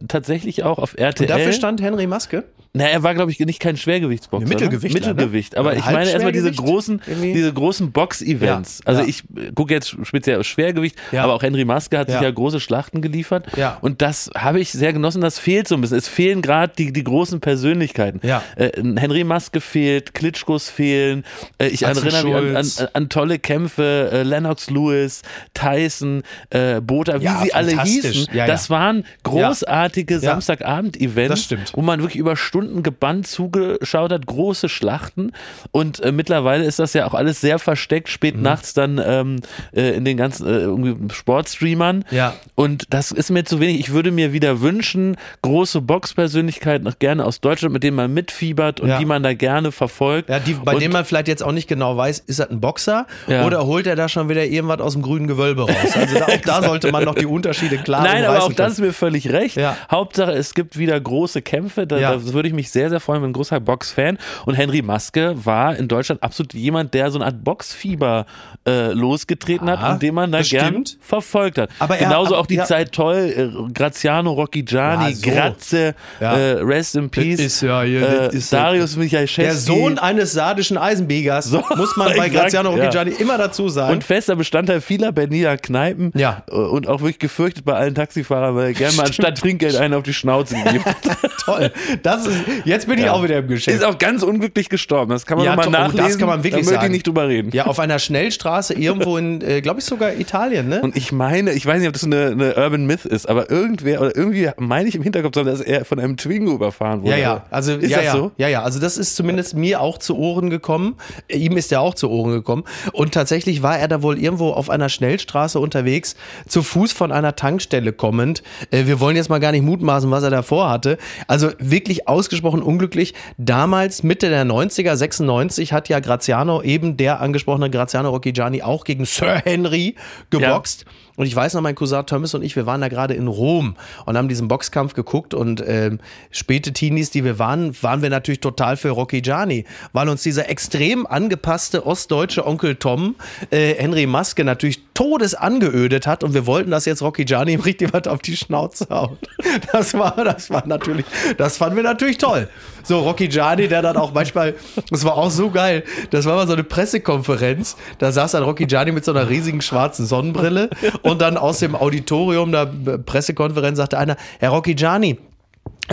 Tatsächlich 0.08 0.64
auch 0.64 0.80
auf 0.80 0.96
RTL. 0.98 1.30
Und 1.30 1.30
dafür 1.38 1.54
stand 1.54 1.82
Henry 1.82 2.08
Maske? 2.08 2.44
Na, 2.74 2.86
er 2.86 3.04
war, 3.04 3.14
glaube 3.14 3.32
ich, 3.32 3.40
nicht 3.40 3.60
kein 3.60 3.76
Schwergewichtsboxer. 3.76 4.46
Ja, 4.46 4.50
Mittelgewichtler, 4.50 5.00
ne? 5.02 5.08
Mittelgewicht. 5.14 5.58
Aber 5.58 5.72
Oder 5.72 5.80
ich 5.80 5.86
meine 5.86 6.10
erstmal 6.10 6.32
diese 6.32 6.52
großen, 6.54 7.02
irgendwie? 7.06 7.34
diese 7.34 7.52
großen 7.52 7.92
Box-Events. 7.92 8.80
Ja, 8.80 8.86
Also 8.88 9.02
ja. 9.02 9.08
ich 9.08 9.24
gucke 9.56 9.74
jetzt 9.74 9.96
speziell 10.04 10.40
auf 10.40 10.46
Schwergewicht, 10.46 10.96
Ja. 11.12 11.24
aber 11.26 11.34
auch 11.34 11.44
Henry 11.44 11.66
Maske 11.66 11.98
hat 11.98 12.08
sich 12.08 12.16
Ja. 12.16 12.24
ja 12.24 12.32
große 12.32 12.62
Schlachten 12.62 13.02
geliefert. 13.02 13.48
Ja. 13.58 13.78
Und 13.82 14.02
das 14.02 14.30
habe 14.38 14.62
ich 14.62 14.72
sehr 14.72 14.94
genossen. 14.94 15.20
Das 15.22 15.38
fehlt 15.38 15.68
so 15.68 15.76
ein 15.76 15.82
bisschen. 15.82 15.98
Es 15.98 16.08
fehlen 16.08 16.42
gerade 16.42 16.72
die, 16.78 16.94
die 16.94 17.04
großen 17.04 17.42
Persönlichkeiten. 17.42 18.22
Ja. 18.26 18.42
Äh, 18.56 18.72
Henry 18.98 19.26
Maske 19.26 19.60
fehlt, 19.60 20.14
Klitschkos 20.14 20.70
fehlen. 20.70 21.26
Äh, 21.58 21.68
ich 21.68 21.86
Axel 21.86 22.08
erinnere 22.08 22.42
mich 22.42 22.52
an, 22.52 22.56
an, 22.56 22.64
Schulz. 22.64 22.90
an 22.94 23.10
tolle 23.10 23.40
Kämpfe. 23.40 24.10
Äh, 24.14 24.24
Lennox 24.24 24.70
Lewis, 24.70 25.24
Tyson, 25.54 26.24
äh, 26.52 26.80
Botha, 26.80 27.20
wie 27.20 27.26
Ja, 27.26 27.42
sie 27.44 27.54
alle 27.54 27.84
hießen. 27.84 28.28
Ja, 28.32 28.38
ja. 28.38 28.48
das 28.48 28.70
waren 28.70 29.04
großartige 29.24 30.14
Ja. 30.16 30.20
Samstagabend-Events, 30.22 31.50
wo 31.74 31.82
man 31.82 32.00
wirklich 32.02 32.18
über 32.18 32.36
Stunden 32.38 32.61
gebannt 32.84 33.28
zugeschaut 33.28 34.12
hat, 34.12 34.26
große 34.26 34.70
Schlachten. 34.70 35.32
Und 35.72 36.00
äh, 36.02 36.12
mittlerweile 36.12 36.64
ist 36.66 36.80
das 36.80 36.94
ja 36.94 37.06
auch 37.08 37.14
alles 37.14 37.42
sehr 37.42 37.60
versteckt, 37.60 38.10
spät 38.10 38.36
Mhm. 38.36 38.42
nachts 38.44 38.74
dann 38.74 39.02
ähm, 39.04 39.38
äh, 39.76 39.92
in 39.96 40.06
den 40.06 40.18
ganzen 40.18 40.48
äh, 40.48 40.60
irgendwie 40.60 40.96
Sportstreamern. 41.14 42.06
Ja. 42.12 42.34
Und 42.56 42.86
das 42.94 43.12
ist 43.12 43.30
mir 43.32 43.44
zu 43.44 43.60
wenig. 43.60 43.80
Ich 43.80 43.92
würde 43.92 44.12
mir 44.12 44.34
wieder 44.34 44.62
wünschen, 44.62 45.18
große 45.42 45.82
Boxpersönlichkeiten, 45.82 46.88
auch 46.88 47.00
gerne 47.00 47.26
aus 47.26 47.42
Deutschland, 47.42 47.74
mit 47.74 47.84
denen 47.84 47.96
man 47.98 48.14
mitfiebert 48.14 48.80
und 48.80 48.90
Ja. 48.90 49.00
die 49.00 49.06
man 49.06 49.24
da 49.24 49.34
gerne 49.34 49.72
verfolgt. 49.72 50.30
Ja, 50.30 50.40
die, 50.40 50.54
bei 50.54 50.74
und, 50.74 50.82
dem 50.82 50.92
man 50.92 51.06
vielleicht 51.06 51.28
jetzt 51.28 51.44
auch 51.44 51.52
nicht 51.52 51.68
genau 51.68 51.98
weiß, 51.98 52.20
ist 52.20 52.40
das 52.40 52.50
ein 52.50 52.60
Boxer 52.62 53.08
Ja. 53.28 53.46
oder 53.46 53.66
holt 53.66 53.88
er 53.88 53.96
da 53.96 54.08
schon 54.10 54.30
wieder 54.30 54.46
irgendwas 54.46 54.80
aus 54.80 54.94
dem 54.94 55.02
grünen 55.02 55.28
Gewölbe 55.28 55.64
raus? 55.64 55.96
Also 55.96 56.20
da, 56.20 56.26
auch 56.28 56.42
da 56.46 56.64
sollte 56.64 56.92
man 56.92 57.04
noch 57.06 57.16
die 57.16 57.26
Unterschiede 57.26 57.78
klar 57.78 58.04
Nein, 58.04 58.24
aber 58.26 58.44
auch 58.44 58.54
das 58.54 58.74
ist 58.74 58.80
mir 58.80 58.94
völlig 58.94 59.30
recht. 59.32 59.56
Ja. 59.58 59.76
Hauptsache, 59.90 60.32
es 60.32 60.54
gibt 60.54 60.78
wieder 60.78 61.00
große 61.00 61.42
Kämpfe. 61.42 61.88
Da, 61.88 62.00
da 62.00 62.24
würde 62.34 62.48
ich 62.48 62.51
mich 62.54 62.72
sehr, 62.72 62.90
sehr 62.90 63.00
freuen. 63.00 63.18
Ich 63.20 63.22
bin 63.24 63.30
ein 63.32 63.34
großer 63.34 63.60
Box-Fan. 63.60 64.18
Und 64.46 64.56
Henry 64.56 64.82
Maske 64.82 65.34
war 65.46 65.76
in 65.76 65.88
Deutschland 65.88 66.22
absolut 66.24 66.54
jemand, 66.54 66.94
der 66.94 67.12
so 67.12 67.18
eine 67.20 67.26
Art 67.26 67.44
Boxfieber 67.44 68.26
äh, 68.68 68.92
losgetreten 68.94 69.70
Ah, 69.70 69.80
hat 69.80 69.94
und 69.94 70.02
den 70.04 70.14
man 70.16 70.32
da 70.32 70.42
gern 70.42 70.68
stimmt. 70.86 70.98
verfolgt 71.02 71.58
hat. 71.58 71.70
Aber 71.80 71.98
er- 71.98 72.06
Genauso 72.08 72.34
aber- 72.34 72.42
auch 72.42 72.48
die 72.48 72.56
ja. 72.56 72.66
Zeit 72.66 72.92
toll. 72.92 73.34
Äh, 73.68 73.72
Graziano 73.74 74.32
Rocchigiani, 74.32 75.10
Ja, 75.12 75.16
so. 75.16 75.30
Grazze, 75.30 75.96
Ja. 76.20 76.38
äh, 76.38 76.52
Rest 76.62 76.96
in 76.96 77.10
Peace. 77.10 77.40
ist 77.40 77.62
ja 77.62 77.82
hier, 77.84 78.32
äh, 78.32 78.36
ist 78.36 78.52
Darius 78.54 78.96
Michailschewski. 78.98 79.42
Der 79.44 79.56
Sohn 79.56 79.98
eines 80.00 80.34
sardischen 80.34 80.78
Eisenbiegers, 80.78 81.46
So, 81.46 81.64
muss 81.76 81.96
man 81.98 82.16
bei 82.16 82.30
Graziano 82.30 82.70
ja. 82.72 82.76
Rocchigiani 82.76 83.12
immer 83.12 83.38
dazu 83.38 83.70
sagen. 83.70 83.94
Und 83.94 84.04
fester 84.04 84.36
Bestandteil 84.36 84.82
vieler 84.82 85.12
Berliner 85.12 85.58
Kneipen. 85.58 86.12
Ja. 86.16 86.44
Äh, 86.50 86.56
Und 86.56 86.88
auch 86.88 87.02
wirklich 87.02 87.20
gefürchtet 87.20 87.66
bei 87.66 87.74
allen 87.74 87.96
Taxifahrern, 87.96 88.56
weil 88.56 88.66
er 88.68 88.74
gerne 88.74 88.96
mal 88.96 89.06
anstatt 89.08 89.38
Trinkgeld 89.38 89.76
einen 89.76 89.94
auf 89.94 90.04
die 90.04 90.14
Schnauze 90.14 90.56
gegeben 90.56 90.86
hat. 90.86 90.98
Toll. 91.44 91.72
Das 92.04 92.26
ist, 92.26 92.41
jetzt 92.66 92.88
bin 92.88 93.00
ich 93.00 93.10
auch 93.10 93.24
wieder 93.24 93.38
im 93.40 93.48
Geschäft. 93.48 93.78
Ist 93.78 93.84
auch 93.86 93.98
ganz 93.98 94.24
unglücklich 94.24 94.70
gestorben. 94.70 95.12
Das 95.12 95.26
kann 95.26 95.38
man 95.38 95.46
Ja, 95.46 95.56
nochmal 95.56 95.66
to- 95.66 95.72
oh, 95.72 95.74
das 95.88 95.94
nachlesen. 95.96 96.20
kann 96.20 96.30
man 96.30 96.44
wirklich 96.44 96.66
da 96.66 96.72
sagen. 96.74 96.86
ich 96.88 96.92
nicht 96.92 97.08
drüber 97.08 97.28
reden. 97.28 97.52
ja, 97.54 97.66
auf 97.66 97.80
einer 97.80 98.00
Schnellstraße 98.00 98.74
irgendwo 98.74 99.18
in, 99.18 99.42
äh, 99.42 99.62
glaube 99.62 99.80
ich, 99.80 99.86
sogar 99.86 100.14
Italien, 100.20 100.70
ne? 100.70 100.82
Und 100.82 100.96
ich 100.96 101.12
meine, 101.12 101.52
ich 101.54 101.66
weiß 101.66 101.80
nicht, 101.80 101.88
ob 101.88 101.94
das 101.94 102.04
eine, 102.04 102.28
eine 102.28 102.56
Urban 102.56 102.86
Myth 102.86 103.06
ist, 103.06 103.28
aber 103.30 103.50
irgendwer 103.50 104.02
oder 104.02 104.16
irgendwie 104.16 104.50
meine 104.58 104.88
ich 104.90 104.96
im 104.96 105.02
Hinterkopf, 105.04 105.34
dass 105.34 105.62
er 105.62 105.86
von 105.86 106.00
einem 106.00 106.18
Twingo 106.18 106.54
überfahren 106.54 107.02
wurde. 107.02 107.12
Ja, 107.12 107.18
ja, 107.18 107.46
also 107.50 107.74
ist 107.74 107.90
ja, 107.90 107.98
das 107.98 108.06
ja, 108.06 108.12
so? 108.14 108.32
ja, 108.38 108.48
ja, 108.48 108.62
also 108.64 108.80
das 108.80 108.98
ist 108.98 109.16
zumindest 109.16 109.56
mir 109.56 109.82
auch 109.82 109.98
zu 109.98 110.18
Ohren 110.18 110.50
gekommen. 110.50 110.96
Äh, 111.28 111.38
Ihm 111.38 111.58
ist 111.58 111.72
er 111.72 111.82
auch 111.82 111.96
zu 111.96 112.10
Ohren 112.10 112.32
gekommen. 112.32 112.64
Und 112.94 113.14
tatsächlich 113.14 113.64
war 113.64 113.78
er 113.80 113.88
da 113.88 114.02
wohl 114.02 114.18
irgendwo 114.20 114.50
auf 114.52 114.70
einer 114.70 114.90
Schnellstraße 114.90 115.60
unterwegs, 115.60 116.16
zu 116.48 116.62
Fuß 116.64 116.92
von 116.94 117.12
einer 117.12 117.36
Tankstelle 117.36 117.94
kommend. 117.94 118.44
Äh, 118.72 118.86
Wir 118.86 119.00
wollen 119.00 119.16
jetzt 119.16 119.30
mal 119.30 119.40
gar 119.40 119.52
nicht 119.52 119.64
mutmaßen, 119.64 120.10
was 120.12 120.24
er 120.24 120.30
davor 120.30 120.70
hatte. 120.70 120.98
Also 121.28 121.50
wirklich 121.60 122.08
ausgesprochen 122.32 122.64
unglücklich. 122.64 123.14
Damals, 123.38 124.04
Mitte 124.04 124.30
der 124.30 124.46
90er, 124.46 124.96
96, 124.96 125.74
hat 125.74 125.90
ja 125.90 126.00
Graziano, 126.00 126.62
eben 126.62 126.96
der 126.96 127.20
angesprochene 127.20 127.70
Graziano 127.70 128.10
Rocchigiani, 128.10 128.62
auch 128.62 128.86
gegen 128.86 129.06
Sir 129.06 129.42
Henry 129.44 129.96
geboxt. 130.30 130.86
Und 131.22 131.28
ich 131.28 131.36
weiß 131.36 131.54
noch, 131.54 131.62
mein 131.62 131.76
Cousin 131.76 132.04
Thomas 132.08 132.34
und 132.34 132.42
ich, 132.42 132.56
wir 132.56 132.66
waren 132.66 132.82
da 132.82 132.88
gerade 132.88 133.14
in 133.14 133.28
Rom 133.28 133.76
und 134.08 134.18
haben 134.18 134.28
diesen 134.28 134.48
Boxkampf 134.48 134.96
geguckt 134.96 135.36
und 135.36 135.64
ähm, 135.68 136.00
späte 136.32 136.74
Teenies, 136.74 137.12
die 137.12 137.24
wir 137.24 137.38
waren, 137.38 137.76
waren 137.84 138.02
wir 138.02 138.10
natürlich 138.10 138.40
total 138.40 138.76
für 138.76 138.90
Rocky 138.90 139.22
Gianni, 139.22 139.66
weil 139.94 140.10
uns 140.10 140.24
dieser 140.24 140.50
extrem 140.50 141.06
angepasste 141.06 141.86
ostdeutsche 141.86 142.48
Onkel 142.48 142.76
Tom, 142.76 143.14
äh, 143.52 143.76
Henry 143.76 144.08
Maske, 144.08 144.44
natürlich 144.44 144.82
todes 144.96 145.36
angeödet 145.36 146.08
hat 146.08 146.24
und 146.24 146.34
wir 146.34 146.48
wollten, 146.48 146.72
dass 146.72 146.86
jetzt 146.86 147.04
Rocky 147.04 147.24
Gianni 147.24 147.54
ihm 147.54 147.62
richtig 147.62 147.94
was 147.94 148.08
auf 148.08 148.24
die 148.24 148.36
Schnauze 148.36 148.88
haut. 148.90 149.20
Das 149.72 149.94
war, 149.94 150.16
das 150.24 150.50
war 150.50 150.66
natürlich, 150.66 151.06
das 151.38 151.58
fanden 151.58 151.76
wir 151.76 151.84
natürlich 151.84 152.18
toll. 152.18 152.48
So, 152.84 153.00
Rocky 153.00 153.28
Gianni, 153.28 153.68
der 153.68 153.82
dann 153.82 153.98
auch 153.98 154.14
manchmal, 154.14 154.56
das 154.90 155.04
war 155.04 155.16
auch 155.16 155.30
so 155.30 155.50
geil, 155.52 155.84
das 156.10 156.26
war 156.26 156.36
mal 156.36 156.48
so 156.48 156.54
eine 156.54 156.64
Pressekonferenz, 156.64 157.76
da 158.00 158.12
saß 158.12 158.32
dann 158.32 158.44
Rocky 158.44 158.66
Gianni 158.66 158.92
mit 158.92 159.06
so 159.06 159.12
einer 159.12 159.30
riesigen 159.30 159.62
schwarzen 159.62 160.06
Sonnenbrille 160.06 160.70
und 161.04 161.11
dann 161.20 161.38
aus 161.38 161.60
dem 161.60 161.76
Auditorium 161.76 162.52
der 162.52 162.66
Pressekonferenz 162.66 163.78
sagte 163.78 163.98
einer, 163.98 164.18
Herr 164.40 164.52
Rocky 164.52 164.76
Gianni, 164.76 165.12
Äh, 165.12 165.31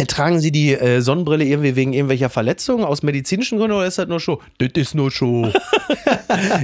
Tragen 0.07 0.39
Sie 0.39 0.53
die 0.53 0.75
äh, 0.75 1.01
Sonnenbrille 1.01 1.45
irgendwie 1.45 1.75
wegen 1.75 1.93
irgendwelcher 1.93 2.29
Verletzungen 2.31 2.85
aus 2.85 3.03
medizinischen 3.03 3.59
Gründen 3.59 3.77
oder 3.77 3.87
ist 3.87 3.99
das 3.99 4.07
nur 4.07 4.21
Show? 4.21 4.41
Das 4.59 4.69
ist 4.75 4.95
nur 4.95 5.11
Show. 5.11 5.49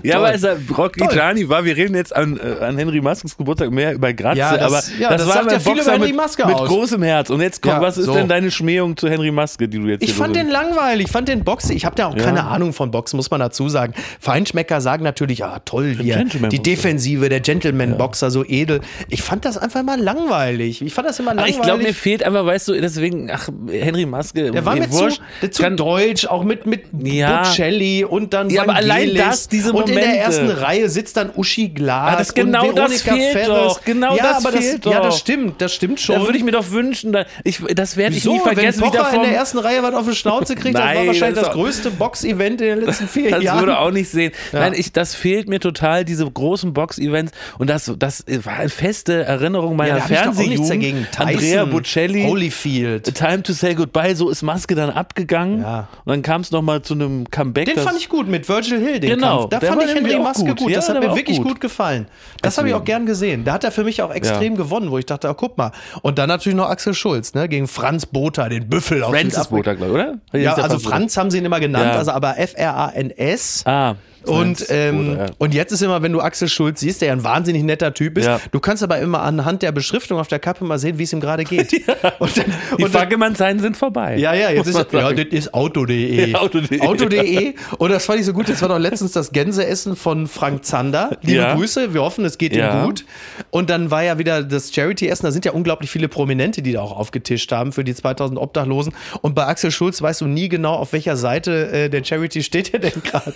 Ja, 0.02 0.18
aber 0.18 0.32
Rocky 0.76 1.00
Toll. 1.00 1.08
Gianni 1.12 1.48
war, 1.48 1.64
wir 1.64 1.76
reden 1.76 1.94
jetzt 1.94 2.14
an, 2.14 2.38
äh, 2.38 2.62
an 2.64 2.76
Henry 2.78 3.00
Maskens 3.00 3.37
Geburtstag 3.37 3.70
mehr 3.70 3.94
über 3.94 4.12
Gratze, 4.12 4.38
Ja, 4.38 4.56
das- 4.56 4.62
aber 4.62 5.00
ja, 5.00 5.10
das 5.10 5.26
war 5.26 5.32
sagt 5.34 5.46
mein 5.46 5.54
ja 5.54 5.60
viel 5.60 5.80
über 5.82 5.92
Henry 5.92 6.06
mit, 6.08 6.16
Maske 6.16 6.46
mit 6.46 6.54
aus. 6.54 6.68
großem 6.68 7.02
Herz. 7.02 7.30
Und 7.30 7.40
jetzt 7.40 7.62
kommt, 7.62 7.74
Ja, 7.76 7.80
was 7.80 7.96
ist 7.98 8.06
so. 8.06 8.14
denn 8.14 8.28
deine 8.28 8.50
Schmähung 8.50 8.96
zu 8.96 9.08
Henry 9.08 9.30
Maske, 9.30 9.66
die 9.68 9.78
du 9.78 9.87
jetzt 9.88 10.02
Ich 10.02 10.12
fand 10.12 10.37
den 10.37 10.48
langweilig, 10.50 11.06
ich 11.06 11.12
fand 11.12 11.28
den 11.28 11.44
Boxen, 11.44 11.74
ich 11.76 11.84
habe 11.84 11.96
da 11.96 12.06
auch 12.06 12.16
keine 12.16 12.44
Ahnung 12.44 12.72
von 12.72 12.90
Boxen, 12.90 13.16
muss 13.16 13.30
man 13.30 13.40
dazu 13.40 13.68
sagen. 13.68 13.94
Feinschmecker 14.20 14.80
sagen 14.80 15.02
natürlich, 15.02 15.44
ah 15.44 15.60
toll 15.64 15.96
hier, 15.98 16.24
die 16.50 16.62
Defensive, 16.62 17.28
der 17.28 17.40
Gentleman-Boxer, 17.40 18.30
so 18.30 18.44
edel. 18.44 18.80
Ich 19.08 19.22
fand 19.22 19.44
das 19.44 19.56
einfach 19.58 19.82
mal 19.82 20.00
langweilig. 20.00 20.82
Ich 20.82 20.92
fand 20.94 21.08
das 21.08 21.18
immer 21.18 21.30
Aber 21.30 21.37
langweilig. 21.40 21.56
ich 21.56 21.62
glaube, 21.62 21.82
mir 21.82 21.94
fehlt 21.94 22.22
einfach, 22.22 22.44
weißt 22.46 22.68
du, 22.68 22.80
deswegen, 22.80 23.13
ach, 23.33 23.48
Henry 23.70 24.07
Maske, 24.07 24.50
der 24.50 24.64
war 24.64 24.74
mir 24.74 24.81
mir 24.83 24.90
zu, 24.90 25.09
der 25.42 25.50
zu 25.50 25.62
Kann- 25.62 25.77
deutsch, 25.77 26.27
auch 26.27 26.44
mit, 26.44 26.66
mit 26.66 26.83
Ja. 27.03 27.42
Bocelli 27.42 28.05
und 28.05 28.33
dann 28.35 28.50
Ja, 28.50 28.62
aber 28.62 28.74
allein 28.77 29.14
das, 29.14 29.48
diese 29.48 29.72
Und 29.72 29.88
in 29.88 29.94
der 29.96 30.05
Momente. 30.05 30.20
ersten 30.24 30.50
Reihe 30.50 30.88
sitzt 30.88 31.16
dann 31.16 31.31
Uschi 31.35 31.68
Glas 31.68 32.14
Ah, 32.14 32.16
das- 32.16 32.35
genau 32.35 32.68
und 32.68 32.79
das 32.79 33.05
Veronika 33.07 33.14
fehlt 33.33 33.33
Ferres. 33.46 33.74
doch, 33.74 33.85
genau 33.85 34.16
ja, 34.16 34.22
das 34.22 34.44
aber 34.46 34.57
fehlt 34.57 34.85
das, 34.87 34.92
Ja, 34.92 34.98
doch. 35.00 35.07
das 35.07 35.18
stimmt, 35.18 35.61
das 35.61 35.74
stimmt 35.74 36.00
schon. 36.00 36.16
Da 36.16 36.22
würde 36.22 36.38
ich 36.38 36.44
mir 36.44 36.53
doch 36.53 36.70
wünschen, 36.70 37.12
da, 37.12 37.24
ich, 37.44 37.61
das 37.74 37.96
werde 37.96 38.16
ich 38.16 38.24
nie 38.24 38.38
vergessen, 38.40 38.83
Wenn 38.83 38.90
Pocher 38.90 39.14
in 39.14 39.22
der 39.22 39.33
ersten 39.33 39.59
Reihe 39.59 39.83
was 39.83 39.94
auf 39.94 40.09
die 40.09 40.14
Schnauze 40.14 40.55
kriegt, 40.55 40.74
das 40.74 40.83
war 40.85 40.94
Nein, 40.94 41.07
wahrscheinlich 41.07 41.38
das 41.38 41.46
das, 41.48 41.55
größte 41.55 41.90
Box-Event 41.90 42.61
in 42.61 42.66
den 42.68 42.81
letzten 42.87 43.09
vier 43.09 43.31
Das 43.31 43.42
Jahren. 43.42 43.61
würde 43.61 43.79
auch 43.79 43.90
nicht 43.90 44.09
sehen. 44.11 44.33
Ja. 44.53 44.61
Nein, 44.61 44.74
ich, 44.77 44.92
das 44.92 45.14
fehlt 45.14 45.48
mir 45.48 45.61
total, 45.61 46.05
diese 46.05 46.31
großen 46.31 46.72
Box-Events. 46.72 47.33
Und 47.59 47.70
das, 47.70 47.92
das 47.98 48.24
war 48.44 48.55
eine 48.55 48.68
feste 48.68 49.24
Erinnerung 49.24 49.77
meiner 49.77 49.98
ja, 49.98 50.05
Fernsehjugend. 50.05 50.70
dagegen. 50.70 51.07
Andrea 51.16 51.64
Bocelli. 51.64 52.24
Holyfield. 52.24 53.03
Time 53.12 53.42
to 53.42 53.52
say 53.52 53.74
goodbye, 53.74 54.14
so 54.14 54.30
ist 54.30 54.42
Maske 54.42 54.74
dann 54.74 54.90
abgegangen. 54.90 55.60
Ja. 55.60 55.88
Und 56.04 56.10
dann 56.10 56.22
kam 56.22 56.40
es 56.40 56.50
nochmal 56.50 56.82
zu 56.82 56.94
einem 56.94 57.28
Comeback. 57.30 57.66
Den 57.66 57.78
fand 57.78 57.98
ich 57.98 58.08
gut 58.08 58.28
mit 58.28 58.48
Virgil 58.48 58.78
Hill, 58.80 59.00
den 59.00 59.10
Genau, 59.10 59.48
Kampf. 59.48 59.50
Da 59.50 59.60
fand 59.60 59.82
ich 59.82 59.94
Henry 59.94 60.18
Maske 60.18 60.44
gut. 60.44 60.58
gut. 60.60 60.70
Ja, 60.70 60.76
Das 60.76 60.88
hat 60.88 61.00
mir 61.00 61.14
wirklich 61.14 61.36
gut. 61.38 61.46
gut, 61.48 61.60
gefallen. 61.60 62.06
Das 62.42 62.56
habe 62.58 62.68
ich 62.68 62.74
auch 62.74 62.84
gern 62.84 63.04
gesehen. 63.06 63.44
Da 63.44 63.52
hat 63.54 63.64
er 63.64 63.72
für 63.72 63.84
mich 63.84 64.00
auch 64.02 64.10
extrem 64.12 64.56
gewonnen, 64.56 64.90
wo 64.90 64.98
ich 64.98 65.06
dachte, 65.06 65.28
oh, 65.28 65.34
guck 65.34 65.58
mal. 65.58 65.72
Und 66.02 66.18
dann 66.18 66.28
natürlich 66.28 66.56
noch 66.56 66.68
Axel 66.70 66.94
Schulz, 66.94 67.34
ne, 67.34 67.48
gegen 67.48 67.68
Franz 67.68 68.06
Botha, 68.06 68.48
den 68.48 68.68
Büffel 68.68 69.02
aus 69.02 69.10
Francis 69.10 69.34
Südafrika. 69.44 69.56
Botha, 69.56 69.74
glaube 69.74 69.98
ich, 70.32 70.32
oder? 70.32 70.40
Ja, 70.40 70.54
also 70.54 70.78
Franz- 70.78 70.82
Franz 70.84 71.16
haben 71.16 71.30
sie 71.30 71.38
ihn 71.38 71.44
immer 71.44 71.60
genannt, 71.60 71.86
Ja. 71.92 71.98
also 71.98 72.12
aber 72.12 72.38
F-R-A-N-S. 72.38 73.64
Ah. 73.66 73.94
Und, 74.28 74.66
ähm, 74.70 75.08
Botha, 75.08 75.24
ja. 75.26 75.30
und 75.38 75.54
jetzt 75.54 75.72
ist 75.72 75.82
immer, 75.82 76.02
wenn 76.02 76.12
du 76.12 76.20
Axel 76.20 76.48
Schulz 76.48 76.80
siehst, 76.80 77.00
der 77.00 77.08
ja 77.08 77.12
ein 77.14 77.24
wahnsinnig 77.24 77.62
netter 77.62 77.92
Typ 77.94 78.18
ist, 78.18 78.26
Ja. 78.26 78.40
du 78.52 78.60
kannst 78.60 78.82
aber 78.82 78.98
immer 78.98 79.22
anhand 79.22 79.62
der 79.62 79.72
Beschriftung 79.72 80.18
auf 80.18 80.28
der 80.28 80.38
Kappe 80.38 80.64
mal 80.64 80.78
sehen, 80.78 80.98
wie 80.98 81.02
es 81.04 81.12
ihm 81.12 81.20
gerade 81.20 81.44
geht. 81.44 81.72
Und 82.18 82.37
dann, 82.37 82.44
Die 82.78 82.84
Fackelmann-Zeiten 82.84 83.60
sind 83.60 83.76
vorbei. 83.76 84.16
ja, 84.16 84.34
ja, 84.34 84.50
jetzt 84.50 84.66
ist 84.68 84.76
ja, 84.76 84.84
das 85.12 85.24
ist 85.30 85.54
Auto.de. 85.54 86.34
Auto.de. 86.34 86.80
Auto.de. 86.80 87.54
Und 87.78 87.90
das 87.90 88.06
fand 88.06 88.20
ich 88.20 88.26
so 88.26 88.32
gut. 88.32 88.48
Das 88.48 88.60
war 88.62 88.68
doch 88.68 88.78
letztens 88.78 89.12
das 89.12 89.32
Gänseessen 89.32 89.96
von 89.96 90.26
Frank 90.26 90.64
Zander. 90.64 91.16
Liebe. 91.22 91.52
Grüße. 91.54 91.94
Wir 91.94 92.02
hoffen, 92.02 92.24
es 92.24 92.38
geht 92.38 92.54
ihm 92.54 92.84
gut. 92.84 93.04
Und 93.50 93.70
dann 93.70 93.90
war 93.90 94.02
ja 94.02 94.18
wieder 94.18 94.42
das 94.42 94.72
Charity-Essen. 94.74 95.24
Da 95.26 95.32
sind 95.32 95.44
ja 95.44 95.52
unglaublich 95.52 95.90
viele 95.90 96.08
Prominente, 96.08 96.62
die 96.62 96.72
da 96.72 96.80
auch 96.80 96.96
aufgetischt 96.96 97.50
haben 97.52 97.72
für 97.72 97.84
die 97.84 97.94
2000 97.94 98.38
Obdachlosen. 98.38 98.92
Und 99.22 99.34
bei 99.34 99.46
Axel 99.46 99.70
Schulz 99.70 100.00
weißt 100.02 100.20
du 100.22 100.26
nie 100.26 100.48
genau, 100.48 100.74
auf 100.74 100.92
welcher 100.92 101.16
Seite 101.16 101.70
äh, 101.72 101.88
der 101.90 102.04
Charity 102.04 102.42
steht 102.42 102.72
er 102.74 102.80
denn 102.80 103.02
gerade. 103.02 103.32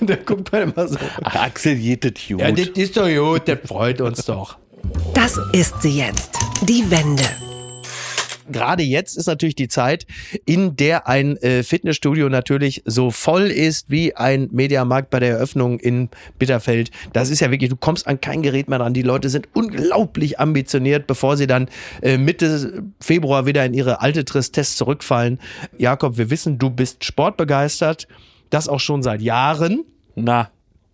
Und 0.00 0.10
da 0.10 0.16
guckt 0.16 0.52
man 0.52 0.62
immer 0.62 0.88
so. 0.88 0.98
Ach, 1.22 1.34
Axel 1.36 1.74
jetet 1.74 2.20
gut. 2.28 2.40
Ja, 2.40 2.52
das 2.52 2.68
ist 2.68 2.96
doch 2.96 3.08
gut. 3.08 3.48
Das 3.48 3.58
freut 3.64 4.00
uns 4.00 4.24
doch. 4.24 4.58
Das 5.14 5.38
ist 5.52 5.82
sie 5.82 5.98
jetzt. 5.98 6.30
Die 6.62 6.90
Wende. 6.90 7.24
gerade 8.50 8.82
jetzt 8.82 9.16
ist 9.16 9.26
natürlich 9.26 9.54
die 9.54 9.68
Zeit, 9.68 10.06
in 10.44 10.76
der 10.76 11.08
ein 11.08 11.38
äh, 11.38 11.62
Fitnessstudio 11.62 12.28
natürlich 12.28 12.82
so 12.84 13.10
voll 13.10 13.44
ist 13.44 13.90
wie 13.90 14.14
ein 14.14 14.48
Mediamarkt 14.52 15.08
bei 15.08 15.20
der 15.20 15.30
Eröffnung 15.30 15.78
in 15.78 16.10
Bitterfeld. 16.38 16.90
Das 17.14 17.30
ist 17.30 17.40
ja 17.40 17.50
wirklich, 17.50 17.70
du 17.70 17.76
kommst 17.76 18.06
an 18.06 18.20
kein 18.20 18.42
Gerät 18.42 18.68
mehr 18.68 18.80
ran. 18.80 18.92
Die 18.92 19.02
Leute 19.02 19.30
sind 19.30 19.48
unglaublich 19.54 20.38
ambitioniert, 20.38 21.06
bevor 21.06 21.38
sie 21.38 21.46
dann 21.46 21.68
äh, 22.02 22.18
Mitte 22.18 22.84
Februar 23.00 23.46
wieder 23.46 23.64
in 23.64 23.72
ihre 23.72 24.02
alte 24.02 24.24
Tristesse 24.26 24.76
zurückfallen. 24.76 25.38
Jakob, 25.78 26.18
wir 26.18 26.28
wissen, 26.28 26.58
du 26.58 26.68
bist 26.68 27.04
sportbegeistert. 27.04 28.06
Das 28.54 28.68
auch 28.68 28.80
schon 28.80 29.02
seit 29.02 29.20
Jahren. 29.20 29.84
Na. 30.14 30.50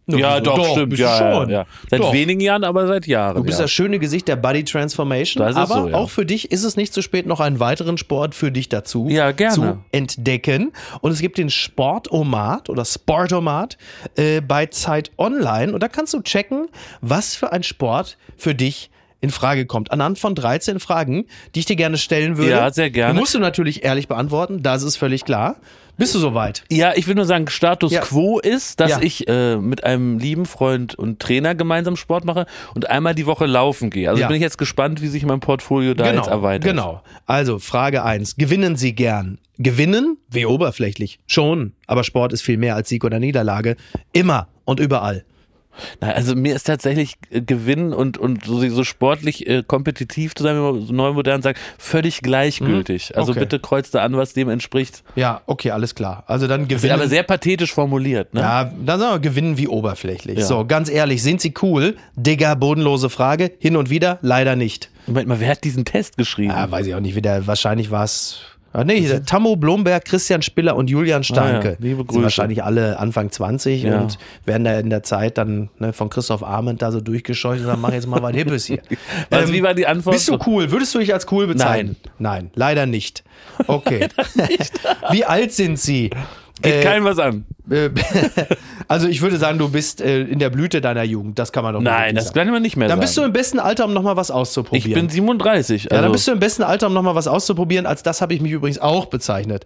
Ja, 0.06 0.34
wieso? 0.34 0.44
doch, 0.44 0.56
Doch, 0.56 0.72
stimmt. 0.72 0.98
Ja, 0.98 1.18
schon. 1.18 1.50
ja, 1.50 1.60
ja. 1.60 1.66
Seit 1.90 2.00
Doch. 2.00 2.12
wenigen 2.12 2.40
Jahren, 2.40 2.64
aber 2.64 2.86
seit 2.86 3.06
Jahren. 3.06 3.36
Du 3.36 3.44
bist 3.44 3.58
ja. 3.58 3.64
das 3.64 3.70
schöne 3.70 3.98
Gesicht 3.98 4.28
der 4.28 4.36
Body 4.36 4.64
Transformation. 4.64 5.46
Ist 5.46 5.56
aber 5.56 5.90
so, 5.90 5.94
auch 5.94 6.10
für 6.10 6.26
dich 6.26 6.50
ist 6.50 6.64
es 6.64 6.76
nicht 6.76 6.92
zu 6.92 7.02
spät, 7.02 7.26
noch 7.26 7.38
einen 7.40 7.60
weiteren 7.60 7.98
Sport 7.98 8.34
für 8.34 8.50
dich 8.50 8.68
dazu 8.68 9.08
zu 9.08 9.78
entdecken. 9.92 10.72
Und 11.00 11.12
es 11.12 11.20
gibt 11.20 11.38
den 11.38 11.50
Sportomat 11.50 12.70
oder 12.70 12.84
Sportomat 12.84 13.76
äh, 14.16 14.40
bei 14.40 14.66
Zeit 14.66 15.10
Online. 15.18 15.72
Und 15.72 15.82
da 15.82 15.88
kannst 15.88 16.14
du 16.14 16.22
checken, 16.22 16.68
was 17.00 17.34
für 17.34 17.52
ein 17.52 17.62
Sport 17.62 18.16
für 18.36 18.54
dich 18.54 18.90
in 19.20 19.30
Frage 19.30 19.66
kommt. 19.66 19.90
Anhand 19.92 20.18
von 20.18 20.34
13 20.34 20.80
Fragen, 20.80 21.26
die 21.54 21.60
ich 21.60 21.66
dir 21.66 21.76
gerne 21.76 21.98
stellen 21.98 22.36
würde. 22.38 22.50
Ja, 22.50 22.70
sehr 22.72 22.90
gerne. 22.90 23.18
Musst 23.18 23.34
du 23.34 23.38
natürlich 23.38 23.84
ehrlich 23.84 24.08
beantworten, 24.08 24.62
das 24.62 24.82
ist 24.82 24.96
völlig 24.96 25.24
klar. 25.24 25.56
Bist 25.98 26.14
du 26.14 26.18
soweit? 26.18 26.64
Ja, 26.70 26.92
ich 26.96 27.06
will 27.08 27.14
nur 27.14 27.26
sagen, 27.26 27.46
Status 27.48 27.92
Ja. 27.92 28.00
quo 28.00 28.38
ist, 28.38 28.80
dass 28.80 28.92
Ja. 28.92 29.00
ich 29.02 29.28
äh, 29.28 29.56
mit 29.56 29.84
einem 29.84 30.18
lieben 30.18 30.46
Freund 30.46 30.94
und 30.94 31.20
Trainer 31.20 31.54
gemeinsam 31.54 31.96
Sport 31.96 32.24
mache 32.24 32.46
und 32.74 32.88
einmal 32.88 33.14
die 33.14 33.26
Woche 33.26 33.44
laufen 33.44 33.90
gehe. 33.90 34.08
Also 34.08 34.22
Ja. 34.22 34.28
bin 34.28 34.36
ich 34.36 34.42
jetzt 34.42 34.56
gespannt, 34.56 35.02
wie 35.02 35.08
sich 35.08 35.26
mein 35.26 35.40
Portfolio 35.40 35.92
da 35.92 36.10
jetzt 36.10 36.28
erweitert. 36.28 36.64
Genau. 36.70 37.02
Also 37.26 37.58
Frage 37.58 38.02
eins: 38.02 38.36
Gewinnen 38.36 38.76
Sie 38.76 38.94
gern? 38.94 39.38
Gewinnen? 39.58 40.16
Wie 40.30 40.46
oberflächlich? 40.46 41.18
Schon. 41.26 41.74
Aber 41.86 42.02
Sport 42.02 42.32
ist 42.32 42.40
viel 42.40 42.56
mehr 42.56 42.76
als 42.76 42.88
Sieg 42.88 43.04
oder 43.04 43.18
Niederlage. 43.18 43.76
Immer 44.14 44.48
und 44.64 44.80
überall. 44.80 45.26
Na, 46.00 46.08
also 46.12 46.34
mir 46.34 46.54
ist 46.54 46.64
tatsächlich 46.64 47.14
äh, 47.30 47.40
Gewinnen 47.40 47.92
und, 47.92 48.18
und 48.18 48.44
so, 48.44 48.66
so 48.68 48.84
sportlich 48.84 49.46
äh, 49.48 49.62
kompetitiv 49.66 50.34
zu 50.34 50.42
sein, 50.42 50.56
wie 50.56 50.60
man 50.60 50.86
so 50.86 50.92
neu 50.92 51.12
modern 51.12 51.42
sagt, 51.42 51.58
völlig 51.78 52.20
gleichgültig. 52.22 53.16
Also 53.16 53.30
Mhm. 53.32 53.38
Okay. 53.38 53.40
bitte 53.40 53.58
kreuzt 53.60 53.94
da 53.94 54.02
an, 54.02 54.16
was 54.16 54.32
dem 54.32 54.48
entspricht. 54.48 55.02
Ja, 55.16 55.42
okay, 55.46 55.70
alles 55.70 55.94
klar. 55.94 56.24
Also 56.26 56.46
dann 56.46 56.62
Ist 56.62 56.68
gewinnen. 56.68 56.92
aber 56.94 57.08
sehr 57.08 57.22
pathetisch 57.22 57.72
formuliert. 57.72 58.34
Ne? 58.34 58.40
ja, 58.40 58.64
dann 58.84 58.98
sagen 59.00 59.14
wir 59.14 59.18
gewinnen 59.20 59.56
wie 59.58 59.68
oberflächlich. 59.68 60.38
Ja. 60.38 60.44
So, 60.44 60.64
ganz 60.66 60.88
ehrlich, 60.90 61.22
sind 61.22 61.40
Sie 61.40 61.54
cool? 61.62 61.96
Digga, 62.16 62.54
bodenlose 62.54 63.10
Frage. 63.10 63.52
Hin 63.58 63.76
und 63.76 63.90
wieder? 63.90 64.18
Leider 64.22 64.56
nicht. 64.56 64.90
Moment 65.06 65.28
mal, 65.28 65.40
wer 65.40 65.48
hat 65.50 65.64
diesen 65.64 65.84
Test 65.84 66.16
geschrieben? 66.16 66.50
Ja, 66.50 66.70
weiß 66.70 66.86
ich 66.86 66.94
auch 66.94 67.00
nicht, 67.00 67.14
wieder. 67.16 67.46
Wahrscheinlich 67.46 67.90
war 67.90 68.04
es. 68.04 68.40
Ah, 68.72 68.84
nee, 68.84 69.20
Tammo 69.26 69.56
Blomberg, 69.56 70.04
Christian 70.04 70.42
Spiller 70.42 70.76
und 70.76 70.88
Julian 70.88 71.24
Starke. 71.24 71.68
Ah 71.68 71.70
ja, 71.72 71.76
liebe 71.80 71.96
Sind 71.98 72.06
Grüße. 72.06 72.22
wahrscheinlich 72.22 72.62
alle 72.62 73.00
Anfang 73.00 73.30
20 73.32 73.82
Ja. 73.82 74.00
und 74.00 74.16
werden 74.44 74.62
da 74.64 74.78
in 74.78 74.90
der 74.90 75.02
Zeit 75.02 75.38
dann 75.38 75.70
ne, 75.80 75.92
von 75.92 76.08
Christoph 76.08 76.44
Arment 76.44 76.80
da 76.80 76.92
so 76.92 77.00
durchgescheucht 77.00 77.60
und 77.60 77.66
sagen, 77.66 77.80
mach 77.80 77.92
jetzt 77.92 78.06
mal 78.06 78.22
was 78.22 78.32
Hippes 78.34 78.66
hier. 78.66 78.80
Was, 79.30 79.48
Ähm, 79.48 79.54
wie 79.54 79.62
war 79.64 79.74
die 79.74 79.86
Antwort? 79.88 80.14
Bist 80.14 80.28
du 80.28 80.38
cool? 80.46 80.70
Würdest 80.70 80.94
du 80.94 81.00
dich 81.00 81.12
als 81.12 81.26
cool 81.32 81.48
bezeichnen? 81.48 81.96
Nein, 82.20 82.50
leider 82.54 82.86
nicht. 82.86 83.24
Okay. 83.66 84.08
wie 85.10 85.24
alt 85.24 85.52
sind 85.52 85.78
Sie? 85.78 86.10
Geht 86.62 86.74
Äh, 86.74 86.82
keinem 86.82 87.04
was 87.04 87.18
an. 87.18 87.44
äh, 87.70 87.90
also 88.88 89.06
ich 89.08 89.22
würde 89.22 89.36
sagen, 89.38 89.58
du 89.58 89.68
bist 89.70 90.00
äh, 90.00 90.22
in 90.22 90.38
der 90.38 90.50
Blüte 90.50 90.80
deiner 90.80 91.02
Jugend. 91.04 91.38
Das 91.38 91.52
kann 91.52 91.62
man 91.64 91.74
doch 91.74 91.80
Nein, 91.80 92.14
das 92.14 92.26
sagen. 92.26 92.38
kann 92.40 92.52
man 92.52 92.62
nicht 92.62 92.76
mehr 92.76 92.88
Dann 92.88 92.96
sagen. 92.98 93.00
bist 93.02 93.16
du 93.16 93.22
im 93.22 93.32
besten 93.32 93.58
Alter, 93.58 93.84
um 93.86 93.92
nochmal 93.92 94.16
was 94.16 94.30
auszuprobieren. 94.30 94.88
ich 94.90 94.94
bin 94.94 95.08
37. 95.08 95.84
Also 95.90 95.94
Ja, 95.96 96.02
dann 96.02 96.12
bist 96.12 96.26
du 96.28 96.32
im 96.32 96.38
besten 96.40 96.62
Alter, 96.62 96.88
um 96.88 96.92
nochmal 96.94 97.14
was 97.14 97.28
auszuprobieren. 97.28 97.86
Als 97.86 98.02
das 98.02 98.20
habe 98.20 98.34
ich 98.34 98.40
mich 98.40 98.52
übrigens 98.52 98.78
auch 98.78 99.06
bezeichnet. 99.06 99.64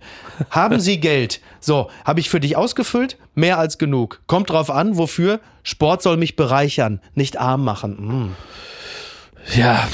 Haben 0.50 0.80
Sie 0.80 1.00
Geld? 1.00 1.40
So, 1.60 1.88
habe 2.04 2.20
ich 2.20 2.30
für 2.30 2.40
dich 2.40 2.56
ausgefüllt? 2.56 3.16
Mehr 3.34 3.58
als 3.58 3.78
genug. 3.78 4.20
Kommt 4.26 4.50
drauf 4.50 4.70
an, 4.70 4.96
wofür? 4.96 5.40
Sport 5.62 6.02
soll 6.02 6.16
mich 6.16 6.36
bereichern, 6.36 7.00
nicht 7.14 7.38
arm 7.40 7.64
machen. 7.64 7.96
Hm. 7.98 9.58
ja, 9.60 9.88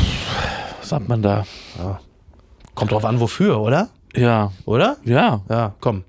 was 0.80 0.88
sagt 0.88 1.08
man 1.08 1.22
da? 1.22 1.44
Kommt 2.74 2.92
drauf 2.92 3.04
an, 3.04 3.20
wofür, 3.20 3.60
oder? 3.60 3.88
Ja, 4.16 4.50
Oder? 4.64 4.96
ja. 5.04 5.40
Ja, 5.48 5.74
komm. 5.80 6.02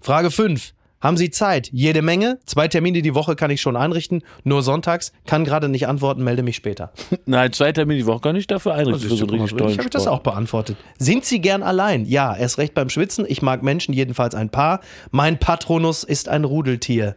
Frage 0.00 0.30
5. 0.30 0.72
Haben 1.00 1.16
Sie 1.16 1.30
Zeit? 1.30 1.70
Jede 1.72 2.02
Menge. 2.02 2.40
Zwei 2.44 2.66
Termine 2.66 3.02
die 3.02 3.14
Woche 3.14 3.36
kann 3.36 3.52
ich 3.52 3.60
schon 3.60 3.76
einrichten. 3.76 4.22
Nur 4.42 4.62
sonntags. 4.62 5.12
Kann 5.26 5.44
gerade 5.44 5.68
nicht 5.68 5.86
antworten, 5.86 6.24
melde 6.24 6.42
mich 6.42 6.56
später. 6.56 6.92
Nein, 7.24 7.52
zwei 7.52 7.70
Termine 7.70 8.00
die 8.00 8.06
Woche 8.06 8.20
kann 8.20 8.34
ich 8.34 8.48
dafür 8.48 8.74
einrichten. 8.74 9.08
für 9.08 9.16
so 9.16 9.26
einen 9.26 9.40
richtig 9.40 9.56
tollen 9.56 9.70
ich 9.70 9.78
habe 9.78 9.90
das 9.90 10.08
auch 10.08 10.20
beantwortet. 10.20 10.76
Sind 10.98 11.24
Sie 11.24 11.40
gern 11.40 11.62
allein? 11.62 12.04
Ja, 12.04 12.34
erst 12.34 12.58
recht 12.58 12.74
beim 12.74 12.90
Schwitzen. 12.90 13.26
Ich 13.28 13.42
mag 13.42 13.62
Menschen, 13.62 13.94
jedenfalls 13.94 14.34
ein 14.34 14.50
Paar. 14.50 14.80
Mein 15.12 15.38
Patronus 15.38 16.02
ist 16.02 16.28
ein 16.28 16.42
Rudeltier. 16.42 17.16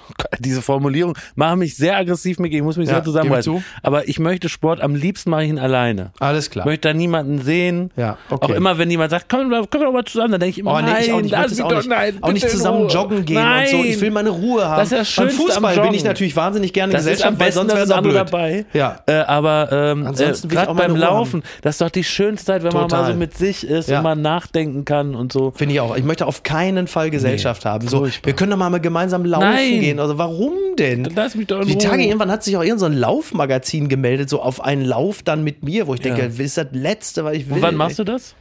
Diese 0.38 0.62
Formulierung 0.62 1.16
macht 1.34 1.56
mich 1.58 1.76
sehr 1.76 1.96
aggressiv, 1.96 2.38
Micky. 2.38 2.56
Ich 2.56 2.62
muss 2.62 2.76
mich 2.76 2.88
Ja, 2.88 2.94
sehr 2.96 3.04
zusammenreißen. 3.04 3.64
Aber 3.82 4.08
ich 4.08 4.18
möchte 4.18 4.48
Sport, 4.48 4.80
am 4.80 4.94
liebsten 4.94 5.30
mache 5.30 5.44
ich 5.44 5.50
ihn 5.50 5.58
alleine. 5.58 6.10
Alles 6.20 6.50
klar. 6.50 6.66
Möchte 6.66 6.88
da 6.88 6.94
niemanden 6.94 7.40
sehen. 7.40 7.90
Ja, 7.96 8.16
okay. 8.30 8.52
Auch 8.52 8.56
immer, 8.56 8.78
wenn 8.78 8.90
jemand 8.90 9.10
sagt, 9.10 9.26
komm, 9.28 9.40
können 9.50 9.50
wir 9.50 9.66
doch 9.86 9.92
mal 9.92 10.04
zusammen, 10.04 10.32
dann 10.32 10.40
denke 10.40 10.50
ich 10.52 10.58
immer, 10.58 10.72
Oh, 10.74 10.80
nee, 10.80 10.82
nein, 10.90 11.02
ich 11.02 11.12
auch 11.12 11.16
nicht. 11.16 11.26
Ich 11.26 11.30
lass 11.32 11.50
mich 11.50 11.62
auch 11.62 11.68
doch- 11.72 11.86
nein, 11.86 12.18
auch 12.20 12.32
nicht 12.32 12.48
zusammen 12.48 12.88
joggen 12.88 13.24
gehen 13.24 13.36
nein. 13.36 13.64
und 13.64 13.70
so. 13.82 13.84
Ich 13.84 14.00
will 14.00 14.10
meine 14.10 14.30
Ruhe 14.30 14.64
haben. 14.68 14.78
Das 14.78 14.92
ist 14.92 14.98
das 14.98 15.16
Beim 15.16 15.28
Schönste 15.28 15.42
am 15.42 15.48
Fußball 15.62 15.80
bin 15.86 15.94
ich 15.94 16.04
natürlich 16.04 16.36
wahnsinnig 16.36 16.72
gerne 16.72 16.92
Das 16.92 17.02
Gesellschaft, 17.04 17.38
weil 17.38 17.52
sonst 17.52 17.72
wäre 17.74 17.84
es 17.84 17.90
andere 17.90 18.14
dabei. 18.14 18.66
Ja. 18.72 19.00
Äh, 19.06 19.12
aber 19.20 19.68
ähm, 19.72 20.06
äh, 20.06 20.32
gerade 20.48 20.74
beim 20.74 20.92
Ruhe 20.92 20.92
haben. 20.92 20.96
Laufen, 20.96 21.42
das 21.62 21.74
ist 21.74 21.80
doch 21.80 21.90
die 21.90 22.04
schönste 22.04 22.46
Zeit, 22.46 22.62
wenn 22.62 22.72
man 22.72 22.82
Total. 22.88 23.02
mal 23.02 23.12
so 23.12 23.18
mit 23.18 23.36
sich 23.36 23.66
ist 23.66 23.88
Ja. 23.88 23.98
und 23.98 24.04
man 24.04 24.22
nachdenken 24.22 24.84
kann 24.84 25.14
und 25.14 25.32
so. 25.32 25.52
Finde 25.54 25.74
ich 25.74 25.80
auch. 25.80 25.96
Ich 25.96 26.04
möchte 26.04 26.26
auf 26.26 26.42
keinen 26.42 26.86
Fall 26.86 27.10
Gesellschaft 27.10 27.64
haben. 27.64 27.86
So, 27.88 28.06
wir 28.22 28.32
können 28.34 28.50
doch 28.50 28.56
mal 28.58 28.72
gemeinsam 28.80 29.24
laufen. 29.24 29.46
Gehen. 29.82 30.00
Also 30.00 30.18
warum 30.18 30.54
denn? 30.78 31.04
Dann 31.04 31.14
lass 31.14 31.34
mich 31.34 31.46
doch 31.46 31.60
in 31.60 31.68
Die. 31.68 31.78
Tage 31.78 32.02
irgendwann 32.04 32.30
hat 32.30 32.42
sich 32.44 32.56
auch 32.56 32.62
irgendein 32.62 32.78
so 32.78 32.86
ein 32.86 32.94
Laufmagazin 32.94 33.88
gemeldet, 33.88 34.28
so 34.30 34.40
auf 34.42 34.62
einen 34.64 34.84
Lauf 34.84 35.22
dann 35.22 35.44
mit 35.44 35.62
mir, 35.62 35.86
wo 35.86 35.94
ich 35.94 36.00
Ja. 36.04 36.14
denke, 36.14 36.28
das 36.30 36.38
ist 36.38 36.56
das 36.56 36.66
Letzte, 36.72 37.24
was 37.24 37.34
ich 37.34 37.48
will. 37.48 37.56
Und 37.56 37.62
wann 37.62 37.74
machst 37.76 37.98
du 37.98 38.04
das? 38.04 38.34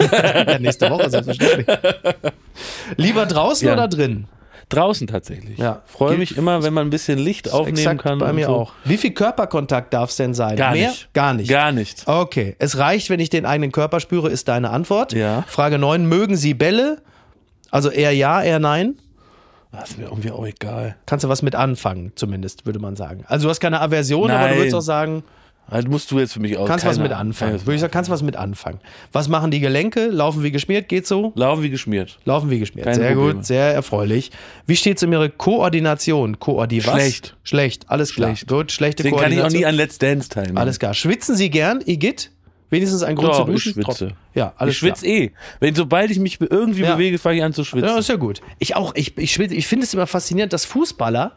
Ja, 0.00 0.58
nächste 0.60 0.90
Woche, 0.90 1.10
selbstverständlich. 1.10 1.66
Lieber 2.96 3.26
draußen 3.26 3.66
Ja. 3.66 3.74
oder 3.74 3.88
drin? 3.88 4.26
Draußen 4.68 5.06
tatsächlich. 5.06 5.58
Ja. 5.58 5.82
Freue 5.84 6.16
mich 6.16 6.36
immer, 6.38 6.62
wenn 6.62 6.72
man 6.72 6.86
ein 6.86 6.90
bisschen 6.90 7.18
Licht 7.18 7.52
aufnehmen 7.52 7.76
Exakt 7.76 8.02
kann. 8.04 8.18
bei 8.18 8.32
mir 8.32 8.46
so. 8.46 8.52
auch. 8.52 8.72
Wie 8.84 8.96
viel 8.96 9.10
Körperkontakt 9.10 9.92
darf 9.92 10.10
es 10.10 10.16
denn 10.16 10.32
sein? 10.32 10.56
Gar 10.56 10.72
Mehr? 10.72 10.88
nicht. 10.88 11.12
Gar 11.12 11.34
nicht. 11.34 11.50
Gar 11.50 11.72
nicht. 11.72 12.08
Okay, 12.08 12.56
es 12.58 12.78
reicht, 12.78 13.10
wenn 13.10 13.20
ich 13.20 13.28
den 13.28 13.44
eigenen 13.44 13.70
Körper 13.70 14.00
spüre, 14.00 14.30
ist 14.30 14.48
deine 14.48 14.70
Antwort. 14.70 15.12
Ja. 15.12 15.44
Frage 15.46 15.78
9, 15.78 16.06
mögen 16.06 16.36
Sie 16.36 16.54
Bälle? 16.54 17.02
Also 17.70 17.90
eher 17.90 18.12
ja, 18.12 18.42
eher 18.42 18.60
nein? 18.60 18.94
Das 19.72 19.90
ist 19.90 19.98
mir 19.98 20.04
irgendwie 20.04 20.30
auch 20.30 20.46
egal. 20.46 20.96
Kannst 21.06 21.24
du 21.24 21.28
was 21.28 21.42
mit 21.42 21.54
anfangen, 21.54 22.12
zumindest, 22.14 22.66
würde 22.66 22.78
man 22.78 22.94
sagen. 22.94 23.24
Also 23.26 23.46
du 23.46 23.50
hast 23.50 23.60
keine 23.60 23.80
Aversion, 23.80 24.30
aber 24.30 24.42
du 24.44 24.48
Nein. 24.50 24.56
würdest 24.58 24.74
auch 24.76 24.80
sagen, 24.82 25.22
Also 25.70 25.88
musst 25.88 26.10
du 26.10 26.18
jetzt 26.18 26.34
für 26.34 26.40
mich 26.40 26.58
aus. 26.58 26.68
kannst 26.68 26.84
was 26.84 26.98
mit 26.98 27.12
anfangen. 27.12 27.58
Würde 27.60 27.74
ich 27.76 27.80
sagen, 27.80 27.90
kannst 27.92 28.10
was 28.10 28.22
mit 28.22 28.36
anfangen. 28.36 28.80
Was 29.12 29.28
machen 29.28 29.50
die 29.50 29.60
Gelenke? 29.60 30.08
Laufen 30.08 30.42
wie 30.42 30.50
geschmiert? 30.50 30.88
Geht 30.90 31.06
so? 31.06 31.32
Laufen 31.36 31.62
wie 31.62 31.70
geschmiert. 31.70 32.18
Laufen 32.26 32.50
wie 32.50 32.58
geschmiert. 32.58 32.84
Keine 32.84 32.96
sehr 32.96 33.12
Probleme. 33.14 33.34
gut, 33.36 33.46
sehr 33.46 33.72
erfreulich. 33.72 34.30
Wie 34.66 34.76
steht 34.76 34.98
es 34.98 35.02
um 35.04 35.12
Ihre 35.12 35.30
Koordination? 35.30 36.38
Koordi 36.38 36.84
was? 36.84 36.92
Schlecht. 36.92 37.36
Schlecht, 37.44 37.88
alles 37.88 38.12
klar. 38.14 38.30
Schlecht. 38.30 38.48
Gut, 38.48 38.72
schlechte 38.72 39.04
Deswegen 39.04 39.16
kann 39.22 39.32
ich 39.32 39.38
auch 39.38 39.42
Koordination. 39.44 39.60
nie 39.60 39.66
an 39.66 39.74
Let's 39.76 39.98
Dance 39.98 40.28
teilnehmen. 40.28 40.58
Alles 40.58 40.78
klar. 40.78 40.92
Schwitzen 40.92 41.34
Sie 41.36 41.48
gern, 41.48 41.80
Igitt? 41.86 42.30
Wenigstens 42.68 43.02
ein 43.02 43.16
Grund 43.16 43.28
Doch, 43.32 43.36
zu 43.44 43.50
ich 43.52 43.54
duschen? 43.54 43.72
schwitze. 43.74 43.84
Trotzdem. 43.86 44.12
Ja, 44.34 44.52
alles 44.56 44.72
ich 44.74 44.78
schwitze 44.78 45.06
eh. 45.06 45.32
Wenn, 45.60 45.74
sobald 45.74 46.10
ich 46.10 46.18
mich 46.18 46.38
irgendwie 46.40 46.82
Ja. 46.82 46.94
bewege, 46.94 47.18
fange 47.18 47.36
ich 47.38 47.42
an 47.44 47.52
zu 47.52 47.64
schwitzen. 47.64 47.88
Ja, 47.88 47.98
ist 47.98 48.08
ja 48.08 48.16
gut. 48.16 48.40
Ich 48.58 48.76
auch, 48.76 48.94
ich, 48.94 49.16
ich, 49.18 49.38
ich 49.38 49.66
finde 49.66 49.84
es 49.84 49.94
immer 49.94 50.06
faszinierend, 50.06 50.52
dass 50.52 50.64
Fußballer 50.64 51.32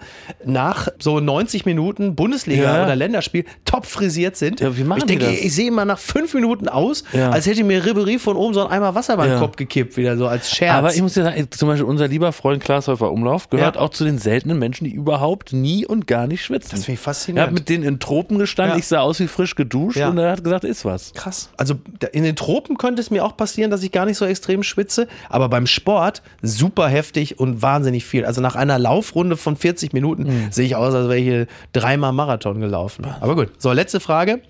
nach 0.45 0.87
so 0.99 1.19
90 1.19 1.65
Minuten 1.65 2.15
Bundesliga 2.15 2.63
Ja. 2.77 2.83
oder 2.83 2.95
Länderspiel 2.95 3.45
top 3.65 3.85
frisiert 3.85 4.35
sind. 4.37 4.59
Ja, 4.59 4.77
wie 4.77 4.83
machen 4.83 4.99
ich 4.99 5.05
denke, 5.05 5.25
das? 5.25 5.33
ich 5.39 5.53
sehe 5.53 5.67
immer 5.67 5.85
nach 5.85 5.99
fünf 5.99 6.33
Minuten 6.33 6.67
aus, 6.67 7.03
Ja. 7.13 7.29
als 7.31 7.45
hätte 7.45 7.63
mir 7.63 7.85
Ribery 7.85 8.19
von 8.19 8.35
oben 8.35 8.53
so 8.53 8.65
ein 8.65 8.71
Eimer 8.71 8.95
Wasser 8.95 9.17
beim 9.17 9.29
Ja. 9.31 9.39
Kopf 9.39 9.55
gekippt, 9.55 9.97
wieder 9.97 10.17
so 10.17 10.27
als 10.27 10.49
Scherz. 10.51 10.73
Aber 10.75 10.93
ich 10.93 11.01
muss 11.01 11.13
dir 11.13 11.23
sagen, 11.23 11.47
zum 11.51 11.67
Beispiel 11.67 11.85
unser 11.85 12.07
lieber 12.07 12.31
Freund 12.31 12.63
Klaas 12.63 12.87
Häufer 12.87 13.11
Umlauf 13.11 13.49
gehört 13.49 13.75
Ja. 13.75 13.81
auch 13.81 13.89
zu 13.89 14.03
den 14.05 14.17
seltenen 14.17 14.59
Menschen, 14.59 14.85
die 14.85 14.91
überhaupt 14.93 15.53
nie 15.53 15.85
und 15.85 16.07
gar 16.07 16.27
nicht 16.27 16.43
schwitzen. 16.43 16.71
das 16.71 16.85
finde 16.85 16.93
ich 16.93 16.99
er 16.99 17.03
faszinierend. 17.03 17.47
hat 17.49 17.53
mit 17.53 17.69
denen 17.69 17.83
in 17.83 17.99
Tropen 17.99 18.39
gestanden, 18.39 18.73
Ja. 18.75 18.79
ich 18.79 18.87
sah 18.87 18.99
aus 18.99 19.19
wie 19.19 19.27
frisch 19.27 19.55
geduscht 19.55 19.97
Ja. 19.97 20.09
und 20.09 20.17
er 20.17 20.31
hat 20.31 20.43
gesagt, 20.43 20.63
ist 20.63 20.85
was. 20.85 21.13
Krass. 21.13 21.49
Also 21.57 21.75
da- 21.99 22.07
in 22.07 22.23
den 22.23 22.35
Tropen 22.35 22.77
könnte 22.85 23.01
es 23.01 23.09
mir 23.09 23.25
auch 23.25 23.35
passieren, 23.35 23.71
dass 23.71 23.81
ich 23.81 23.91
gar 23.91 24.05
nicht 24.05 24.17
so 24.17 24.25
extrem 24.25 24.61
schwitze, 24.61 25.07
aber 25.27 25.49
beim 25.49 25.65
Sport 25.65 26.21
super 26.43 26.87
heftig 26.87 27.39
und 27.39 27.63
wahnsinnig 27.63 28.05
viel. 28.05 28.25
Also 28.25 28.41
nach 28.41 28.55
einer 28.55 28.77
Laufrunde 28.77 29.37
von 29.37 29.55
40 29.55 29.91
Minuten 29.93 30.23
Mhm. 30.23 30.47
sehe 30.51 30.65
ich 30.67 30.75
aus, 30.75 30.93
als 30.93 31.05
wäre 31.07 31.17
ich 31.17 31.23
hier 31.25 31.47
dreimal 31.73 32.11
Marathon 32.13 32.59
gelaufen. 32.59 33.05
Aber 33.19 33.35
gut. 33.35 33.49
So, 33.57 33.71
letzte 33.71 33.99
Frage. 33.99 34.41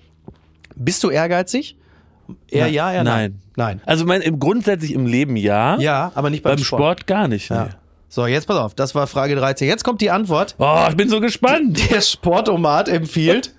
Bist 0.74 1.02
du 1.02 1.08
ehrgeizig? 1.10 1.76
Eher 2.50 2.66
ja, 2.68 2.92
eher 2.92 3.04
nein. 3.04 3.40
Nein. 3.56 3.76
Nein. 3.78 3.80
Also 3.86 4.04
mein, 4.04 4.20
im 4.20 4.38
grundsätzlich 4.38 4.92
im 4.92 5.06
Leben 5.06 5.36
ja, 5.36 5.78
Ja, 5.78 6.12
aber 6.14 6.28
nicht 6.28 6.42
beim, 6.42 6.56
beim 6.56 6.64
Sport. 6.64 7.06
gar 7.06 7.28
nicht. 7.28 7.48
Ja. 7.48 7.64
Nee. 7.64 7.70
So, 8.08 8.26
jetzt 8.26 8.46
pass 8.46 8.56
auf. 8.58 8.74
Das 8.74 8.94
war 8.94 9.06
Frage 9.06 9.34
13. 9.36 9.66
Jetzt 9.68 9.82
kommt 9.84 10.00
die 10.00 10.10
Antwort. 10.10 10.54
Oh, 10.58 10.86
ich 10.88 10.96
bin 10.96 11.08
so 11.08 11.20
gespannt. 11.20 11.80
Der 11.90 12.00
Sportomat 12.00 12.88
empfiehlt 12.88 13.54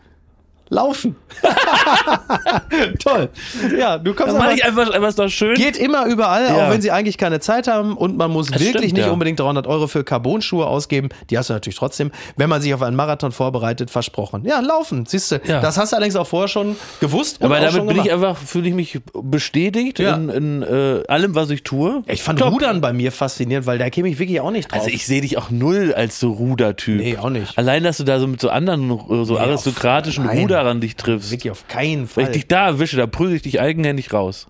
Laufen. 0.70 1.16
Toll. 3.00 3.30
Ja, 3.78 3.98
du 3.98 4.14
kommst 4.14 4.30
Dann 4.34 4.38
mache 4.38 4.48
aber- 4.50 4.56
ich 4.56 4.66
einfach 4.66 4.94
etwas 4.94 5.16
doch 5.16 5.30
schön. 5.30 5.56
Geht 5.56 5.78
immer 5.78 6.06
überall, 6.06 6.46
Ja. 6.48 6.68
auch 6.68 6.72
wenn 6.72 6.82
sie 6.82 6.92
eigentlich 6.92 7.18
keine 7.18 7.40
Zeit 7.40 7.68
haben 7.68 7.96
und 7.98 8.18
man 8.18 8.32
muss 8.32 8.48
Das 8.48 8.60
wirklich 8.60 8.70
stimmt, 8.86 8.94
nicht 8.98 9.06
ja. 9.06 9.12
unbedingt 9.12 9.40
300 9.40 9.68
Euro 9.68 9.88
für 9.88 10.04
Carbon-Schuhe 10.04 10.66
ausgeben. 10.66 11.10
Die 11.30 11.38
hast 11.38 11.50
du 11.50 11.54
natürlich 11.54 11.78
trotzdem, 11.78 12.12
wenn 12.36 12.50
man 12.50 12.62
sich 12.62 12.74
auf 12.74 12.82
einen 12.82 12.96
Marathon 12.96 13.32
vorbereitet, 13.32 13.90
versprochen. 13.90 14.44
Ja, 14.46 14.60
laufen, 14.60 15.06
siehst 15.06 15.32
du. 15.32 15.40
Ja. 15.46 15.62
Das 15.62 15.78
hast 15.78 15.92
du 15.92 15.96
allerdings 15.98 16.16
auch 16.16 16.28
vorher 16.28 16.48
schon 16.48 16.76
gewusst. 17.00 17.42
Aber 17.42 17.60
damit 17.60 17.88
bin 17.88 18.00
ich 18.02 18.12
einfach, 18.12 18.38
fühle 18.38 18.70
ich 18.70 18.74
mich 18.76 19.00
bestätigt 19.14 20.00
in, 20.00 20.30
in 20.30 20.64
äh, 20.64 21.04
allem, 21.08 21.36
was 21.36 21.50
ich 21.50 21.64
tue. 21.64 22.04
Ich 22.08 22.24
fand 22.24 22.40
Top. 22.40 22.54
Rudern 22.54 22.82
bei 22.82 22.94
mir 22.94 23.12
faszinierend, 23.12 23.66
weil 23.68 23.78
da 23.78 23.90
käme 23.90 24.10
ich 24.10 24.20
wirklich 24.20 24.40
auch 24.42 24.52
nicht 24.52 24.72
drauf. 24.72 24.80
Also 24.82 24.92
ich 24.94 25.06
sehe 25.06 25.22
dich 25.22 25.38
auch 25.38 25.50
null 25.50 25.94
als 25.96 26.20
so 26.20 26.32
Rudertyp. 26.32 26.98
Nee, 26.98 27.18
auch 27.18 27.30
nicht. 27.30 27.58
Allein, 27.58 27.84
dass 27.84 27.98
du 27.98 28.04
da 28.04 28.20
so 28.20 28.28
mit 28.28 28.42
so 28.42 28.50
anderen, 28.50 28.88
so 29.26 29.34
Nee, 29.34 29.40
aristokratischen 29.40 30.26
auf- 30.28 30.34
Ruderern 30.58 30.82
dich 30.82 30.96
triffst. 30.96 31.32
wirklich 31.32 31.52
auf 31.52 31.68
keinen 31.68 32.02
Wenn 32.02 32.08
Fall. 32.08 32.24
ich 32.26 32.32
dich 32.32 32.48
da 32.48 32.68
erwische, 32.68 32.98
da 32.98 33.06
prügel 33.08 33.36
ich 33.36 33.42
dich 33.44 33.60
eigenhändig 33.62 34.12
raus. 34.12 34.48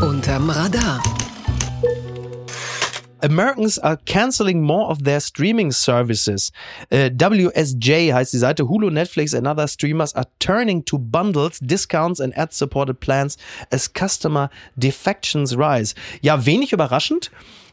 Unterm 0.00 0.48
Radar. 0.48 1.02
Americans 3.22 3.78
are 3.78 3.98
canceling 4.06 4.62
more 4.62 4.88
of 4.88 5.02
their 5.02 5.20
streaming 5.20 5.72
services. 5.72 6.52
Äh, 6.88 7.10
WSJ 7.12 8.14
heißt 8.14 8.32
die 8.32 8.38
Seite. 8.38 8.66
Hulu, 8.66 8.88
Netflix 8.88 9.34
and 9.34 9.46
other 9.46 9.68
streamers 9.68 10.14
are 10.14 10.26
turning 10.38 10.82
to 10.86 10.96
bundles, 10.98 11.58
discounts 11.60 12.18
and 12.18 12.34
ad-supported 12.38 12.98
plans 12.98 13.36
as 13.70 13.92
customer 13.92 14.48
defections 14.74 15.54
rise. 15.54 15.94
Ja, 16.22 16.46
wenig 16.46 16.72
überraschend, 16.72 17.30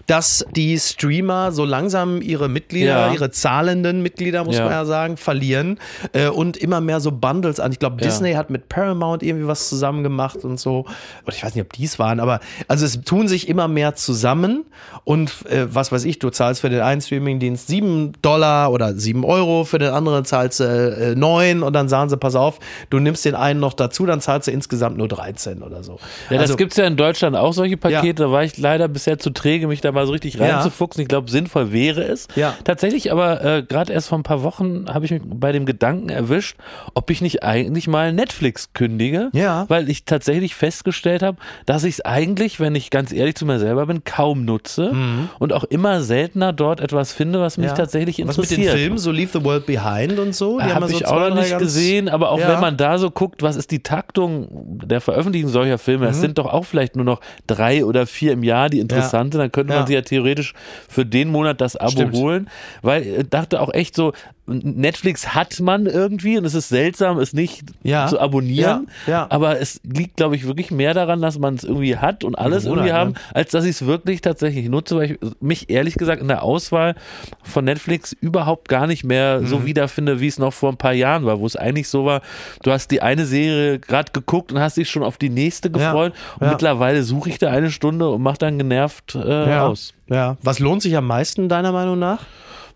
dass 0.07 0.45
die 0.55 0.79
Streamer 0.79 1.51
so 1.51 1.65
langsam 1.65 2.21
ihre 2.21 2.47
Mitglieder, 2.49 3.07
Ja. 3.07 3.13
ihre 3.13 3.29
zahlenden 3.29 4.01
Mitglieder, 4.01 4.43
muss 4.45 4.55
Ja. 4.55 4.63
man 4.63 4.71
ja 4.71 4.85
sagen, 4.85 5.17
verlieren 5.17 5.79
äh, 6.13 6.27
und 6.29 6.57
immer 6.57 6.81
mehr 6.81 6.99
so 7.01 7.11
Bundles 7.11 7.59
an. 7.59 7.71
Ich 7.73 7.79
glaube, 7.79 7.97
Ja. 7.99 8.07
Disney 8.07 8.33
hat 8.33 8.49
mit 8.49 8.69
Paramount 8.69 9.21
irgendwie 9.21 9.47
was 9.47 9.67
zusammen 9.69 10.03
gemacht 10.03 10.43
und 10.45 10.59
so. 10.59 10.85
Und 11.25 11.35
ich 11.35 11.43
weiß 11.43 11.53
nicht, 11.55 11.63
ob 11.65 11.73
dies 11.73 11.99
waren, 11.99 12.19
aber 12.21 12.39
also 12.69 12.85
es 12.85 13.01
tun 13.01 13.27
sich 13.27 13.49
immer 13.49 13.67
mehr 13.67 13.95
zusammen 13.95 14.65
und 15.03 15.45
äh, 15.49 15.67
was 15.73 15.91
weiß 15.91 16.05
ich, 16.05 16.19
du 16.19 16.29
zahlst 16.29 16.61
für 16.61 16.69
den 16.69 16.79
einen 16.81 17.01
Streamingdienst 17.01 17.67
sieben 17.67 18.13
Dollar 18.21 18.71
oder 18.71 18.93
sieben 18.95 19.25
Euro, 19.25 19.65
für 19.65 19.77
den 19.77 19.91
anderen 19.91 20.23
zahlst 20.23 20.61
du 20.61 20.63
äh, 20.63 21.15
neun 21.15 21.63
und 21.63 21.73
dann 21.73 21.89
sagen 21.89 22.09
sie, 22.09 22.15
pass 22.17 22.35
auf, 22.35 22.59
du 22.89 22.99
nimmst 22.99 23.25
den 23.25 23.35
einen 23.35 23.59
noch 23.59 23.73
dazu, 23.73 24.05
dann 24.05 24.21
zahlst 24.21 24.47
du 24.47 24.51
insgesamt 24.51 24.97
nur 24.97 25.09
13 25.09 25.61
oder 25.63 25.83
so. 25.83 25.99
Ja, 26.29 26.37
also, 26.39 26.53
das 26.53 26.57
gibt's 26.57 26.77
ja 26.77 26.85
in 26.85 26.95
Deutschland 26.95 27.35
auch 27.35 27.51
solche 27.51 27.75
Pakete. 27.75 28.23
Da 28.23 28.31
war 28.31 28.43
ich 28.43 28.57
leider 28.57 28.87
bisher 28.87 29.19
zu 29.19 29.31
träge, 29.31 29.67
mich 29.67 29.81
da 29.81 29.96
mal 29.97 30.05
so 30.05 30.11
richtig 30.13 30.39
reinzufuchsen. 30.39 31.01
Ich 31.01 31.07
glaube, 31.07 31.29
sinnvoll 31.29 31.71
wäre 31.71 32.03
es. 32.03 32.27
Ja. 32.35 32.53
Tatsächlich, 32.63 33.11
aber 33.11 33.43
äh, 33.43 33.63
gerade 33.63 33.91
erst 33.93 34.09
vor 34.09 34.17
ein 34.17 34.23
paar 34.23 34.43
Wochen 34.43 34.85
habe 34.87 35.05
ich 35.05 35.11
mich 35.11 35.21
bei 35.25 35.51
dem 35.51 35.65
Gedanken 35.65 36.09
erwischt, 36.09 36.55
ob 36.93 37.09
ich 37.09 37.21
nicht 37.21 37.43
eigentlich 37.43 37.87
mal 37.87 38.13
Netflix 38.13 38.73
kündige. 38.73 39.29
Ja. 39.33 39.65
Weil 39.67 39.89
ich 39.89 40.05
tatsächlich 40.05 40.55
festgestellt 40.55 41.23
habe, 41.23 41.37
dass 41.65 41.83
ich 41.83 41.95
es 41.95 42.01
eigentlich, 42.05 42.59
wenn 42.59 42.75
ich 42.75 42.89
ganz 42.89 43.11
ehrlich 43.11 43.35
zu 43.35 43.45
mir 43.45 43.59
selber 43.59 43.85
bin, 43.87 44.03
kaum 44.03 44.45
nutze 44.45 44.93
und 45.39 45.53
auch 45.53 45.63
immer 45.65 46.01
seltener 46.01 46.53
dort 46.53 46.79
etwas 46.79 47.11
finde, 47.11 47.39
was 47.41 47.57
mich 47.57 47.65
Mhm. 47.67 47.69
ja. 47.71 47.75
tatsächlich 47.75 48.19
Was 48.27 48.37
mit 48.37 48.51
interessiert. 48.51 48.73
den 48.73 48.79
Filmen, 48.79 48.97
so 48.97 49.11
Leave 49.11 49.29
the 49.33 49.43
World 49.43 49.65
Behind 49.65 50.19
und 50.19 50.33
so? 50.35 50.61
Habe 50.61 50.71
ja 50.85 50.87
so 50.87 50.95
ich 50.95 51.05
auch 51.07 51.29
noch 51.29 51.35
nicht 51.35 51.57
gesehen, 51.57 52.07
aber 52.09 52.31
auch 52.31 52.39
Ja. 52.39 52.49
wenn 52.49 52.59
man 52.61 52.77
da 52.77 52.97
so 52.97 53.09
guckt, 53.11 53.41
was 53.41 53.55
ist 53.55 53.71
die 53.71 53.81
Taktung 53.83 54.47
der 54.85 55.01
Veröffentlichung 55.01 55.49
solcher 55.49 55.77
Filme, 55.77 56.05
Mhm. 56.05 56.09
das 56.09 56.21
sind 56.21 56.37
doch 56.37 56.45
auch 56.45 56.65
vielleicht 56.65 56.95
nur 56.95 57.05
noch 57.05 57.19
drei 57.47 57.83
oder 57.83 58.05
vier 58.05 58.33
im 58.33 58.43
Jahr, 58.43 58.69
die 58.69 58.79
interessant 58.79 59.33
sind, 59.33 59.41
dann 59.41 59.51
könnte 59.51 59.73
man 59.73 59.86
Ja. 59.87 59.87
sich 59.87 59.95
ja 59.95 60.01
theoretisch 60.01 60.53
für 60.87 61.05
den 61.05 61.29
Monat 61.29 61.61
das 61.61 61.75
Abo 61.75 61.91
Stimmt. 61.91 62.15
holen, 62.15 62.49
weil 62.81 63.05
ich 63.05 63.29
dachte 63.29 63.61
auch 63.61 63.73
echt 63.73 63.95
so, 63.95 64.13
Netflix 64.47 65.35
hat 65.35 65.59
man 65.59 65.85
irgendwie 65.85 66.37
und 66.37 66.45
es 66.45 66.53
ist 66.53 66.69
seltsam, 66.69 67.19
es 67.19 67.33
nicht 67.33 67.63
Ja. 67.83 68.07
zu 68.07 68.19
abonnieren, 68.19 68.87
Ja. 69.05 69.11
Ja. 69.11 69.27
aber 69.29 69.59
es 69.59 69.81
liegt, 69.83 70.15
glaube 70.17 70.35
ich, 70.35 70.45
wirklich 70.47 70.71
mehr 70.71 70.93
daran, 70.93 71.21
dass 71.21 71.37
man 71.37 71.55
es 71.55 71.63
irgendwie 71.65 71.97
hat 71.97 72.23
und 72.23 72.35
alles 72.37 72.63
Gewohnheit, 72.63 72.85
irgendwie 72.87 72.97
haben, 72.99 73.11
ne? 73.11 73.19
als 73.33 73.51
dass 73.51 73.65
ich 73.65 73.71
es 73.71 73.85
wirklich 73.85 74.21
tatsächlich 74.21 74.69
nutze, 74.69 74.95
weil 74.95 75.11
ich 75.11 75.17
mich 75.41 75.69
ehrlich 75.69 75.95
gesagt 75.95 76.21
in 76.21 76.27
der 76.29 76.43
Auswahl 76.43 76.95
von 77.43 77.65
Netflix 77.65 78.13
überhaupt 78.21 78.69
gar 78.69 78.87
nicht 78.87 79.03
mehr 79.03 79.41
Mhm. 79.41 79.47
so 79.47 79.65
wiederfinde, 79.65 80.19
wie 80.21 80.27
es 80.27 80.39
noch 80.39 80.53
vor 80.53 80.71
ein 80.71 80.77
paar 80.77 80.93
Jahren 80.93 81.25
war, 81.25 81.39
wo 81.39 81.45
es 81.45 81.55
eigentlich 81.55 81.89
so 81.89 82.05
war, 82.05 82.21
du 82.63 82.71
hast 82.71 82.89
die 82.91 83.01
eine 83.01 83.25
Serie 83.25 83.79
gerade 83.79 84.11
geguckt 84.13 84.51
und 84.53 84.59
hast 84.59 84.77
dich 84.77 84.89
schon 84.89 85.03
auf 85.03 85.17
die 85.17 85.29
nächste 85.29 85.69
gefreut 85.69 86.13
und 86.39 86.49
mittlerweile 86.49 87.03
suche 87.03 87.29
ich 87.29 87.37
da 87.37 87.49
eine 87.51 87.69
Stunde 87.71 88.09
und 88.09 88.21
mache 88.21 88.37
dann 88.37 88.57
genervt 88.57 89.15
äh, 89.15 89.19
aus. 89.57 89.93
Ja. 90.09 90.37
Was 90.41 90.59
lohnt 90.59 90.81
sich 90.81 90.95
am 90.95 91.05
meisten 91.05 91.49
deiner 91.49 91.71
Meinung 91.73 91.99
nach? 91.99 92.19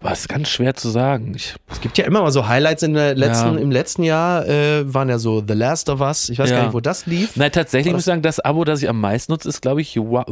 War 0.02 0.14
es 0.14 0.28
ganz 0.28 0.50
schwer 0.50 0.74
zu 0.74 0.90
sagen. 0.90 1.34
Ich, 1.36 1.54
Es 1.72 1.80
gibt 1.80 1.98
ja 1.98 2.06
immer 2.06 2.22
mal 2.24 2.32
so 2.32 2.48
Highlights 2.48 2.82
in 2.84 2.96
der 2.96 3.14
letzten, 3.16 3.54
Ja. 3.56 3.60
im 3.62 3.70
letzten 3.72 4.04
Jahr, 4.04 4.48
äh, 4.48 4.92
waren 4.94 5.10
ja 5.10 5.20
so 5.20 5.44
The 5.48 5.54
Last 5.54 5.90
of 5.90 6.02
Us. 6.02 6.30
Ich 6.30 6.40
weiß 6.40 6.50
Ja. 6.50 6.56
gar 6.58 6.64
nicht, 6.66 6.74
wo 6.74 6.80
das 6.80 7.06
lief. 7.06 7.36
Nein, 7.36 7.52
tatsächlich 7.52 7.94
muss 7.94 8.02
ich 8.02 8.06
sagen, 8.06 8.22
das 8.24 8.40
Abo, 8.40 8.66
das 8.66 8.82
ich 8.82 8.90
am 8.90 9.00
meisten 9.00 9.32
nutze, 9.32 9.48
ist, 9.48 9.62
glaube 9.62 9.82
ich, 9.82 9.96
Wow 9.98 10.26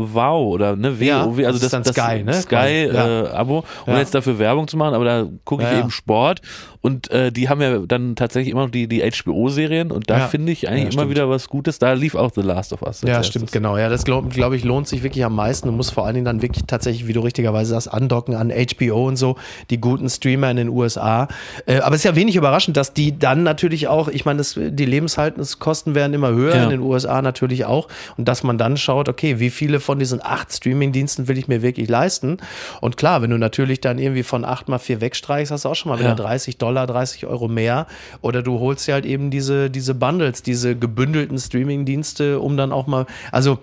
oder 0.53 0.75
ne, 0.75 0.95
Ja, 0.99 1.23
WoW, 1.25 1.37
also 1.45 1.59
das 1.59 1.63
ist 1.63 1.73
dann 1.73 1.83
Sky, 1.85 2.23
ne? 2.23 2.33
Sky 2.33 2.89
Ja. 2.91 3.23
äh, 3.25 3.27
Abo, 3.29 3.63
um 3.85 3.93
Ja. 3.93 3.99
jetzt 3.99 4.15
dafür 4.15 4.39
Werbung 4.39 4.67
zu 4.67 4.75
machen, 4.75 4.95
aber 4.95 5.05
da 5.05 5.27
gucke 5.45 5.61
ich 5.63 5.69
Ja, 5.69 5.75
ja. 5.75 5.79
eben 5.81 5.91
Sport 5.91 6.41
und 6.81 7.11
äh, 7.11 7.31
die 7.31 7.47
haben 7.47 7.61
ja 7.61 7.77
dann 7.79 8.15
tatsächlich 8.15 8.51
immer 8.51 8.63
noch 8.63 8.71
die, 8.71 8.87
die 8.87 9.01
HBO-Serien 9.03 9.91
und 9.91 10.09
da 10.09 10.17
Ja. 10.19 10.27
finde 10.27 10.51
ich 10.51 10.67
eigentlich 10.67 10.95
Ja, 10.95 11.01
immer 11.01 11.09
wieder 11.11 11.29
was 11.29 11.47
Gutes. 11.47 11.77
Da 11.77 11.93
lief 11.93 12.15
auch 12.15 12.31
The 12.33 12.41
Last 12.41 12.73
of 12.73 12.81
Us. 12.81 13.01
Ja, 13.03 13.21
stimmt, 13.23 13.51
genau. 13.51 13.77
Ja, 13.77 13.89
das 13.89 14.03
glaube 14.03 14.29
glaub 14.29 14.53
ich 14.53 14.63
lohnt 14.63 14.87
sich 14.87 15.03
wirklich 15.03 15.23
am 15.23 15.35
meisten. 15.35 15.67
Du 15.67 15.73
musst 15.73 15.93
vor 15.93 16.05
allen 16.05 16.15
Dingen 16.15 16.25
dann 16.25 16.41
wirklich 16.41 16.63
tatsächlich, 16.65 17.07
wie 17.07 17.13
du 17.13 17.19
richtigerweise 17.21 17.71
sagst, 17.71 17.93
andocken 17.93 18.33
an 18.35 18.51
HBO 18.51 19.07
und 19.07 19.15
so, 19.17 19.35
die 19.69 19.79
guten 19.79 20.09
Streamer 20.09 20.49
in 20.51 20.57
den 20.57 20.69
USA. 20.69 21.27
Äh, 21.65 21.79
aber 21.79 21.95
es 21.95 22.01
ist 22.01 22.05
ja 22.05 22.15
wenig 22.15 22.35
überraschend, 22.35 22.77
dass 22.77 22.93
die 22.93 23.17
dann 23.17 23.43
natürlich 23.43 23.87
auch, 23.87 24.07
ich 24.07 24.25
meine, 24.25 24.41
die 24.41 24.85
Lebenshaltungskosten 24.85 25.95
werden 25.95 26.13
immer 26.13 26.29
höher, 26.31 26.55
Ja. 26.55 26.63
in 26.63 26.69
den 26.69 26.79
USA 26.81 27.21
natürlich 27.21 27.65
auch. 27.65 27.87
Und 28.17 28.27
dass 28.27 28.43
man 28.43 28.57
dann 28.57 28.77
schaut, 28.77 29.09
okay, 29.09 29.39
wie 29.39 29.49
viele 29.49 29.79
von 29.79 29.99
diesen 29.99 30.21
acht 30.23 30.51
Streaming-Diensten 30.53 31.27
will 31.27 31.37
ich 31.37 31.47
mir 31.47 31.61
wirklich 31.61 31.89
leisten? 31.89 32.37
Und 32.81 32.97
klar, 32.97 33.21
wenn 33.21 33.29
du 33.29 33.37
natürlich 33.37 33.81
dann 33.81 33.99
irgendwie 33.99 34.23
von 34.23 34.45
acht 34.45 34.67
mal 34.69 34.79
vier 34.79 35.01
wegstreichst, 35.01 35.51
hast 35.51 35.65
du 35.65 35.69
auch 35.69 35.75
schon 35.75 35.91
mal 35.91 35.99
wieder 35.99 36.09
Ja. 36.09 36.15
30 36.15 36.57
Dollar, 36.57 36.87
30 36.87 37.25
Euro 37.25 37.47
mehr. 37.47 37.87
Oder 38.21 38.41
du 38.41 38.59
holst 38.59 38.87
dir 38.87 38.93
halt 38.93 39.05
eben 39.05 39.29
diese, 39.31 39.69
diese 39.69 39.93
Bundles, 39.95 40.43
diese 40.43 40.75
gebündelten 40.75 41.37
Streaming-Dienste, 41.37 42.39
um 42.39 42.57
dann 42.57 42.71
auch 42.71 42.87
mal, 42.87 43.05
also 43.31 43.59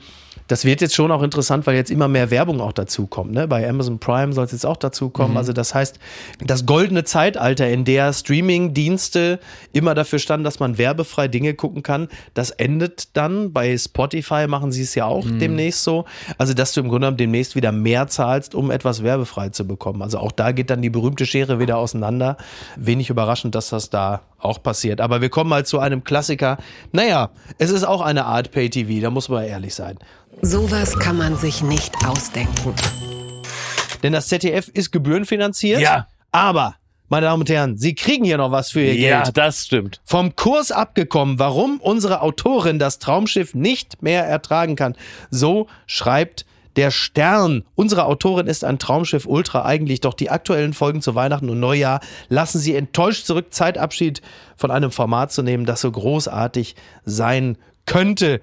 das 0.49 0.65
wird 0.65 0.81
jetzt 0.81 0.95
schon 0.95 1.11
auch 1.11 1.23
interessant, 1.23 1.67
weil 1.67 1.75
jetzt 1.75 1.91
immer 1.91 2.09
mehr 2.09 2.31
Werbung 2.31 2.61
auch 2.61 2.73
dazu 2.73 3.07
kommt. 3.07 3.33
Ne? 3.33 3.49
Bei 3.49 3.69
Amazon 3.69 3.99
Prime 3.99 4.33
soll 4.33 4.45
es 4.45 4.53
jetzt 4.53 4.67
auch 4.67 4.77
dazu 4.77 5.11
kommen. 5.11 5.33
Mhm. 5.33 5.37
Also 5.39 5.53
das 5.53 5.75
heißt, 5.75 5.99
das 6.45 6.67
goldene 6.67 7.05
Zeitalter, 7.05 7.69
in 7.69 7.85
der 7.85 8.13
Streaming-Dienste 8.13 9.39
immer 9.73 9.95
dafür 9.95 10.19
standen, 10.19 10.45
dass 10.45 10.61
man 10.61 10.79
werbefrei 10.79 11.29
Dinge 11.29 11.55
gucken 11.55 11.83
kann, 11.83 12.09
das 12.35 12.51
endet 12.51 13.17
dann. 13.17 13.53
Bei 13.53 13.77
Spotify 13.77 14.47
machen 14.47 14.73
sie 14.73 14.83
es 14.83 14.95
ja 14.95 15.07
auch 15.07 15.25
Mhm. 15.25 15.39
demnächst 15.39 15.83
so. 15.85 16.05
Also 16.39 16.55
dass 16.55 16.73
du 16.73 16.81
im 16.81 16.89
Grunde 16.89 17.07
genommen 17.07 17.17
demnächst 17.17 17.57
wieder 17.57 17.73
mehr 17.73 18.07
zahlst, 18.09 18.55
um 18.55 18.71
etwas 18.71 19.03
werbefrei 19.03 19.51
zu 19.51 19.67
bekommen. 19.67 20.03
Also 20.03 20.19
auch 20.19 20.33
da 20.33 20.53
geht 20.53 20.71
dann 20.71 20.83
die 20.83 20.91
berühmte 20.91 21.27
Schere 21.27 21.59
wieder 21.59 21.77
auseinander. 21.79 22.37
Wenig 22.77 23.11
überraschend, 23.11 23.55
dass 23.55 23.69
das 23.71 23.91
da 23.91 24.23
auch 24.39 24.63
passiert. 24.63 25.01
Aber 25.01 25.21
wir 25.21 25.29
kommen 25.29 25.51
mal 25.51 25.65
zu 25.67 25.79
einem 25.79 26.05
Klassiker. 26.05 26.59
Naja, 26.93 27.31
es 27.59 27.71
ist 27.71 27.85
auch 27.85 28.01
eine 28.01 28.27
Art 28.27 28.53
Pay-TV, 28.53 29.01
da 29.03 29.11
muss 29.11 29.29
man 29.29 29.45
ehrlich 29.45 29.75
sein. 29.75 29.99
Sowas 30.43 30.99
kann 30.99 31.17
man 31.17 31.37
sich 31.37 31.63
nicht 31.63 31.95
ausdenken. 32.07 32.75
Denn 34.03 34.13
das 34.13 34.29
ZDF 34.29 34.69
ist 34.69 34.93
gebührenfinanziert. 34.93 35.81
Ja. 35.81 36.07
Aber, 36.31 36.77
meine 37.09 37.27
Damen 37.27 37.43
und 37.43 37.49
Herren, 37.51 37.77
Sie 37.79 37.95
kriegen 37.95 38.25
hier 38.25 38.37
noch 38.37 38.51
was 38.51 38.71
für 38.71 38.81
Ihr 38.83 38.95
Ja, 38.95 39.23
Geld. 39.23 39.37
das 39.37 39.65
stimmt. 39.65 40.01
Vom 40.05 40.37
Kurs 40.37 40.71
abgekommen, 40.71 41.39
warum 41.39 41.81
unsere 41.81 42.21
Autorin 42.21 42.79
das 42.79 42.99
Traumschiff 42.99 43.55
nicht 43.55 44.03
mehr 44.03 44.25
ertragen 44.25 44.77
kann. 44.77 44.95
So 45.31 45.67
schreibt 45.87 46.45
der 46.77 46.91
Stern. 46.91 47.65
Unsere 47.75 48.05
Autorin 48.05 48.47
ist 48.47 48.63
ein 48.63 48.79
Traumschiff 48.79 49.25
Ultra 49.27 49.65
eigentlich, 49.65 50.01
doch 50.03 50.13
die 50.15 50.29
aktuellen 50.31 50.75
Folgen 50.75 51.01
zu 51.01 51.15
Weihnachten 51.15 51.49
und 51.49 51.59
Neujahr 51.59 52.01
lassen 52.29 52.59
sie 52.59 52.75
enttäuscht 52.77 53.25
zurück, 53.25 53.47
Zeitabschied 53.55 54.21
von 54.57 54.71
einem 54.71 54.91
Format 54.91 55.33
zu 55.33 55.43
nehmen, 55.43 55.65
das 55.65 55.81
so 55.81 55.91
großartig 55.91 56.77
sein 57.07 57.57
könnte. 57.87 58.43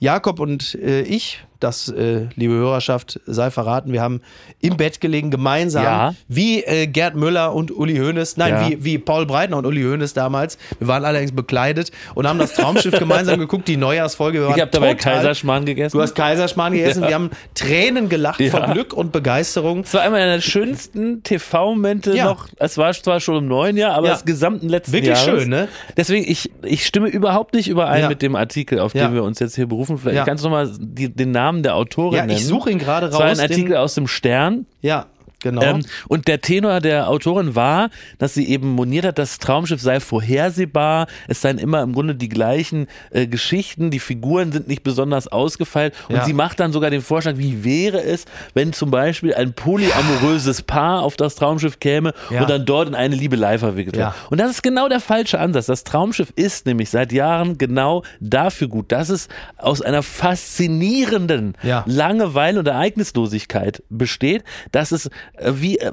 Jakob 0.00 0.40
und 0.40 0.74
äh, 0.76 1.02
ich, 1.02 1.44
das, 1.60 1.88
äh, 1.88 2.26
liebe 2.34 2.54
Hörerschaft, 2.54 3.20
sei 3.26 3.50
verraten, 3.50 3.92
wir 3.92 4.02
haben 4.02 4.20
im 4.60 4.76
Bett 4.76 5.00
gelegen, 5.00 5.30
gemeinsam, 5.30 5.84
Ja. 5.84 6.14
wie 6.28 6.62
äh, 6.64 6.86
Gerd 6.86 7.14
Müller 7.14 7.54
und 7.54 7.70
Uli 7.70 7.96
Hoeneß, 7.96 8.36
nein, 8.36 8.54
Ja. 8.54 8.68
wie, 8.70 8.84
wie 8.84 8.98
Paul 8.98 9.26
Breitner 9.26 9.58
und 9.58 9.66
Uli 9.66 9.82
Hoeneß 9.82 10.14
damals. 10.14 10.58
Wir 10.78 10.88
waren 10.88 11.04
allerdings 11.04 11.32
bekleidet 11.32 11.90
und 12.14 12.26
haben 12.26 12.38
das 12.38 12.54
Traumschiff 12.54 12.92
gemeinsam 12.98 13.38
geguckt, 13.38 13.68
die 13.68 13.76
Neujahrsfolge. 13.76 14.40
Wir 14.40 14.54
Ich 14.56 14.60
habe 14.60 14.70
dabei 14.70 14.94
Kaiserschmarrn 14.94 15.64
gegessen. 15.64 15.96
Du 15.96 16.02
hast 16.02 16.14
Kaiserschmarrn 16.14 16.72
gegessen, 16.72 17.02
Ja. 17.02 17.08
wir 17.08 17.14
haben 17.14 17.30
Tränen 17.54 18.08
gelacht 18.08 18.42
vor. 18.42 18.60
Glück 18.72 18.92
und 18.92 19.12
Begeisterung. 19.12 19.80
Es 19.80 19.92
war 19.94 20.02
einer 20.02 20.18
der 20.18 20.40
schönsten 20.40 21.22
TV-Momente 21.22 22.14
noch. 22.16 22.46
Es 22.56 22.78
war 22.78 22.92
zwar 22.92 23.20
schon 23.20 23.36
im 23.38 23.48
neuen 23.48 23.76
Jahr, 23.76 23.94
aber 23.94 24.08
das 24.08 24.24
gesamten 24.24 24.68
letzten 24.68 24.92
Wirklich 24.92 25.18
Jahres. 25.24 25.42
schön, 25.42 25.48
ne? 25.50 25.68
Deswegen, 25.96 26.30
ich, 26.30 26.50
ich 26.62 26.86
stimme 26.86 27.08
überhaupt 27.08 27.54
nicht 27.54 27.68
überein 27.68 28.08
mit 28.08 28.22
dem 28.22 28.36
Artikel, 28.36 28.78
auf 28.78 28.92
den 28.92 29.12
wir 29.14 29.22
uns 29.24 29.38
jetzt 29.40 29.56
hier 29.56 29.66
berufen. 29.66 29.98
Vielleicht 29.98 30.26
kannst 30.26 30.44
du 30.44 30.48
noch 30.48 30.56
mal 30.56 30.70
die, 30.78 31.08
den 31.14 31.30
Namen 31.32 31.49
der 31.62 31.74
Autorin 31.76 32.16
Ja, 32.16 32.26
nennen. 32.26 32.38
ich 32.38 32.46
suche 32.46 32.70
ihn 32.70 32.78
gerade 32.78 33.08
Es 33.08 33.12
war 33.12 33.22
ein 33.22 33.28
raus, 33.30 33.38
Artikel 33.40 33.76
aus 33.76 33.94
dem 33.94 34.06
Stern. 34.06 34.66
Ja, 34.80 35.06
genau. 35.42 35.62
Ähm, 35.62 35.84
und 36.08 36.28
der 36.28 36.40
Tenor 36.40 36.80
der 36.80 37.08
Autorin 37.08 37.54
war, 37.54 37.90
dass 38.18 38.34
sie 38.34 38.48
eben 38.48 38.68
moniert 38.70 39.04
hat, 39.04 39.18
das 39.18 39.38
Traumschiff 39.38 39.80
sei 39.80 40.00
vorhersehbar, 40.00 41.06
es 41.28 41.40
seien 41.40 41.58
immer 41.58 41.82
im 41.82 41.92
Grunde 41.92 42.14
die 42.14 42.28
gleichen 42.28 42.86
äh, 43.10 43.26
Geschichten, 43.26 43.90
die 43.90 43.98
Figuren 44.00 44.52
sind 44.52 44.68
nicht 44.68 44.82
besonders 44.82 45.28
ausgefeilt 45.28 45.94
und 46.08 46.16
Ja. 46.16 46.24
sie 46.24 46.32
macht 46.32 46.60
dann 46.60 46.72
sogar 46.72 46.90
den 46.90 47.02
Vorschlag, 47.02 47.36
wie 47.36 47.64
wäre 47.64 48.02
es, 48.02 48.24
wenn 48.54 48.72
zum 48.72 48.90
Beispiel 48.90 49.34
ein 49.34 49.52
polyamoröses 49.52 50.62
Paar 50.62 51.02
auf 51.02 51.16
das 51.16 51.34
Traumschiff 51.34 51.80
käme 51.80 52.12
Ja. 52.30 52.42
und 52.42 52.50
dann 52.50 52.64
dort 52.66 52.88
in 52.88 52.94
eine 52.94 53.14
Liebelei 53.16 53.58
verwickelt 53.58 53.96
wird. 53.96 54.06
Ja. 54.08 54.14
Und 54.30 54.38
das 54.40 54.50
ist 54.50 54.62
genau 54.62 54.88
der 54.88 55.00
falsche 55.00 55.38
Ansatz. 55.40 55.66
Das 55.66 55.84
Traumschiff 55.84 56.32
ist 56.36 56.66
nämlich 56.66 56.90
seit 56.90 57.12
Jahren 57.12 57.58
genau 57.58 58.02
dafür 58.20 58.68
gut, 58.68 58.92
dass 58.92 59.08
es 59.08 59.28
aus 59.56 59.82
einer 59.82 60.02
faszinierenden. 60.02 61.54
Langeweile 61.86 62.58
und 62.60 62.68
Ereignislosigkeit 62.68 63.82
besteht, 63.88 64.44
dass 64.72 64.92
es 64.92 65.10
wie 65.52 65.78
äh, 65.78 65.92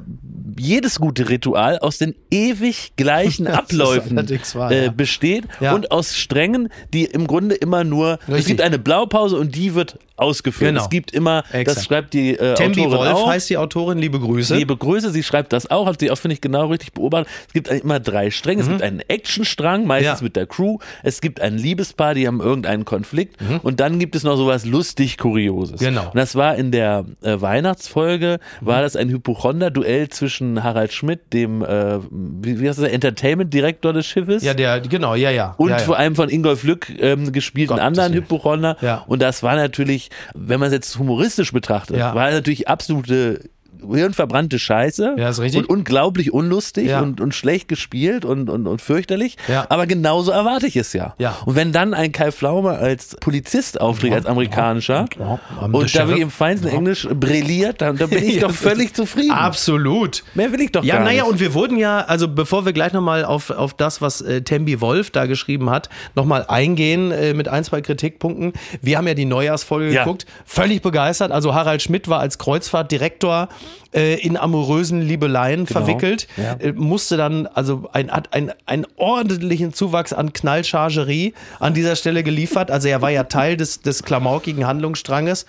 jedes 0.59 0.99
gute 0.99 1.29
Ritual 1.29 1.79
aus 1.79 1.97
den 1.97 2.15
ewig 2.31 2.93
gleichen 2.95 3.47
Abläufen 3.47 4.17
wahr, 4.55 4.71
äh, 4.71 4.85
ja. 4.85 4.91
besteht 4.91 5.45
Ja. 5.59 5.73
und 5.73 5.91
aus 5.91 6.15
Strängen, 6.15 6.69
die 6.93 7.05
im 7.05 7.27
Grunde 7.27 7.55
immer 7.55 7.83
nur, 7.83 8.19
es 8.27 8.33
Richtig. 8.33 8.47
gibt 8.47 8.61
eine 8.61 8.79
Blaupause 8.79 9.37
und 9.37 9.55
die 9.55 9.73
wird 9.75 9.99
ausgeführt. 10.17 10.71
Genau. 10.71 10.81
Es 10.83 10.89
gibt 10.89 11.11
immer, 11.11 11.43
das 11.43 11.53
Exakt. 11.53 11.85
schreibt 11.85 12.13
die 12.13 12.37
äh, 12.37 12.53
Tembi 12.55 12.81
Autorin 12.81 12.97
Wolf 12.99 13.13
auch. 13.13 13.27
heißt 13.29 13.49
die 13.49 13.57
Autorin, 13.57 13.97
liebe 13.99 14.19
Grüße. 14.19 14.55
Liebe 14.55 14.75
Grüße, 14.75 15.11
sie 15.11 15.23
schreibt 15.23 15.53
das 15.53 15.69
auch, 15.71 15.85
hat 15.87 15.99
sie 15.99 16.11
auch, 16.11 16.17
finde 16.17 16.33
ich, 16.33 16.41
genau 16.41 16.67
richtig 16.67 16.93
beobachtet. 16.93 17.29
Es 17.47 17.53
gibt 17.53 17.67
immer 17.69 17.99
drei 17.99 18.31
Stränge. 18.31 18.61
Es 18.61 18.67
gibt 18.67 18.81
einen 18.81 18.99
Actionstrang, 19.01 19.85
meistens 19.85 20.07
Mhm. 20.07 20.17
Ja. 20.17 20.23
mit 20.23 20.35
der 20.35 20.45
Crew. 20.47 20.77
Es 21.03 21.21
gibt 21.21 21.39
ein 21.41 21.57
Liebespaar, 21.57 22.13
die 22.13 22.27
haben 22.27 22.39
irgendeinen 22.41 22.85
Konflikt. 22.85 23.37
Und 23.63 23.79
dann 23.79 23.99
gibt 23.99 24.15
es 24.15 24.23
noch 24.23 24.37
sowas 24.37 24.65
lustig 24.65 25.17
Kurioses. 25.17 25.79
Mhm. 25.81 25.85
Genau. 25.85 26.05
Und 26.07 26.15
das 26.15 26.35
war 26.35 26.55
in 26.55 26.71
der 26.71 27.05
äh, 27.21 27.39
Weihnachtsfolge, 27.39 28.39
war 28.61 28.81
das 28.81 28.95
ein 28.95 29.09
Hypochonder-Duell 29.09 30.09
zwischen 30.09 30.63
Harald 30.63 30.93
Schmidt, 30.93 31.33
dem, 31.33 31.61
äh, 31.63 31.99
wie, 32.09 32.59
wie 32.59 32.67
heißt 32.69 32.79
der, 32.81 32.93
Entertainment-Direktor 32.93 33.93
des 33.93 34.05
Schiffes. 34.05 34.43
ja, 34.43 34.53
der, 34.53 34.79
genau, 34.81 35.15
ja, 35.15 35.29
ja. 35.31 35.53
Und 35.57 35.69
ja, 35.69 35.77
ja. 35.77 35.83
vor 35.83 35.97
allem 35.97 36.15
von 36.15 36.29
Ingolf 36.29 36.63
Lück 36.63 36.87
ähm, 36.99 37.31
gespielten 37.31 37.69
Gottes 37.75 37.83
anderen. 37.85 38.13
Hypochonder. 38.13 38.77
Ja. 38.81 39.03
Und 39.07 39.21
das 39.21 39.43
war 39.43 39.55
natürlich, 39.55 40.06
wenn 40.33 40.59
man 40.59 40.67
es 40.67 40.73
jetzt 40.73 40.97
humoristisch 40.99 41.51
betrachtet, 41.51 41.97
Ja. 41.97 42.13
war 42.15 42.31
natürlich 42.31 42.67
absolute 42.67 43.49
hirnverbrannte 43.91 44.59
Scheiße 44.59 45.15
Ja, 45.17 45.29
ist 45.29 45.39
richtig. 45.39 45.61
und 45.61 45.69
unglaublich 45.69 46.33
unlustig 46.33 46.87
Ja. 46.87 47.01
und, 47.01 47.21
und 47.21 47.33
schlecht 47.33 47.67
gespielt 47.67 48.25
und, 48.25 48.49
und, 48.49 48.67
und 48.67 48.81
fürchterlich. 48.81 49.37
Ja. 49.47 49.65
Aber 49.69 49.87
genauso 49.87 50.31
erwarte 50.31 50.67
ich 50.67 50.75
es 50.75 50.93
ja. 50.93 51.13
Ja. 51.17 51.37
Und 51.45 51.55
wenn 51.55 51.71
dann 51.71 51.93
ein 51.93 52.11
Kai 52.11 52.31
Pflaume 52.31 52.71
als 52.71 53.15
Polizist 53.19 53.79
auftritt, 53.81 54.13
als 54.13 54.25
amerikanischer, 54.25 55.05
Ja. 55.19 55.39
Am 55.59 55.73
und 55.73 55.95
da 55.95 56.07
wirklich 56.07 56.21
im 56.21 56.31
feinsten 56.31 56.67
Englisch 56.69 57.07
brilliert, 57.09 57.81
dann, 57.81 57.97
dann 57.97 58.09
bin 58.09 58.23
ich 58.23 58.39
doch 58.41 58.51
völlig 58.51 58.93
zufrieden. 58.95 59.31
Absolut. 59.31 60.23
Mehr 60.35 60.51
will 60.51 60.61
ich 60.61 60.71
doch 60.71 60.83
Ja, 60.83 60.95
gar 60.97 61.03
naja, 61.05 61.23
nicht. 61.23 61.31
und 61.31 61.39
wir 61.39 61.53
wurden 61.53 61.77
ja, 61.77 61.99
also 62.01 62.27
bevor 62.27 62.65
wir 62.65 62.73
gleich 62.73 62.93
nochmal 62.93 63.25
auf, 63.25 63.49
auf 63.49 63.73
das, 63.73 64.01
was 64.01 64.21
äh, 64.21 64.41
Tembi 64.41 64.81
Wolf 64.81 65.11
da 65.11 65.25
geschrieben 65.25 65.69
hat, 65.69 65.89
nochmal 66.15 66.45
eingehen 66.47 67.11
äh, 67.11 67.33
mit 67.33 67.47
ein, 67.47 67.63
zwei 67.63 67.81
Kritikpunkten. 67.81 68.53
Wir 68.81 68.97
haben 68.97 69.07
ja 69.07 69.13
die 69.13 69.25
Neujahrsfolge 69.25 69.91
Ja. 69.93 70.03
geguckt, 70.03 70.25
völlig 70.45 70.81
begeistert. 70.81 71.31
Also 71.31 71.53
Harald 71.53 71.81
Schmidt 71.81 72.07
war 72.07 72.19
als 72.19 72.37
Kreuzfahrtdirektor 72.37 73.49
äh, 73.93 74.15
in 74.19 74.37
amorösen 74.37 75.01
Liebeleien 75.01 75.67
verwickelt, 75.67 76.27
Ja. 76.37 76.53
äh, 76.59 76.71
musste 76.73 77.17
dann, 77.17 77.47
also 77.47 77.89
ein, 77.93 78.11
hat 78.11 78.33
ein, 78.33 78.51
einen 78.65 78.85
ordentlichen 78.97 79.73
Zuwachs 79.73 80.13
an 80.13 80.33
Knallchargerie 80.33 81.33
an 81.59 81.73
dieser 81.73 81.95
Stelle 81.95 82.23
geliefert. 82.23 82.71
Also 82.71 82.87
er 82.87 83.01
war 83.01 83.11
ja 83.11 83.23
Teil 83.25 83.57
des, 83.57 83.81
des 83.81 84.03
klamaukigen 84.03 84.65
Handlungsstranges. 84.67 85.45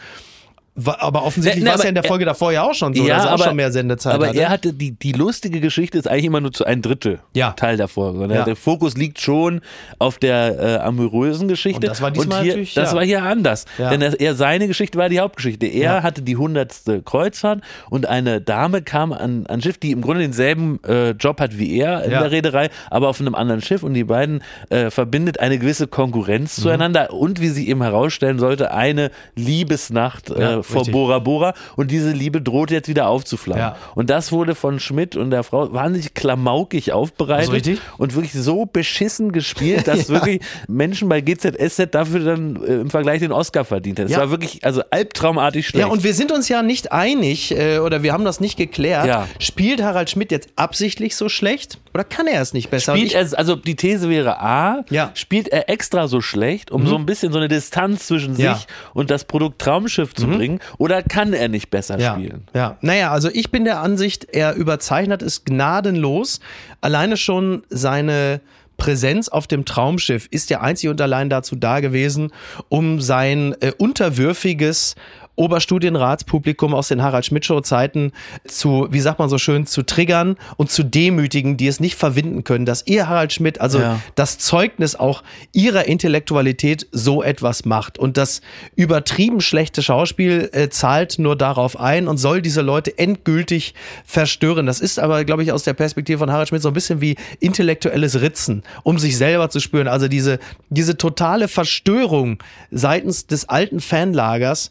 Aber 0.99 1.25
offensichtlich 1.25 1.65
Ne, 1.65 1.71
war 1.71 1.75
es 1.77 1.81
aber 1.81 1.87
ja 1.87 1.89
in 1.91 1.95
der 1.97 2.05
Folge 2.05 2.25
davor 2.25 2.53
ja 2.53 2.63
auch 2.63 2.75
schon 2.75 2.95
so, 2.95 3.07
dass 3.07 3.25
er 3.25 3.35
auch 3.35 3.39
schon 3.43 3.57
mehr 3.57 3.73
Sendezeit 3.73 4.15
aber 4.15 4.29
hatte. 4.29 4.39
er 4.41 4.49
hatte 4.49 4.73
die, 4.73 4.93
die 4.93 5.13
lustige 5.13 5.61
Geschichte 5.61 5.99
ist 5.99 6.07
eigentlich 6.09 6.27
immer 6.27 6.41
nur 6.41 6.53
zu 6.53 6.65
ein 6.65 6.83
Drittel 6.83 7.21
Ja. 7.35 7.53
Teil 7.53 7.77
der 7.77 7.89
Folge. 7.89 8.33
Ja. 8.33 8.45
Der 8.45 8.57
Fokus 8.57 8.97
liegt 8.97 9.21
schon 9.21 9.61
auf 9.99 10.19
der 10.19 10.59
äh, 10.59 10.77
amorösen 10.79 11.49
Geschichte. 11.49 11.79
Und 11.81 11.87
das 11.91 12.01
war 12.01 12.11
diesmal 12.11 12.43
hier, 12.43 12.53
natürlich, 12.53 12.75
Das 12.75 12.91
ja. 12.93 12.97
war 12.97 13.05
hier 13.05 13.23
anders. 13.23 13.65
Ja. 13.79 13.91
Denn 13.91 14.01
das, 14.01 14.15
er, 14.15 14.35
seine 14.35 14.67
Geschichte 14.69 14.99
war 14.99 15.09
die 15.09 15.21
Hauptgeschichte. 15.21 15.67
Er 15.67 15.83
Ja. 15.97 16.03
hatte 16.03 16.23
die 16.23 16.37
hundertste 16.37 17.03
Kreuzfahrt 17.03 17.61
und 17.91 18.07
eine 18.07 18.41
Dame 18.41 18.83
kam 18.83 19.13
an, 19.13 19.47
an 19.47 19.61
Schiff, 19.63 19.79
die 19.79 19.91
im 19.93 20.01
Grunde 20.03 20.23
denselben 20.23 20.81
äh, 20.85 21.11
Job 21.11 21.41
hat 21.41 21.59
wie 21.59 21.77
er 21.79 22.05
in 22.05 22.11
Ja. 22.13 22.21
der 22.21 22.31
Reederei, 22.31 22.71
aber 22.91 23.09
auf 23.09 23.21
einem 23.21 23.35
anderen 23.35 23.63
Schiff 23.63 23.83
und 23.83 23.95
die 23.95 24.05
beiden 24.05 24.43
äh, 24.71 24.91
verbindet 24.91 25.41
eine 25.41 25.59
gewisse 25.59 25.87
Konkurrenz 25.87 26.59
Mhm. 26.59 26.63
zueinander 26.63 27.13
und 27.13 27.41
wie 27.41 27.49
sie 27.49 27.69
eben 27.69 27.83
herausstellen 27.83 28.39
sollte, 28.39 28.73
eine 28.73 29.11
Liebesnacht 29.35 30.31
Ja. 30.31 30.59
äh, 30.59 30.63
vor 30.69 30.81
richtig. 30.83 30.93
Bora 30.93 31.19
Bora 31.19 31.55
und 31.77 31.91
diese 31.91 32.11
Liebe 32.13 32.41
droht 32.43 32.71
jetzt 32.71 32.89
wieder 32.89 33.09
aufzuflammen. 33.09 33.63
Ja. 33.63 33.77
Und 33.95 34.11
das 34.11 34.33
wurde 34.33 34.55
von 34.55 34.79
Schmidt 34.81 35.17
und 35.17 35.31
der 35.31 35.43
Frau 35.43 35.73
wahnsinnig 35.73 36.15
klamaukig 36.15 36.93
aufbereitet 36.93 37.67
Also 37.67 37.81
und 37.99 38.15
wirklich 38.15 38.33
so 38.33 38.67
beschissen 38.67 39.33
gespielt, 39.33 39.89
dass 39.89 40.09
wirklich 40.09 40.41
Menschen 40.69 41.09
bei 41.09 41.21
GZSZ 41.21 41.89
dafür 41.95 42.21
dann 42.21 42.57
äh, 42.63 42.75
im 42.81 42.91
Vergleich 42.91 43.21
den 43.21 43.33
Oscar 43.33 43.65
verdient 43.65 43.99
hätten. 43.99 44.09
Es 44.11 44.15
Ja. 44.15 44.21
war 44.21 44.31
wirklich 44.31 44.65
also 44.65 44.83
albtraumartig 44.91 45.67
schlecht. 45.69 45.87
Ja, 45.87 45.91
und 45.93 46.05
wir 46.05 46.15
sind 46.15 46.33
uns 46.33 46.49
ja 46.49 46.63
nicht 46.63 46.93
einig 46.93 47.57
äh, 47.57 47.79
oder 47.79 48.03
wir 48.03 48.13
haben 48.13 48.25
das 48.25 48.41
nicht 48.41 48.57
geklärt. 48.57 49.07
Ja. 49.07 49.27
Spielt 49.39 49.83
Harald 49.83 50.11
Schmidt 50.11 50.31
jetzt 50.33 50.51
absichtlich 50.57 51.17
so 51.17 51.29
schlecht 51.29 51.79
oder 51.95 52.05
kann 52.05 52.27
er 52.27 52.41
es 52.43 52.53
nicht 52.53 52.71
besser? 52.71 52.95
Spielt 52.97 53.15
er, 53.15 53.27
also 53.39 53.57
die 53.57 53.75
These 53.77 54.09
wäre 54.09 54.41
A, 54.41 54.85
Ja. 54.91 55.07
Mhm. 55.07 55.11
spielt 55.15 55.49
er 55.49 55.69
extra 55.71 56.09
so 56.09 56.21
schlecht, 56.21 56.71
um 56.71 56.87
so 56.87 56.97
ein 56.97 57.07
bisschen 57.07 57.33
so 57.33 57.39
eine 57.39 57.49
Distanz 57.49 58.07
zwischen 58.07 58.35
sich 58.35 58.45
Ja. 58.45 58.55
Mhm. 58.55 58.59
und 58.95 59.11
das 59.11 59.25
Produkt 59.25 59.61
Traumschiff 59.61 60.15
zu 60.15 60.27
bringen, 60.27 60.58
oder 60.79 61.03
kann 61.03 61.33
er 61.33 61.49
nicht 61.49 61.71
besser 61.71 61.99
ja, 61.99 62.15
spielen? 62.15 62.47
Ja, 62.55 62.79
naja, 62.81 63.11
also 63.11 63.29
ich 63.33 63.51
bin 63.51 63.65
der 63.65 63.81
Ansicht, 63.81 64.27
er 64.33 64.55
überzeichnet 64.55 65.23
es 65.23 65.45
gnadenlos. 65.45 66.41
Alleine 66.81 67.17
schon 67.17 67.63
seine 67.69 68.41
Präsenz 68.79 69.29
auf 69.29 69.47
dem 69.47 69.65
Traumschiff 69.65 70.29
ist 70.31 70.51
ja 70.51 70.61
einzig 70.61 70.89
und 70.89 71.01
allein 71.01 71.29
dazu 71.29 71.57
da 71.57 71.81
gewesen, 71.81 72.33
um 72.69 73.01
sein 73.01 73.55
äh, 73.61 73.73
unterwürfiges 73.77 74.95
Oberstudienratspublikum 75.39 76.75
aus 76.75 76.89
den 76.89 77.03
Harald 77.03 77.25
Schmidt 77.25 77.45
Show 77.45 77.61
Zeiten 77.61 78.13
zu, 78.47 78.89
wie 78.91 79.01
sagt 79.01 79.19
man 79.19 79.29
so 79.29 79.39
schön, 79.39 79.67
zu 79.67 79.83
triggern 79.83 80.37
und 80.57 80.71
zu 80.71 80.83
demütigen, 80.83 81.57
die 81.57 81.67
es 81.69 81.81
nicht 81.81 81.95
verwinden 81.97 82.45
können, 82.45 82.67
dass 82.67 82.87
ihr 82.87 83.09
Harald 83.09 83.33
Schmidt, 83.33 83.61
also 83.61 83.79
Ja. 83.81 84.01
das 84.15 84.39
Zeugnis 84.39 84.97
auch 84.97 85.23
ihrer 85.53 85.87
Intellektualität 85.87 86.87
so 86.93 87.23
etwas 87.23 87.65
macht. 87.65 87.99
Und 87.99 88.17
das 88.17 88.41
übertrieben 88.77 89.41
schlechte 89.41 89.83
Schauspiel 89.83 90.51
äh, 90.53 90.69
zahlt 90.69 91.19
nur 91.19 91.37
darauf 91.37 91.79
ein 91.79 92.09
und 92.09 92.19
soll 92.19 92.43
diese 92.43 92.63
Leute 92.63 92.99
endgültig 92.99 93.75
verstören. 94.05 94.67
Das 94.67 94.81
ist 94.81 94.99
aber, 94.99 95.25
glaube 95.25 95.43
ich, 95.43 95.53
aus 95.53 95.63
der 95.63 95.75
Perspektive 95.75 96.19
von 96.19 96.31
Harald 96.33 96.49
Schmidt 96.49 96.63
so 96.63 96.69
ein 96.69 96.75
bisschen 96.75 97.01
wie 97.01 97.17
intellektuelles 97.41 98.21
Ritzen, 98.21 98.63
um 98.83 98.99
sich 98.99 99.17
selber 99.17 99.51
zu 99.51 99.61
spüren. 99.61 99.89
Also 99.89 100.09
diese, 100.09 100.39
diese 100.69 100.97
totale 100.97 101.49
Verstörung 101.49 102.43
seitens 102.71 103.27
des 103.27 103.49
alten 103.49 103.81
Fanlagers 103.81 104.71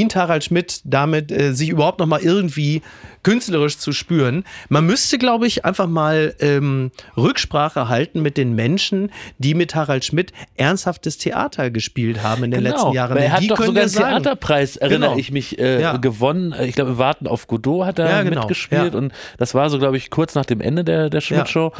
dient 0.00 0.16
Harald 0.16 0.42
Schmidt 0.44 0.80
damit, 0.84 1.30
äh, 1.30 1.52
sich 1.52 1.68
überhaupt 1.68 1.98
noch 1.98 2.06
mal 2.06 2.20
irgendwie 2.20 2.80
künstlerisch 3.22 3.76
zu 3.76 3.92
spüren. 3.92 4.44
Man 4.70 4.86
müsste, 4.86 5.18
glaube 5.18 5.46
ich, 5.46 5.66
einfach 5.66 5.86
mal 5.86 6.34
ähm, 6.40 6.90
Rücksprache 7.18 7.86
halten 7.90 8.22
mit 8.22 8.38
den 8.38 8.54
Menschen, 8.54 9.12
die 9.36 9.52
mit 9.52 9.74
Harald 9.74 10.06
Schmidt 10.06 10.32
ernsthaftes 10.56 11.18
Theater 11.18 11.70
gespielt 11.70 12.22
haben 12.22 12.44
in 12.44 12.50
den 12.50 12.62
letzten 12.62 12.92
Jahren. 12.92 13.14
Weil 13.14 13.24
er 13.24 13.32
hat 13.32 13.42
die 13.42 13.48
doch 13.48 13.62
sogar 13.62 13.82
einen 13.82 13.92
Theaterpreis, 13.92 14.76
erinnere 14.76 15.10
Genau. 15.10 15.20
ich 15.20 15.32
mich, 15.32 15.58
äh, 15.58 15.82
Ja. 15.82 15.98
gewonnen. 15.98 16.54
Ich 16.62 16.74
glaube, 16.74 16.96
Warten 16.96 17.26
auf 17.26 17.46
Godot 17.46 17.84
hat 17.84 17.98
er 17.98 18.08
Ja, 18.08 18.22
genau. 18.22 18.40
mitgespielt 18.40 18.94
Ja. 18.94 18.98
und 18.98 19.12
das 19.36 19.54
war 19.54 19.68
so, 19.68 19.78
glaube 19.78 19.98
ich, 19.98 20.08
kurz 20.08 20.34
nach 20.34 20.46
dem 20.46 20.62
Ende 20.62 20.82
der, 20.82 21.10
der 21.10 21.20
Schmidt-Show. 21.20 21.72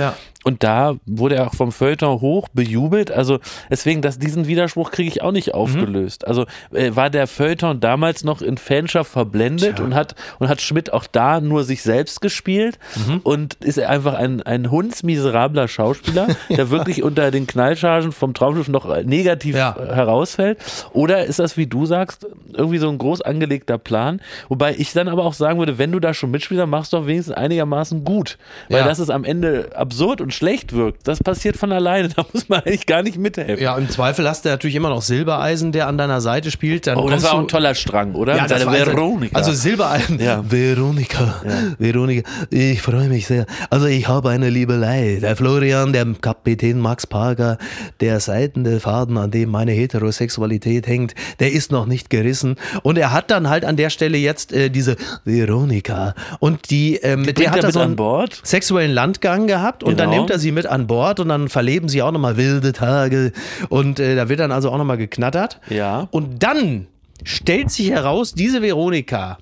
Und 0.45 0.63
da 0.63 0.97
wurde 1.07 1.37
er 1.37 1.47
auch 1.47 1.55
vom 1.55 1.73
Feuilleton 1.73 2.21
hoch 2.21 2.49
bejubelt. 2.53 3.11
Also 3.11 3.41
deswegen, 3.71 4.03
dass 4.03 4.19
diesen 4.19 4.47
Widerspruch 4.47 4.91
kriege 4.91 5.09
ich 5.09 5.23
auch 5.23 5.29
Mhm. 5.29 5.35
nicht 5.37 5.55
aufgelöst. 5.55 6.27
Also 6.27 6.45
äh, 6.75 6.95
war 6.95 7.09
der 7.09 7.27
Feuilleton 7.27 7.81
damals 7.81 8.10
noch 8.25 8.43
in 8.43 8.59
Fanschaft 8.59 9.11
verblendet 9.13 9.81
und 9.81 9.95
hat 9.95 10.15
und 10.39 10.49
hat 10.49 10.61
Schmidt 10.61 10.93
auch 10.93 11.07
da 11.11 11.41
nur 11.41 11.65
sich 11.65 11.83
selbst 11.83 12.21
gespielt 12.21 12.79
Mhm. 13.07 13.21
und 13.23 13.55
ist 13.63 13.79
er 13.79 13.89
einfach 13.91 14.15
ein, 14.15 14.43
ein 14.43 14.71
hundsmiserabler 14.71 15.69
Schauspieler, 15.69 16.29
der 16.51 16.71
wirklich 16.71 17.03
unter 17.03 17.31
den 17.31 17.47
Knallchargen 17.47 18.13
vom 18.13 18.35
Traumschiff 18.35 18.69
noch 18.69 18.87
negativ 19.05 19.57
Ja. 19.57 19.77
herausfällt? 19.77 20.59
Oder 20.93 21.25
ist 21.25 21.39
das, 21.39 21.57
wie 21.57 21.67
du 21.67 21.87
sagst, 21.87 22.27
irgendwie 22.53 22.79
so 22.79 22.89
ein 22.89 22.99
groß 22.99 23.23
angelegter 23.23 23.79
Plan? 23.79 24.21
Wobei 24.49 24.75
ich 24.77 24.93
dann 24.93 25.09
aber 25.09 25.25
auch 25.25 25.35
sagen 25.35 25.59
würde, 25.59 25.79
wenn 25.79 25.93
du 25.93 26.01
da 26.01 26.15
schon 26.15 26.31
mitspielst, 26.31 26.61
dann 26.63 26.71
machst 26.71 26.93
du 26.93 26.99
doch 26.99 27.07
wenigstens 27.07 27.35
einigermaßen 27.37 28.05
gut. 28.05 28.39
Weil 28.69 28.81
Ja. 28.81 28.85
dass 28.87 28.99
es 28.99 29.11
am 29.11 29.25
Ende 29.25 29.71
absurd 29.75 30.21
und 30.21 30.35
schlecht 30.35 30.73
wirkt, 30.75 31.07
das 31.09 31.21
passiert 31.23 31.57
von 31.57 31.73
alleine. 31.73 32.09
Da 32.17 32.25
muss 32.33 32.49
man 32.49 32.61
eigentlich 32.61 32.87
gar 32.87 33.03
nicht 33.03 33.17
mithelfen. 33.19 33.63
Ja, 33.63 33.77
im 33.77 33.89
Zweifel 33.89 34.29
hast 34.29 34.45
du 34.45 34.49
natürlich 34.49 34.75
immer 34.77 34.89
noch 34.91 35.03
Silbereisen, 35.03 35.73
der 35.73 35.87
an 35.87 35.97
deiner 35.99 36.21
Seite 36.21 36.51
spielt. 36.51 36.87
Dann 36.87 36.99
Oh, 36.99 37.09
das 37.09 37.23
war 37.23 37.35
auch 37.35 37.39
ein 37.41 37.49
toller 37.49 37.75
Strang, 37.91 38.15
oder? 38.15 38.37
Ja, 38.37 38.49
war 38.49 38.57
also- 38.57 38.71
Veronika. 38.93 39.37
Also 39.37 39.53
Silbereisen. 39.53 40.19
Ja. 40.21 40.43
Veronika, 40.49 41.43
Veronika, 41.79 42.29
ich 42.51 42.81
freue 42.83 43.09
mich 43.09 43.27
sehr. 43.27 43.47
Also 43.69 43.87
ich 43.87 44.09
habe 44.09 44.31
eine 44.31 44.49
Liebelei. 44.51 45.19
Der 45.21 45.37
Florian, 45.37 45.93
der 45.93 46.07
Kapitän 46.21 46.79
Max 46.79 47.07
Parker, 47.07 47.59
der 48.01 48.21
seitende 48.21 48.81
Faden, 48.81 49.17
an 49.19 49.31
dem 49.31 49.51
meine 49.51 49.73
Heterosexualität 49.73 50.87
hängt, 50.87 51.15
der 51.41 51.53
ist 51.53 51.73
noch 51.73 51.87
nicht 51.87 52.11
gerissen. 52.11 52.57
Und 52.83 52.99
er 52.99 53.13
hat 53.13 53.31
dann 53.31 53.49
halt 53.49 53.65
an 53.65 53.77
der 53.77 53.91
Stelle 53.91 54.19
jetzt 54.19 54.53
äh, 54.53 54.71
diese 54.71 54.97
Veronika. 55.25 56.15
Und 56.39 56.71
die, 56.71 57.03
äh, 57.03 57.17
mit 57.17 57.27
bringt 57.27 57.39
der 57.41 57.47
er 57.47 57.53
hat 57.53 57.65
er 57.65 57.73
so 57.73 57.81
einen 57.81 57.97
Bord? 57.97 58.41
sexuellen 58.45 58.93
Landgang 58.93 59.47
gehabt 59.47 59.83
und 59.83 59.99
dann 59.99 60.11
Genau. 60.11 60.23
nimmt 60.23 60.31
er 60.31 60.39
sie 60.39 60.53
mit 60.53 60.67
an 60.67 60.87
Bord 60.87 61.21
und 61.21 61.29
dann 61.29 61.49
verleben 61.49 61.89
sie 61.89 62.03
auch 62.03 62.13
nochmal 62.13 62.37
wilde 62.37 62.73
Tage. 62.73 63.33
Und 63.69 64.01
äh, 64.01 64.15
da 64.17 64.29
wird 64.29 64.41
dann 64.41 64.53
also 64.53 64.71
auch 64.71 64.79
nochmal 64.79 64.97
geknattert. 64.99 65.61
Ja. 65.69 66.09
Und 66.11 66.43
dann 66.43 66.87
stellt 67.25 67.71
sich 67.71 67.91
heraus, 67.91 68.35
diese 68.35 68.63
Veronika 68.63 69.39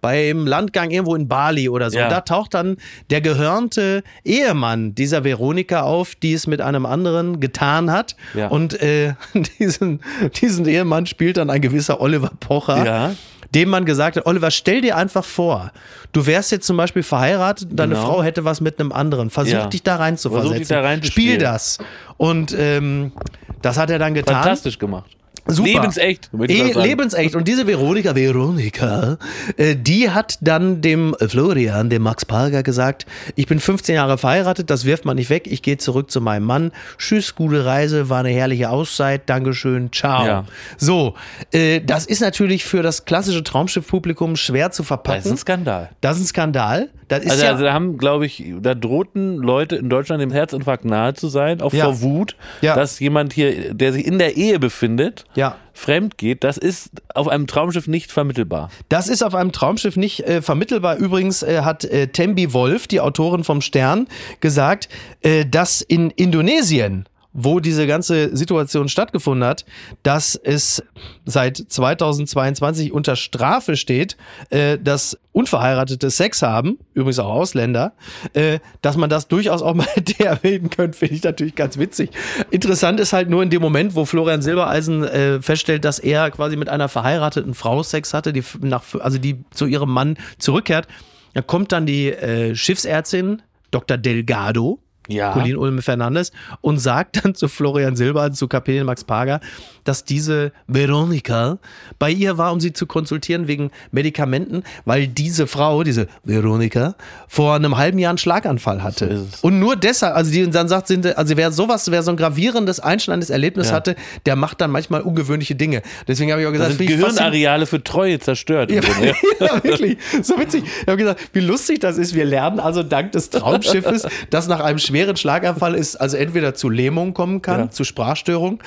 beim 0.00 0.48
Landgang 0.48 0.90
irgendwo 0.90 1.14
in 1.14 1.28
Bali 1.28 1.68
oder 1.68 1.88
so, 1.88 1.96
Ja. 1.98 2.08
da 2.08 2.22
taucht 2.22 2.54
dann 2.54 2.76
der 3.10 3.20
gehörnte 3.20 4.02
Ehemann 4.24 4.96
dieser 4.96 5.22
Veronika 5.22 5.82
auf, 5.82 6.16
die 6.16 6.32
es 6.32 6.48
mit 6.48 6.60
einem 6.60 6.86
anderen 6.86 7.38
getan 7.38 7.88
hat. 7.92 8.16
Ja. 8.34 8.48
Und 8.48 8.82
äh, 8.82 9.14
diesen, 9.60 10.00
diesen 10.40 10.66
Ehemann 10.66 11.06
spielt 11.06 11.36
dann 11.36 11.50
ein 11.50 11.60
gewisser 11.60 12.00
Oliver 12.00 12.32
Pocher. 12.40 12.84
Ja. 12.84 13.14
Dem 13.54 13.68
man 13.68 13.84
gesagt 13.84 14.16
hat, 14.16 14.26
Oliver, 14.26 14.50
stell 14.50 14.80
dir 14.80 14.96
einfach 14.96 15.24
vor, 15.24 15.70
du 16.12 16.26
wärst 16.26 16.50
jetzt 16.50 16.66
zum 16.66 16.76
Beispiel 16.78 17.02
verheiratet, 17.04 17.68
deine 17.70 17.94
Genau. 17.94 18.06
Frau 18.06 18.22
hätte 18.24 18.44
was 18.44 18.60
mit 18.60 18.80
einem 18.80 18.90
anderen. 18.90 19.30
Versuch 19.30 19.52
Ja. 19.52 19.66
dich 19.66 19.84
da 19.84 19.96
rein 19.96 20.16
zu 20.16 20.30
Versuch 20.30 20.48
versetzen. 20.48 20.58
dich 20.60 20.68
da 20.68 20.80
reinzuspielen. 20.80 21.30
Spiel 21.34 21.38
das. 21.38 21.78
Und 22.16 22.56
ähm, 22.58 23.12
das 23.60 23.78
hat 23.78 23.90
er 23.90 24.00
dann 24.00 24.14
getan. 24.14 24.34
Fantastisch 24.36 24.78
gemacht. 24.80 25.10
Super. 25.46 25.68
Lebensecht. 25.68 26.30
sagen. 26.32 26.80
lebensecht. 26.80 27.34
Und 27.34 27.48
diese 27.48 27.66
Veronika, 27.66 28.14
Veronika, 28.14 29.18
äh, 29.56 29.74
die 29.76 30.10
hat 30.10 30.38
dann 30.40 30.80
dem 30.80 31.16
Florian, 31.18 31.90
dem 31.90 32.02
Max 32.02 32.24
Parker 32.24 32.62
gesagt, 32.62 33.06
ich 33.34 33.46
bin 33.46 33.58
15 33.58 33.96
Jahre 33.96 34.18
verheiratet, 34.18 34.70
das 34.70 34.84
wirft 34.84 35.04
man 35.04 35.16
nicht 35.16 35.30
weg, 35.30 35.48
ich 35.50 35.62
gehe 35.62 35.78
zurück 35.78 36.10
zu 36.10 36.20
meinem 36.20 36.44
Mann. 36.44 36.72
Tschüss, 36.98 37.34
gute 37.34 37.64
Reise, 37.64 38.08
war 38.08 38.20
eine 38.20 38.30
herrliche 38.30 38.70
Auszeit, 38.70 39.22
Dankeschön, 39.28 39.90
ciao. 39.92 40.24
Ja. 40.26 40.44
So, 40.78 41.14
äh, 41.52 41.80
das 41.80 42.06
ist 42.06 42.20
natürlich 42.20 42.64
für 42.64 42.82
das 42.82 43.04
klassische 43.04 43.42
Traumschiff-Publikum 43.42 44.36
schwer 44.36 44.70
zu 44.70 44.82
Das 44.82 44.88
verpacken. 44.88 45.20
ist 45.20 45.30
ein 45.30 45.36
Skandal. 45.38 45.90
Das 46.00 46.16
ist 46.18 46.24
ein 46.24 46.26
Skandal. 46.26 46.88
Das 47.12 47.24
ist 47.24 47.30
Also, 47.32 47.44
ja, 47.44 47.50
also 47.52 47.64
da 47.64 47.72
haben, 47.72 47.98
glaube 47.98 48.26
ich, 48.26 48.44
da 48.60 48.74
drohten 48.74 49.36
Leute 49.36 49.76
in 49.76 49.88
Deutschland 49.88 50.22
dem 50.22 50.30
Herzinfarkt 50.32 50.84
nahe 50.84 51.14
zu 51.14 51.28
sein, 51.28 51.60
auch 51.60 51.72
Ja. 51.72 51.84
vor 51.86 52.00
Wut, 52.02 52.36
Ja. 52.60 52.74
dass 52.74 52.98
jemand 53.00 53.32
hier, 53.32 53.74
der 53.74 53.92
sich 53.92 54.04
in 54.06 54.18
der 54.18 54.36
Ehe 54.36 54.58
befindet, 54.58 55.24
Ja. 55.34 55.56
fremd 55.74 56.18
geht. 56.18 56.44
Das 56.44 56.56
ist 56.58 56.90
auf 57.14 57.28
einem 57.28 57.46
Traumschiff 57.46 57.86
nicht 57.86 58.12
vermittelbar. 58.12 58.70
Das 58.88 59.08
ist 59.08 59.22
auf 59.22 59.34
einem 59.34 59.52
Traumschiff 59.52 59.96
nicht 59.96 60.20
äh, 60.26 60.42
vermittelbar. 60.42 60.96
Übrigens 60.96 61.42
äh, 61.42 61.62
hat 61.62 61.84
äh, 61.84 62.08
Tembi 62.08 62.52
Wolf, 62.52 62.86
die 62.86 63.00
Autorin 63.00 63.44
vom 63.44 63.60
Stern, 63.60 64.06
gesagt, 64.40 64.88
äh, 65.22 65.44
dass 65.46 65.80
in 65.80 66.10
Indonesien 66.10 67.06
wo 67.32 67.60
diese 67.60 67.86
ganze 67.86 68.36
Situation 68.36 68.88
stattgefunden 68.88 69.48
hat, 69.48 69.64
dass 70.02 70.34
es 70.34 70.82
seit 71.24 71.56
2022 71.56 72.92
unter 72.92 73.16
Strafe 73.16 73.76
steht, 73.76 74.16
äh, 74.50 74.78
dass 74.78 75.18
Unverheiratete 75.32 76.10
Sex 76.10 76.42
haben, 76.42 76.78
übrigens 76.92 77.18
auch 77.18 77.32
Ausländer, 77.32 77.94
äh, 78.34 78.58
dass 78.82 78.98
man 78.98 79.08
das 79.08 79.28
durchaus 79.28 79.62
auch 79.62 79.74
mal 79.74 79.86
erwähnen 80.18 80.68
können, 80.68 80.92
finde 80.92 81.14
ich 81.14 81.22
natürlich 81.22 81.54
ganz 81.54 81.78
witzig. 81.78 82.10
Interessant 82.50 83.00
ist 83.00 83.14
halt 83.14 83.30
nur 83.30 83.42
in 83.42 83.48
dem 83.48 83.62
Moment, 83.62 83.94
wo 83.94 84.04
Florian 84.04 84.42
Silbereisen 84.42 85.04
äh, 85.04 85.40
feststellt, 85.40 85.86
dass 85.86 85.98
er 85.98 86.30
quasi 86.30 86.56
mit 86.56 86.68
einer 86.68 86.88
verheirateten 86.88 87.54
Frau 87.54 87.82
Sex 87.82 88.12
hatte, 88.12 88.34
die 88.34 88.44
nach, 88.60 88.82
also 89.00 89.16
die 89.16 89.42
zu 89.52 89.64
ihrem 89.64 89.90
Mann 89.90 90.18
zurückkehrt. 90.38 90.86
Da 91.32 91.40
kommt 91.40 91.72
dann 91.72 91.86
die 91.86 92.10
äh, 92.10 92.54
Schiffsärztin 92.54 93.40
Dr. 93.70 93.96
Delgado, 93.96 94.81
Ja. 95.08 95.32
Colin 95.32 95.56
Ulme 95.56 95.82
Fernandes, 95.82 96.32
und 96.60 96.78
sagt 96.78 97.24
dann 97.24 97.34
zu 97.34 97.48
Florian 97.48 97.96
Silber, 97.96 98.32
zu 98.32 98.48
Kapitän 98.48 98.86
Max 98.86 99.04
Pager, 99.04 99.40
dass 99.84 100.04
diese 100.04 100.52
Veronika 100.66 101.58
bei 101.98 102.10
ihr 102.10 102.38
war, 102.38 102.52
um 102.52 102.60
sie 102.60 102.72
zu 102.72 102.86
konsultieren 102.86 103.48
wegen 103.48 103.70
Medikamenten, 103.90 104.62
weil 104.84 105.06
diese 105.08 105.46
Frau, 105.46 105.82
diese 105.82 106.06
Veronika, 106.24 106.94
vor 107.28 107.54
einem 107.54 107.76
halben 107.76 107.98
Jahr 107.98 108.10
einen 108.10 108.18
Schlaganfall 108.18 108.82
hatte. 108.82 109.06
es. 109.06 109.40
Und 109.40 109.58
nur 109.58 109.76
deshalb, 109.76 110.14
also 110.16 110.30
die 110.30 110.48
dann 110.50 110.68
sagt, 110.68 110.88
sind, 110.88 111.16
also 111.16 111.36
wer 111.36 111.52
sowas, 111.52 111.90
wer 111.90 112.02
so 112.02 112.10
ein 112.10 112.16
gravierendes, 112.16 112.80
einschneidendes 112.80 113.30
Erlebnis 113.30 113.68
Ja. 113.68 113.74
hatte, 113.76 113.96
der 114.26 114.36
macht 114.36 114.60
dann 114.60 114.70
manchmal 114.70 115.00
ungewöhnliche 115.02 115.54
Dinge. 115.54 115.82
Deswegen 116.08 116.30
habe 116.32 116.42
ich 116.42 116.46
auch 116.48 116.52
gesagt, 116.52 116.72
sind 116.72 116.80
ich 116.80 116.90
faszinierend. 116.90 117.18
Gehirnareale 117.18 117.66
für 117.66 117.82
Treue 117.82 118.18
zerstört. 118.18 118.70
Ja, 118.70 118.80
Grunde. 118.80 119.14
ja, 119.40 119.62
wirklich. 119.64 119.98
So 120.22 120.38
witzig. 120.38 120.64
Ich 120.64 120.86
habe 120.86 120.96
gesagt, 120.96 121.20
wie 121.32 121.40
lustig 121.40 121.80
das 121.80 121.98
ist. 121.98 122.14
Wir 122.14 122.24
lernen 122.24 122.60
also 122.60 122.82
dank 122.82 123.12
des 123.12 123.30
Traumschiffes, 123.30 124.06
dass 124.30 124.48
nach 124.48 124.60
einem 124.60 124.78
schweren 124.78 125.16
Schlaganfall 125.16 125.74
es 125.74 125.96
also 125.96 126.16
entweder 126.16 126.54
zu 126.54 126.68
Lähmung 126.68 127.14
kommen 127.14 127.42
kann, 127.42 127.60
Ja. 127.60 127.70
zu 127.70 127.84
Sprachstörung 127.84 128.60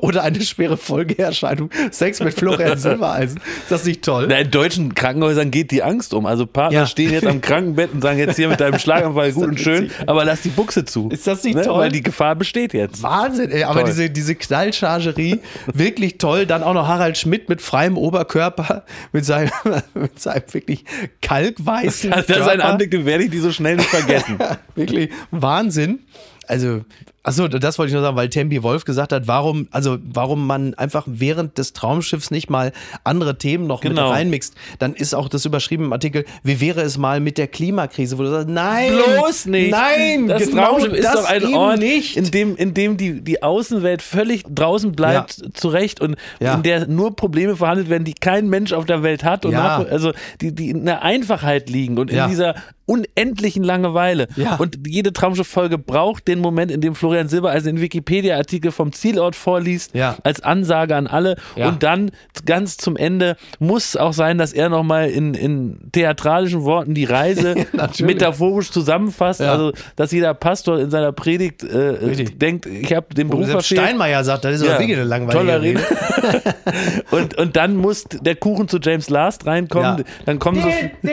oder 0.00 0.22
eine 0.22 0.40
schwere 0.40 0.61
Folgeerscheinung. 0.76 1.70
Sex 1.90 2.20
mit 2.20 2.34
Florian 2.34 2.78
Silbereisen. 2.78 3.38
Ist 3.38 3.70
das 3.70 3.84
nicht 3.84 4.02
toll? 4.02 4.26
Na, 4.28 4.38
in 4.38 4.50
deutschen 4.50 4.94
Krankenhäusern 4.94 5.50
geht 5.50 5.70
die 5.70 5.82
Angst 5.82 6.14
um. 6.14 6.26
Also 6.26 6.46
Partner 6.46 6.80
Ja. 6.80 6.86
stehen 6.86 7.12
jetzt 7.12 7.26
am 7.26 7.40
Krankenbett 7.40 7.92
und 7.92 8.00
sagen 8.02 8.18
jetzt 8.18 8.36
hier 8.36 8.48
mit 8.48 8.60
deinem 8.60 8.78
Schlaganfall 8.78 9.32
gut 9.32 9.48
und 9.48 9.60
schön, 9.60 9.90
aber 10.06 10.24
lass 10.24 10.42
die 10.42 10.48
Buchse 10.50 10.84
zu. 10.84 11.08
Ist 11.10 11.26
das 11.26 11.44
nicht 11.44 11.56
ne? 11.56 11.62
toll? 11.62 11.80
Weil 11.80 11.92
die 11.92 12.02
Gefahr 12.02 12.34
besteht 12.36 12.72
jetzt. 12.74 13.02
Wahnsinn, 13.02 13.50
ey. 13.50 13.64
aber 13.64 13.80
Toll. 13.80 13.90
diese, 13.90 14.10
diese 14.10 14.34
Knallchargerie, 14.34 15.40
wirklich 15.74 16.18
toll. 16.18 16.46
Dann 16.46 16.62
auch 16.62 16.74
noch 16.74 16.86
Harald 16.88 17.18
Schmidt 17.18 17.48
mit 17.48 17.60
freiem 17.62 17.96
Oberkörper, 17.96 18.84
mit 19.12 19.24
seinem, 19.24 19.50
mit 19.94 20.20
seinem 20.20 20.42
wirklich 20.52 20.84
kalkweißen 21.20 22.12
Also 22.12 22.28
das 22.28 22.38
ist 22.42 22.48
ein. 22.48 22.60
Anblick, 22.60 22.90
den 22.90 23.06
werde 23.06 23.24
ich 23.24 23.30
die 23.30 23.38
so 23.38 23.50
schnell 23.52 23.76
nicht 23.76 23.88
vergessen. 23.88 24.38
Wirklich 24.74 25.10
Wahnsinn. 25.30 26.00
Also, 26.46 26.82
achso, 27.24 27.46
das 27.48 27.78
wollte 27.78 27.88
ich 27.90 27.94
nur 27.94 28.02
sagen, 28.02 28.16
weil 28.16 28.28
Tempi 28.28 28.62
Wolf 28.62 28.84
gesagt 28.84 29.12
hat, 29.12 29.28
warum, 29.28 29.68
also 29.70 29.98
warum 30.02 30.46
man 30.46 30.74
einfach 30.74 31.04
während 31.06 31.56
des 31.58 31.72
Traumschiffs 31.72 32.30
nicht 32.30 32.50
mal 32.50 32.72
andere 33.04 33.38
Themen 33.38 33.66
noch 33.66 33.80
Genau. 33.80 34.08
mit 34.08 34.12
reinmixt. 34.18 34.54
Dann 34.80 34.94
ist 34.94 35.14
auch 35.14 35.28
das 35.28 35.44
überschrieben 35.44 35.84
im 35.86 35.92
Artikel, 35.92 36.24
wie 36.42 36.60
wäre 36.60 36.80
es 36.82 36.98
mal 36.98 37.20
mit 37.20 37.38
der 37.38 37.46
Klimakrise, 37.46 38.18
wo 38.18 38.22
du 38.24 38.30
sagst, 38.30 38.48
nein, 38.48 38.92
Bloß 38.92 39.46
nicht. 39.46 39.70
Nein, 39.70 40.26
das 40.28 40.46
genau 40.48 40.70
Traumschiff 40.70 40.92
ist 40.94 41.04
das 41.04 41.14
doch 41.14 41.30
ein 41.30 41.54
Ort, 41.54 41.78
nicht. 41.78 42.16
in 42.16 42.30
dem, 42.30 42.56
in 42.56 42.74
dem 42.74 42.96
die, 42.96 43.20
die 43.22 43.42
Außenwelt 43.42 44.02
völlig 44.02 44.44
draußen 44.48 44.92
bleibt, 44.92 45.42
zurecht 45.54 46.00
und 46.00 46.16
Ja. 46.40 46.54
in 46.54 46.62
der 46.62 46.86
nur 46.88 47.14
Probleme 47.14 47.56
verhandelt 47.56 47.88
werden, 47.88 48.04
die 48.04 48.14
kein 48.14 48.48
Mensch 48.48 48.72
auf 48.72 48.84
der 48.84 49.02
Welt 49.02 49.22
hat 49.22 49.44
und 49.46 49.52
Ja. 49.52 49.78
nach, 49.78 49.90
also 49.90 50.12
die, 50.40 50.52
die 50.54 50.70
in 50.70 50.84
der 50.86 51.02
Einfachheit 51.02 51.70
liegen 51.70 51.98
und 51.98 52.10
Ja. 52.10 52.24
in 52.24 52.30
dieser 52.30 52.54
unendlichen 52.84 53.62
Langeweile. 53.62 54.26
Ja. 54.36 54.56
Und 54.56 54.80
jede 54.86 55.12
Traumschiff-Folge 55.12 55.78
braucht 55.78 56.26
den 56.28 56.40
Moment, 56.40 56.70
in 56.72 56.80
dem 56.80 56.94
Florian 56.96 57.11
Silbereisen 57.28 57.76
den 57.76 57.82
Wikipedia-Artikel 57.82 58.72
vom 58.72 58.92
Zielort 58.92 59.36
vorliest, 59.36 59.94
Ja. 59.94 60.16
als 60.24 60.40
Ansage 60.42 60.96
an 60.96 61.06
alle. 61.06 61.36
Ja. 61.56 61.68
Und 61.68 61.82
dann 61.82 62.10
ganz 62.46 62.76
zum 62.76 62.96
Ende 62.96 63.36
muss 63.58 63.96
auch 63.96 64.12
sein, 64.12 64.38
dass 64.38 64.52
er 64.52 64.68
nochmal 64.68 65.08
in, 65.10 65.34
in 65.34 65.78
theatralischen 65.92 66.62
Worten 66.64 66.94
die 66.94 67.04
Reise 67.04 67.54
metaphorisch 68.00 68.70
zusammenfasst. 68.70 69.40
Ja. 69.40 69.52
Also, 69.52 69.72
dass 69.96 70.12
jeder 70.12 70.34
Pastor 70.34 70.78
in 70.80 70.90
seiner 70.90 71.12
Predigt 71.12 71.62
äh, 71.64 72.24
denkt, 72.24 72.66
ich 72.66 72.92
habe 72.94 73.14
den 73.14 73.28
Wo 73.28 73.36
Beruf 73.36 73.50
verfehlt. 73.50 73.80
Steinmeier 73.80 74.24
sagt, 74.24 74.44
das 74.44 74.56
ist 74.56 74.62
aber 74.62 74.78
wirklich 74.80 74.96
eine 74.96 75.06
langweilige 75.06 75.38
toller 75.44 75.62
Rede. 75.62 75.80
Und, 77.10 77.36
und 77.36 77.56
dann 77.56 77.76
muss 77.76 78.04
der 78.04 78.36
Kuchen 78.36 78.68
zu 78.68 78.78
James 78.80 79.10
Last 79.10 79.46
reinkommen. 79.46 79.98
Ja. 79.98 80.04
Dann 80.24 80.38
kommen 80.38 80.62
so 80.62 80.68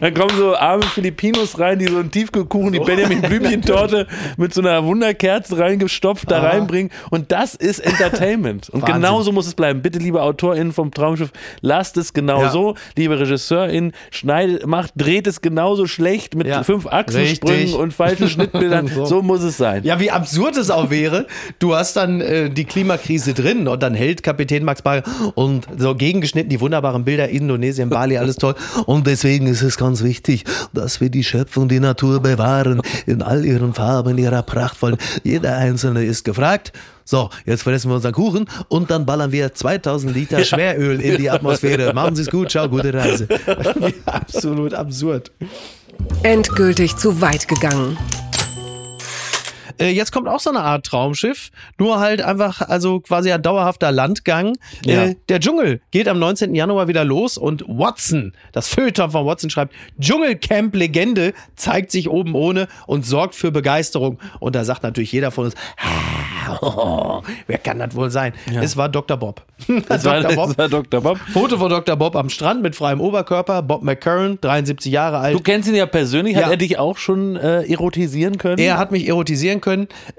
dann 0.00 0.14
kommen 0.14 0.36
so 0.36 0.54
arme 0.56 0.82
Filipinos 0.84 1.58
rein, 1.58 1.78
die 1.78 1.86
so 1.86 1.98
einen 1.98 2.10
Tiefkühlkuchen, 2.10 2.72
die 2.72 2.80
Benjamin 2.80 3.22
Blümchen-Torte 3.22 4.06
mit 4.36 4.54
so 4.54 4.60
einer 4.60 4.84
Wunderkerze 4.84 5.58
reingestopft 5.58 6.30
da 6.30 6.38
Aha. 6.38 6.48
reinbringen. 6.48 6.90
Und 7.10 7.32
das 7.32 7.54
ist 7.54 7.78
Entertainment. 7.80 8.68
Und 8.70 8.82
Wahnsinn. 8.82 8.94
genauso 9.02 9.32
muss 9.32 9.46
es 9.46 9.54
bleiben. 9.54 9.82
Bitte, 9.82 9.98
liebe 9.98 10.22
AutorInnen 10.22 10.72
vom 10.72 10.90
Traumschiff, 10.92 11.30
lasst 11.60 11.96
es 11.96 12.12
genau 12.12 12.42
Ja. 12.42 12.50
so. 12.50 12.74
Liebe 12.96 13.18
RegisseurInnen, 13.18 13.92
schneidet, 14.10 14.66
macht, 14.66 14.92
dreht 14.96 15.26
es 15.26 15.40
genauso 15.40 15.86
schlecht 15.86 16.34
mit 16.34 16.46
Ja. 16.46 16.62
fünf 16.62 16.86
Achsensprüngen 16.86 17.58
Richtig. 17.62 17.78
und 17.78 17.92
falschen 17.94 18.28
Schnittbildern. 18.28 18.88
So. 18.94 19.06
so. 19.06 19.22
muss 19.22 19.42
es 19.42 19.56
sein. 19.56 19.82
Ja, 19.84 19.98
wie 20.00 20.10
absurd 20.10 20.56
es 20.56 20.70
auch 20.70 20.90
wäre, 20.90 21.26
du 21.58 21.74
hast 21.74 21.96
dann 21.96 22.20
äh, 22.20 22.50
die 22.50 22.64
Klimakrise 22.64 23.34
drin 23.34 23.66
und 23.68 23.82
dann 23.82 23.94
hält 23.94 24.22
Kapitän 24.22 24.64
Max 24.64 24.82
Bayer 24.82 25.02
und 25.34 25.66
so 25.78 25.94
gegengeschnitten 25.94 26.50
die 26.50 26.60
wunderbaren 26.60 27.04
Bilder 27.04 27.28
Indonesien, 27.28 27.88
Bali, 27.88 28.18
alles 28.18 28.36
toll. 28.36 28.54
Und 28.86 29.06
deswegen 29.06 29.46
ist 29.46 29.62
es 29.62 29.76
ganz 29.78 30.02
wichtig, 30.02 30.44
dass 30.72 31.00
wir 31.00 31.08
die 31.10 31.24
Schöpfung, 31.24 31.68
die 31.68 31.80
Natur 31.80 32.20
bewahren, 32.20 32.82
in 33.06 33.22
all 33.22 33.44
ihren 33.44 33.74
Farben, 33.74 34.18
ihrer 34.24 34.42
prachtvollen. 34.42 34.98
Jeder 35.22 35.56
Einzelne 35.56 36.04
ist 36.04 36.24
gefragt. 36.24 36.72
So, 37.04 37.30
jetzt 37.44 37.62
fressen 37.62 37.90
wir 37.90 37.96
unseren 37.96 38.12
Kuchen 38.12 38.46
und 38.68 38.90
dann 38.90 39.04
ballern 39.06 39.30
wir 39.30 39.54
2000 39.54 40.14
Liter 40.14 40.44
Schweröl 40.44 41.00
in 41.00 41.18
die 41.18 41.30
Atmosphäre. 41.30 41.92
Machen 41.92 42.16
Sie 42.16 42.22
es 42.22 42.30
gut, 42.30 42.50
ciao, 42.50 42.68
gute 42.68 42.92
Reise. 42.92 43.28
Absolut 44.06 44.74
absurd. 44.74 45.30
Endgültig 46.22 46.96
zu 46.96 47.20
weit 47.20 47.46
gegangen. 47.46 47.96
Äh, 49.78 49.90
jetzt 49.90 50.12
kommt 50.12 50.28
auch 50.28 50.40
so 50.40 50.50
eine 50.50 50.60
Art 50.60 50.86
Traumschiff, 50.86 51.50
nur 51.78 51.98
halt 51.98 52.22
einfach, 52.22 52.60
also 52.60 53.00
quasi 53.00 53.32
ein 53.32 53.42
dauerhafter 53.42 53.92
Landgang. 53.92 54.56
Ja. 54.84 55.04
Äh, 55.04 55.16
der 55.28 55.40
Dschungel 55.40 55.80
geht 55.90 56.08
am 56.08 56.18
19. 56.18 56.54
Januar 56.54 56.88
wieder 56.88 57.04
los 57.04 57.38
und 57.38 57.64
Watson, 57.66 58.32
das 58.52 58.68
Feuilleton 58.68 59.10
von 59.10 59.26
Watson 59.26 59.50
schreibt, 59.50 59.74
Dschungelcamp-Legende 60.00 61.32
zeigt 61.56 61.90
sich 61.90 62.08
oben 62.08 62.34
ohne 62.34 62.68
und 62.86 63.04
sorgt 63.04 63.34
für 63.34 63.50
Begeisterung. 63.50 64.18
Und 64.40 64.54
da 64.54 64.64
sagt 64.64 64.82
natürlich 64.82 65.12
jeder 65.12 65.30
von 65.30 65.46
uns, 65.46 65.54
ah, 65.78 67.22
wer 67.46 67.58
kann 67.58 67.78
das 67.78 67.94
wohl 67.94 68.10
sein? 68.10 68.32
Es 68.60 68.76
war 68.76 68.88
Dr. 68.88 69.16
Bob. 69.16 69.42
Das 69.88 70.04
war, 70.04 70.20
Dr. 70.20 70.36
Bob. 70.36 70.48
das 70.48 70.58
war 70.58 70.68
Dr. 70.68 71.00
Bob. 71.00 71.18
Foto 71.32 71.58
von 71.58 71.70
Dr. 71.70 71.96
Bob 71.96 72.16
am 72.16 72.28
Strand 72.28 72.62
mit 72.62 72.74
freiem 72.74 73.00
Oberkörper. 73.00 73.62
Bob 73.62 73.82
McCurran, 73.82 74.38
73 74.40 74.92
Jahre 74.92 75.18
alt. 75.18 75.34
Du 75.34 75.40
kennst 75.40 75.68
ihn 75.68 75.74
ja 75.74 75.86
persönlich. 75.86 76.36
Ja. 76.36 76.44
Hat 76.44 76.50
er 76.50 76.56
dich 76.56 76.78
auch 76.78 76.96
schon 76.96 77.36
äh, 77.36 77.62
erotisieren 77.62 78.38
können? 78.38 78.58
er 78.58 78.78
hat 78.78 78.92
mich 78.92 79.06
erotisieren 79.06 79.60
können. 79.60 79.63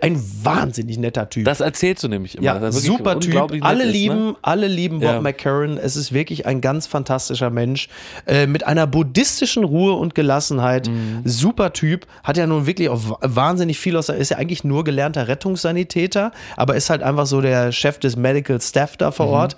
Ein 0.01 0.21
wahnsinnig 0.43 0.97
netter 0.97 1.29
Typ. 1.29 1.45
das 1.45 1.59
erzählst 1.61 2.03
du 2.03 2.07
nämlich 2.07 2.35
immer. 2.35 2.45
Ja, 2.45 2.57
er 2.57 2.71
super 2.71 3.19
Typ. 3.19 3.35
Alle 3.61 3.83
ist, 3.85 3.93
lieben, 3.93 4.25
Ne? 4.27 4.35
alle 4.41 4.67
lieben 4.67 4.99
Bob 4.99 5.09
Ja. 5.09 5.21
McCarran. 5.21 5.77
Es 5.77 5.95
ist 5.95 6.11
wirklich 6.13 6.45
ein 6.45 6.61
ganz 6.61 6.87
fantastischer 6.87 7.49
Mensch 7.49 7.87
äh, 8.27 8.47
mit 8.47 8.65
einer 8.65 8.87
buddhistischen 8.87 9.63
Ruhe 9.63 9.93
und 9.93 10.15
Gelassenheit. 10.15 10.87
Mhm. 10.87 11.21
Super 11.25 11.73
Typ. 11.73 12.07
Hat 12.23 12.37
ja 12.37 12.47
nun 12.47 12.65
wirklich 12.65 12.89
auch 12.89 13.09
wa- 13.09 13.19
wahnsinnig 13.21 13.77
viel 13.79 13.95
aus. 13.97 14.09
Ist 14.09 14.29
ja 14.31 14.37
eigentlich 14.37 14.63
nur 14.63 14.83
gelernter 14.83 15.27
Rettungssanitäter, 15.27 16.31
aber 16.57 16.75
ist 16.75 16.89
halt 16.89 17.03
einfach 17.03 17.25
so 17.25 17.41
der 17.41 17.71
Chef 17.71 17.99
des 17.99 18.15
Medical 18.15 18.59
Staff 18.61 18.97
da 18.97 19.09
Mhm. 19.09 19.13
vor 19.13 19.27
Ort. 19.27 19.55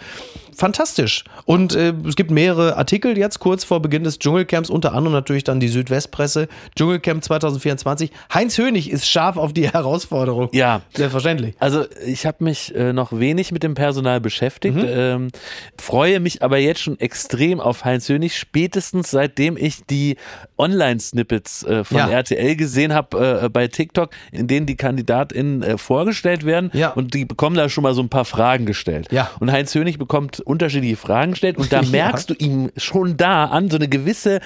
Fantastisch. 0.58 1.24
Und 1.46 1.76
äh, 1.76 1.94
es 2.08 2.16
gibt 2.16 2.32
mehrere 2.32 2.78
Artikel 2.78 3.18
jetzt 3.18 3.40
kurz 3.40 3.64
vor 3.64 3.80
Beginn 3.82 4.04
des 4.04 4.18
Dschungelcamps, 4.18 4.70
unter 4.72 4.94
anderem 4.94 5.14
natürlich 5.14 5.44
dann 5.44 5.60
die 5.60 5.68
Südwestpresse. 5.68 6.48
Dschungelcamp 6.76 7.24
2024. 7.24 8.12
Heinz 8.34 8.58
Hönig 8.58 8.90
ist 8.90 9.08
scharf 9.08 9.38
auf 9.38 9.54
die 9.54 9.70
Herausforderung. 9.74 10.50
Ja. 10.54 10.82
Selbstverständlich. 10.96 11.56
Also 11.60 11.86
ich 12.06 12.26
habe 12.26 12.44
mich 12.44 12.74
äh, 12.76 12.92
noch 12.92 13.12
wenig 13.18 13.52
mit 13.52 13.62
dem 13.62 13.76
Personal 13.76 14.20
beschäftigt, 14.20 14.78
ähm, 14.84 15.30
freue 15.80 16.20
mich 16.20 16.42
aber 16.42 16.58
jetzt 16.58 16.82
schon 16.82 17.00
extrem 17.00 17.60
auf 17.60 17.86
Heinz 17.86 18.10
Hönig, 18.10 18.36
spätestens 18.36 19.12
seitdem 19.12 19.58
ich 19.58 19.86
die 19.86 20.18
Online-Snippets 20.58 21.64
äh, 21.64 21.84
von 21.84 21.98
Ja. 21.98 22.10
RTL 22.10 22.56
gesehen 22.56 22.94
habe 22.94 23.42
äh, 23.44 23.50
bei 23.50 23.68
TikTok, 23.68 24.10
in 24.32 24.48
denen 24.48 24.66
die 24.66 24.76
KandidatInnen 24.76 25.64
äh, 25.64 25.78
vorgestellt 25.78 26.46
werden 26.46 26.72
Ja. 26.74 26.90
und 26.92 27.14
die 27.14 27.26
bekommen 27.26 27.56
da 27.56 27.70
schon 27.70 27.84
mal 27.84 27.94
so 27.94 28.02
ein 28.02 28.10
paar 28.10 28.26
Fragen 28.26 28.66
gestellt. 28.66 29.08
Ja. 29.12 29.30
Und 29.40 29.52
Heinz 29.52 29.74
Hönig 29.76 29.98
bekommt 29.98 30.40
unterschiedliche 30.48 30.96
Fragen 30.96 31.32
gestellt 31.32 31.58
und 31.58 31.72
da 31.74 31.82
Ja. 31.88 31.90
merkst 31.90 32.30
du 32.30 32.34
ihm 32.34 32.72
schon 32.78 33.18
da 33.18 33.46
an 33.46 33.70
so 33.70 33.76
eine 33.78 33.88
gewisse 33.88 34.40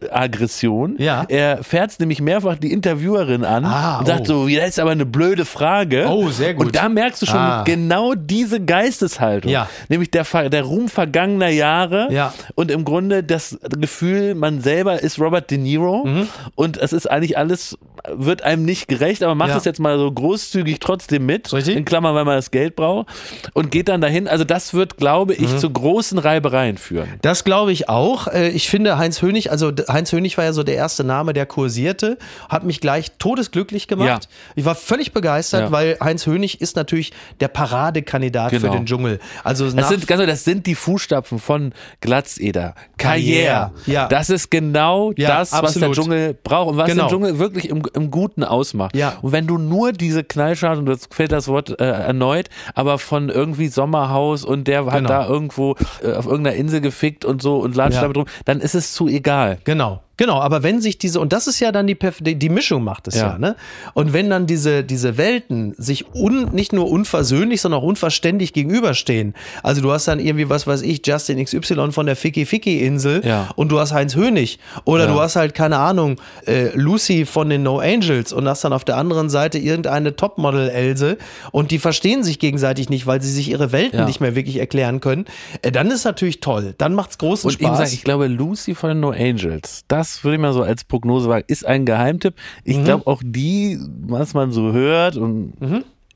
Grundaggression. 0.00 0.96
Ja. 0.98 1.24
Er 1.28 1.62
fährt 1.64 1.98
nämlich 2.00 2.20
mehrfach 2.20 2.56
die 2.56 2.72
Interviewerin 2.72 3.44
an 3.44 3.64
Ah, 3.64 3.98
und 4.00 4.06
sagt 4.06 4.22
oh. 4.22 4.46
so, 4.46 4.48
das 4.48 4.68
ist 4.70 4.78
aber 4.78 4.90
eine 4.90 5.06
blöde 5.06 5.44
Frage. 5.44 6.06
Oh, 6.08 6.28
sehr 6.30 6.54
gut. 6.54 6.66
Und 6.66 6.76
da 6.76 6.88
merkst 6.88 7.22
du 7.22 7.26
schon 7.26 7.36
Ah. 7.38 7.62
genau 7.64 8.14
diese 8.14 8.60
Geisteshaltung. 8.60 9.50
Ja. 9.50 9.68
Nämlich 9.88 10.10
der, 10.10 10.24
der 10.48 10.62
Ruhm 10.62 10.88
vergangener 10.88 11.48
Jahre 11.48 12.08
Ja. 12.10 12.32
und 12.54 12.70
im 12.70 12.84
Grunde 12.84 13.22
das 13.24 13.58
Gefühl, 13.78 14.34
man 14.34 14.60
selber 14.60 15.00
ist 15.02 15.18
Robert 15.18 15.50
De 15.50 15.58
Niro 15.58 16.04
Mhm. 16.04 16.28
und 16.54 16.76
es 16.76 16.92
ist 16.92 17.10
eigentlich 17.10 17.36
alles, 17.38 17.78
wird 18.12 18.42
einem 18.42 18.64
nicht 18.64 18.88
gerecht, 18.88 19.22
aber 19.22 19.34
macht 19.34 19.50
Ja. 19.50 19.56
es 19.56 19.64
jetzt 19.64 19.80
mal 19.80 19.98
so 19.98 20.10
großzügig 20.10 20.78
trotzdem 20.80 21.26
mit. 21.26 21.52
Richtig. 21.52 21.76
In 21.76 21.84
Klammern, 21.84 22.14
weil 22.14 22.24
man 22.24 22.36
das 22.36 22.50
Geld 22.50 22.76
braucht 22.76 23.08
und 23.54 23.70
geht 23.70 23.88
dann 23.88 24.00
dahin. 24.00 24.28
Also 24.28 24.44
das 24.44 24.74
wird, 24.74 24.96
glaube 24.96 25.19
Mhm. 25.26 25.44
ich, 25.44 25.56
zu 25.58 25.70
großen 25.70 26.18
Reibereien 26.18 26.78
führen. 26.78 27.08
Das 27.22 27.44
glaube 27.44 27.72
ich 27.72 27.88
auch. 27.88 28.26
Äh, 28.28 28.48
Ich 28.50 28.68
finde 28.68 28.98
Heinz 28.98 29.22
Hönig, 29.22 29.50
also 29.50 29.70
Heinz 29.88 30.12
Hönig 30.12 30.36
war 30.38 30.44
ja 30.44 30.52
so 30.52 30.62
der 30.62 30.74
erste 30.76 31.04
Name, 31.04 31.32
der 31.32 31.46
kursierte, 31.46 32.18
hat 32.48 32.64
mich 32.64 32.80
gleich 32.80 33.12
todesglücklich 33.18 33.88
gemacht. 33.88 34.08
Ja. 34.08 34.18
Ich 34.56 34.64
war 34.64 34.74
völlig 34.74 35.12
begeistert, 35.12 35.62
Ja. 35.62 35.72
weil 35.72 35.96
Heinz 36.02 36.26
Hönig 36.26 36.60
ist 36.60 36.76
natürlich 36.76 37.12
der 37.40 37.48
Paradekandidat 37.48 38.50
für 38.50 38.60
Genau. 38.60 38.72
den 38.72 38.86
Dschungel. 38.86 39.18
Also 39.44 39.70
Das 39.70 39.88
sind, 39.88 40.06
ganz, 40.06 40.24
das 40.26 40.44
sind 40.44 40.66
die 40.66 40.74
Fußstapfen 40.74 41.38
von 41.38 41.72
Glatzeder. 42.00 42.74
Karriere. 42.98 43.72
Ja. 43.86 44.08
Das 44.08 44.30
ist 44.30 44.50
genau 44.50 45.12
Ja, 45.16 45.28
das, 45.38 45.52
was 45.52 45.74
der 45.74 45.88
absolut. 45.88 45.96
Dschungel 45.96 46.34
braucht 46.42 46.70
und 46.72 46.76
was 46.76 46.88
Genau. 46.88 47.04
den 47.06 47.10
Dschungel 47.10 47.38
wirklich 47.38 47.68
im, 47.68 47.82
im 47.94 48.10
Guten 48.10 48.42
ausmacht. 48.44 48.96
Ja. 48.96 49.14
Und 49.22 49.32
wenn 49.32 49.46
du 49.46 49.58
nur 49.58 49.92
diese 49.92 50.24
Knallscharten, 50.24 50.80
und 50.80 50.86
das 50.86 51.08
fällt 51.10 51.32
das 51.32 51.48
Wort 51.48 51.78
äh, 51.80 51.84
erneut, 51.84 52.48
aber 52.74 52.98
von 52.98 53.28
irgendwie 53.28 53.68
Sommerhaus 53.68 54.44
und 54.44 54.66
der 54.66 54.86
hat 54.86 54.94
Genau. 54.94 55.08
Da 55.10 55.26
irgendwo 55.28 55.76
äh, 56.02 56.12
auf 56.14 56.26
irgendeiner 56.26 56.56
Insel 56.56 56.80
gefickt 56.80 57.24
und 57.24 57.42
so 57.42 57.58
und 57.58 57.74
latscht 57.76 57.96
Ja. 57.96 58.02
damit 58.02 58.16
rum, 58.16 58.26
dann 58.44 58.60
ist 58.60 58.74
es 58.74 58.92
zu 58.94 59.08
egal. 59.08 59.58
Genau. 59.64 60.00
Genau, 60.20 60.38
aber 60.38 60.62
wenn 60.62 60.82
sich 60.82 60.98
diese, 60.98 61.18
und 61.18 61.32
das 61.32 61.46
ist 61.46 61.60
ja 61.60 61.72
dann 61.72 61.86
die, 61.86 61.96
die, 62.20 62.48
Mischung 62.50 62.84
macht 62.84 63.08
es 63.08 63.14
ja. 63.14 63.28
Ja. 63.28 63.38
ne? 63.38 63.56
Und 63.94 64.12
wenn 64.12 64.28
dann 64.28 64.46
diese, 64.46 64.84
diese 64.84 65.16
Welten 65.16 65.74
sich 65.78 66.14
un, 66.14 66.50
nicht 66.52 66.74
nur 66.74 66.90
unversöhnlich, 66.90 67.62
sondern 67.62 67.80
auch 67.80 67.84
unverständig 67.86 68.52
gegenüberstehen. 68.52 69.32
Also 69.62 69.80
du 69.80 69.90
hast 69.92 70.08
dann 70.08 70.20
irgendwie, 70.20 70.50
was 70.50 70.66
weiß 70.66 70.82
ich, 70.82 71.00
Justin 71.06 71.42
XY 71.42 71.92
von 71.92 72.04
der 72.04 72.16
Ficky 72.16 72.44
Ficky 72.44 72.84
Insel 72.84 73.24
Ja. 73.24 73.48
und 73.56 73.70
du 73.72 73.80
hast 73.80 73.92
Heinz 73.94 74.14
Hönig. 74.14 74.58
Oder 74.84 75.06
Ja. 75.06 75.14
du 75.14 75.20
hast 75.20 75.36
halt, 75.36 75.54
keine 75.54 75.78
Ahnung, 75.78 76.16
äh, 76.46 76.68
Lucy 76.74 77.24
von 77.24 77.48
den 77.48 77.62
No 77.62 77.78
Angels 77.78 78.34
und 78.34 78.46
hast 78.46 78.62
dann 78.62 78.74
auf 78.74 78.84
der 78.84 78.98
anderen 78.98 79.30
Seite 79.30 79.56
irgendeine 79.56 80.16
Topmodel 80.16 80.68
Else 80.68 81.16
und 81.50 81.70
die 81.70 81.78
verstehen 81.78 82.24
sich 82.24 82.38
gegenseitig 82.38 82.90
nicht, 82.90 83.06
weil 83.06 83.22
sie 83.22 83.32
sich 83.32 83.48
ihre 83.50 83.72
Welten 83.72 84.04
nicht 84.04 84.20
mehr 84.20 84.34
wirklich 84.34 84.58
erklären 84.58 85.00
können. 85.00 85.24
Äh, 85.62 85.72
dann 85.72 85.90
ist 85.90 86.04
natürlich 86.04 86.40
toll. 86.40 86.74
Dann 86.76 86.92
macht's 86.92 87.16
großen 87.16 87.48
Und 87.48 87.54
eben 87.54 87.68
Spaß. 87.68 87.78
sagen, 87.78 87.90
ich 87.94 88.04
glaube, 88.04 88.26
Lucy 88.26 88.74
von 88.74 88.90
den 88.90 89.00
No 89.00 89.12
Angels, 89.12 89.84
das 89.88 90.09
würde 90.24 90.34
ich 90.36 90.40
mal 90.40 90.52
so 90.52 90.62
als 90.62 90.84
Prognose 90.84 91.26
sagen, 91.28 91.44
ist 91.46 91.64
ein 91.66 91.84
Geheimtipp. 91.86 92.34
Ich 92.64 92.76
Mhm. 92.78 92.84
glaube 92.84 93.06
auch 93.06 93.22
die, 93.24 93.78
was 94.06 94.34
man 94.34 94.50
so 94.52 94.72
hört 94.72 95.16
und 95.16 95.54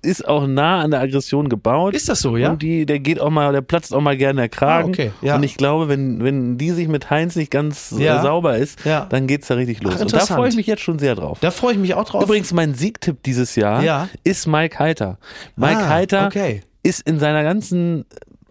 ist 0.02 0.28
auch 0.28 0.46
nah 0.46 0.82
an 0.82 0.90
der 0.90 1.00
Aggression 1.00 1.48
gebaut. 1.48 1.94
Ist 1.94 2.10
das 2.10 2.20
so, 2.20 2.36
ja? 2.36 2.50
Und 2.50 2.60
die, 2.60 2.84
der 2.84 2.98
geht 2.98 3.18
auch 3.18 3.30
mal, 3.30 3.52
der 3.54 3.62
platzt 3.62 3.94
auch 3.94 4.02
mal 4.02 4.18
gerne 4.18 4.42
der 4.42 4.48
Kragen. 4.50 4.88
Ah, 4.88 4.90
okay, 4.90 5.10
ja. 5.22 5.36
Und 5.36 5.42
ich 5.44 5.56
glaube, 5.56 5.88
wenn, 5.88 6.22
wenn 6.22 6.58
die 6.58 6.72
sich 6.72 6.88
mit 6.88 7.08
Heinz 7.08 7.36
nicht 7.36 7.50
ganz 7.50 7.94
Ja. 7.98 8.20
sauber 8.20 8.58
ist, 8.58 8.84
Ja. 8.84 9.06
dann 9.08 9.26
geht's 9.26 9.46
da 9.48 9.54
richtig 9.54 9.82
los. 9.82 9.94
Ach, 9.96 10.00
und 10.02 10.12
da 10.12 10.18
freue 10.20 10.50
ich 10.50 10.56
mich 10.56 10.66
jetzt 10.66 10.82
schon 10.82 10.98
sehr 10.98 11.14
drauf. 11.14 11.38
da 11.40 11.50
freue 11.50 11.72
ich 11.72 11.78
mich 11.78 11.94
auch 11.94 12.04
drauf. 12.04 12.22
Übrigens, 12.22 12.52
mein 12.52 12.74
Siegtipp 12.74 13.22
dieses 13.22 13.56
Jahr 13.56 13.82
Ja. 13.82 14.08
ist 14.24 14.46
Mike 14.46 14.78
Heiter. 14.78 15.16
Mike 15.56 15.78
Ah, 15.78 15.88
Heiter 15.88 16.26
okay. 16.26 16.60
ist 16.82 17.08
in 17.08 17.18
seiner 17.18 17.42
ganzen 17.42 18.04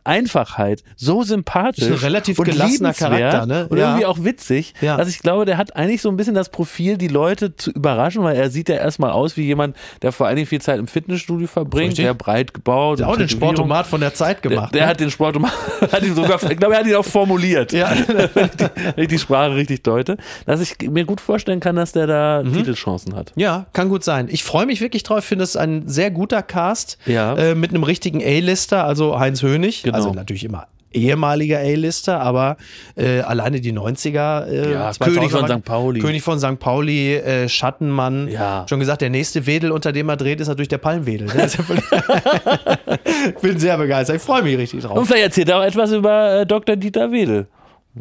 Einfachheit 0.04 0.84
so 0.96 1.24
sympathisch 1.24 1.84
Ist 1.86 1.92
ein 1.92 1.98
relativ 1.98 2.40
und 2.40 2.46
gelassener 2.46 2.94
Charakter, 2.94 3.46
ne? 3.46 3.68
Und 3.70 3.78
Ja. 3.78 3.88
irgendwie 3.90 4.06
auch 4.06 4.24
witzig, 4.24 4.74
Ja. 4.82 4.98
dass 4.98 5.08
ich 5.10 5.20
glaube, 5.20 5.46
der 5.46 5.58
hat 5.58 5.76
eigentlich 5.76 6.02
so 6.02 6.10
ein 6.10 6.18
bisschen 6.18 6.34
das 6.36 6.50
Profil, 6.50 6.98
die 6.98 7.08
Leute 7.08 7.56
zu 7.56 7.72
überraschen, 7.72 8.24
weil 8.24 8.36
er 8.36 8.50
sieht 8.50 8.70
ja 8.70 8.76
erstmal 8.76 9.12
aus 9.12 9.38
wie 9.38 9.44
jemand, 9.44 9.76
der 10.02 10.12
vor 10.12 10.28
allen 10.28 10.36
Dingen 10.36 10.48
viel 10.48 10.62
Zeit 10.62 10.80
im 10.80 10.88
Fitnessstudio 10.88 11.48
verbringt, 11.48 11.90
Richtig. 11.92 12.06
der 12.06 12.14
breit 12.14 12.54
gebaut. 12.54 13.02
auch 13.02 13.18
den. 13.18 13.30
Sportomat 13.30 13.88
von 13.88 14.02
der 14.02 14.14
Zeit 14.14 14.44
Der, 14.44 14.52
gemacht. 14.52 14.74
der 14.76 14.84
ne? 14.84 14.88
hat 14.88 15.00
den 15.00 15.10
Sportomat, 15.12 15.52
hat 15.92 16.04
ihn 16.04 16.16
sogar, 16.16 16.42
ich 16.44 16.58
glaube, 16.58 16.74
er 16.76 16.80
hat 16.82 16.88
ihn 16.88 16.96
auch 16.96 17.06
formuliert, 17.06 17.72
Ja. 17.74 17.92
wenn, 18.34 18.46
ich 18.46 18.52
die, 18.52 18.66
wenn 18.96 19.04
ich 19.04 19.08
die 19.10 19.20
Sprache 19.20 19.56
richtig 19.56 19.84
deute, 19.84 20.18
dass 20.46 20.60
ich 20.62 20.76
mir 20.90 21.06
gut 21.06 21.22
vorstellen 21.22 21.60
kann, 21.60 21.76
dass 21.76 21.92
der 21.94 22.08
da 22.08 22.42
Mhm. 22.44 22.54
Titelchancen 22.54 23.16
hat. 23.16 23.32
Ja, 23.36 23.66
kann 23.74 23.90
gut 23.90 24.04
sein. 24.04 24.28
Ich 24.30 24.44
freue 24.44 24.66
mich 24.66 24.82
wirklich 24.82 25.04
drauf. 25.04 25.20
Ich 25.20 25.26
finde 25.26 25.44
es 25.44 25.56
ein 25.56 25.88
sehr 25.88 26.12
guter 26.12 26.42
Cast 26.44 26.98
Ja. 27.06 27.36
äh, 27.36 27.56
mit 27.56 27.70
einem 27.72 27.84
richtigen 27.84 28.22
A-Lister, 28.22 28.84
also 28.86 29.20
Heinz 29.20 29.42
Hönig. 29.42 29.84
Genau. 29.84 29.93
Also 29.94 30.12
natürlich 30.14 30.44
immer 30.44 30.68
ehemaliger 30.96 31.58
A-Lister, 31.58 32.20
aber 32.20 32.56
äh, 32.96 33.22
alleine 33.22 33.60
die 33.60 33.74
90er. 33.74 34.46
Äh, 34.46 34.74
Ja, 34.74 34.92
2000er 34.92 35.04
König 35.06 35.32
von 35.32 35.48
St. 35.48 35.66
Pauli. 35.66 36.00
König 36.02 36.22
von 36.22 36.40
St. 36.40 36.60
Pauli, 36.60 37.16
äh, 37.16 37.50
Schattenmann. 37.50 38.28
Ja. 38.28 38.66
Schon 38.70 38.80
gesagt, 38.80 39.02
der 39.02 39.10
nächste 39.10 39.48
Wedel, 39.48 39.72
unter 39.72 39.92
dem 39.92 40.08
er 40.10 40.18
dreht, 40.18 40.40
ist 40.40 40.50
natürlich 40.50 40.68
der 40.68 40.78
Palmwedel. 40.78 41.26
Ne? 41.28 41.50
Völlig- 41.50 41.84
Bin 43.42 43.58
sehr 43.58 43.78
begeistert. 43.78 44.18
Ich 44.18 44.22
freue 44.22 44.44
mich 44.44 44.56
richtig 44.58 44.84
drauf. 44.84 44.98
Und 44.98 45.06
vielleicht 45.08 45.24
erzählt 45.26 45.50
er 45.50 45.60
auch 45.60 45.64
etwas 45.64 45.92
über 45.92 46.42
äh, 46.42 46.46
Dr. 46.46 46.76
Dieter 46.76 47.12
Wedel. 47.12 47.48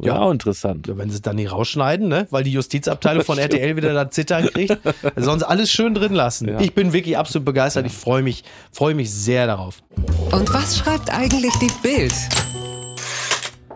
Ja, 0.00 0.20
auch 0.20 0.30
interessant. 0.30 0.88
Wenn 0.88 1.10
sie 1.10 1.16
es 1.16 1.22
dann 1.22 1.36
nicht 1.36 1.52
rausschneiden, 1.52 2.08
ne? 2.08 2.26
weil 2.30 2.44
die 2.44 2.52
Justizabteilung 2.52 3.24
von 3.24 3.36
RTL 3.38 3.76
wieder 3.76 3.92
da 3.92 4.10
Zittern 4.10 4.46
kriegt, 4.46 4.78
sollen 5.16 5.40
sie 5.40 5.48
alles 5.48 5.70
schön 5.70 5.94
drin 5.94 6.14
lassen. 6.14 6.48
Ja. 6.48 6.60
Ich 6.60 6.74
bin 6.74 6.92
wirklich 6.92 7.18
absolut 7.18 7.44
begeistert. 7.44 7.84
Ich 7.84 7.92
freue 7.92 8.22
mich, 8.22 8.44
freue 8.72 8.94
mich 8.94 9.10
sehr 9.10 9.46
darauf. 9.46 9.82
Und 10.30 10.52
was 10.54 10.78
schreibt 10.78 11.10
eigentlich 11.10 11.52
die 11.60 11.70
Bild? 11.82 12.14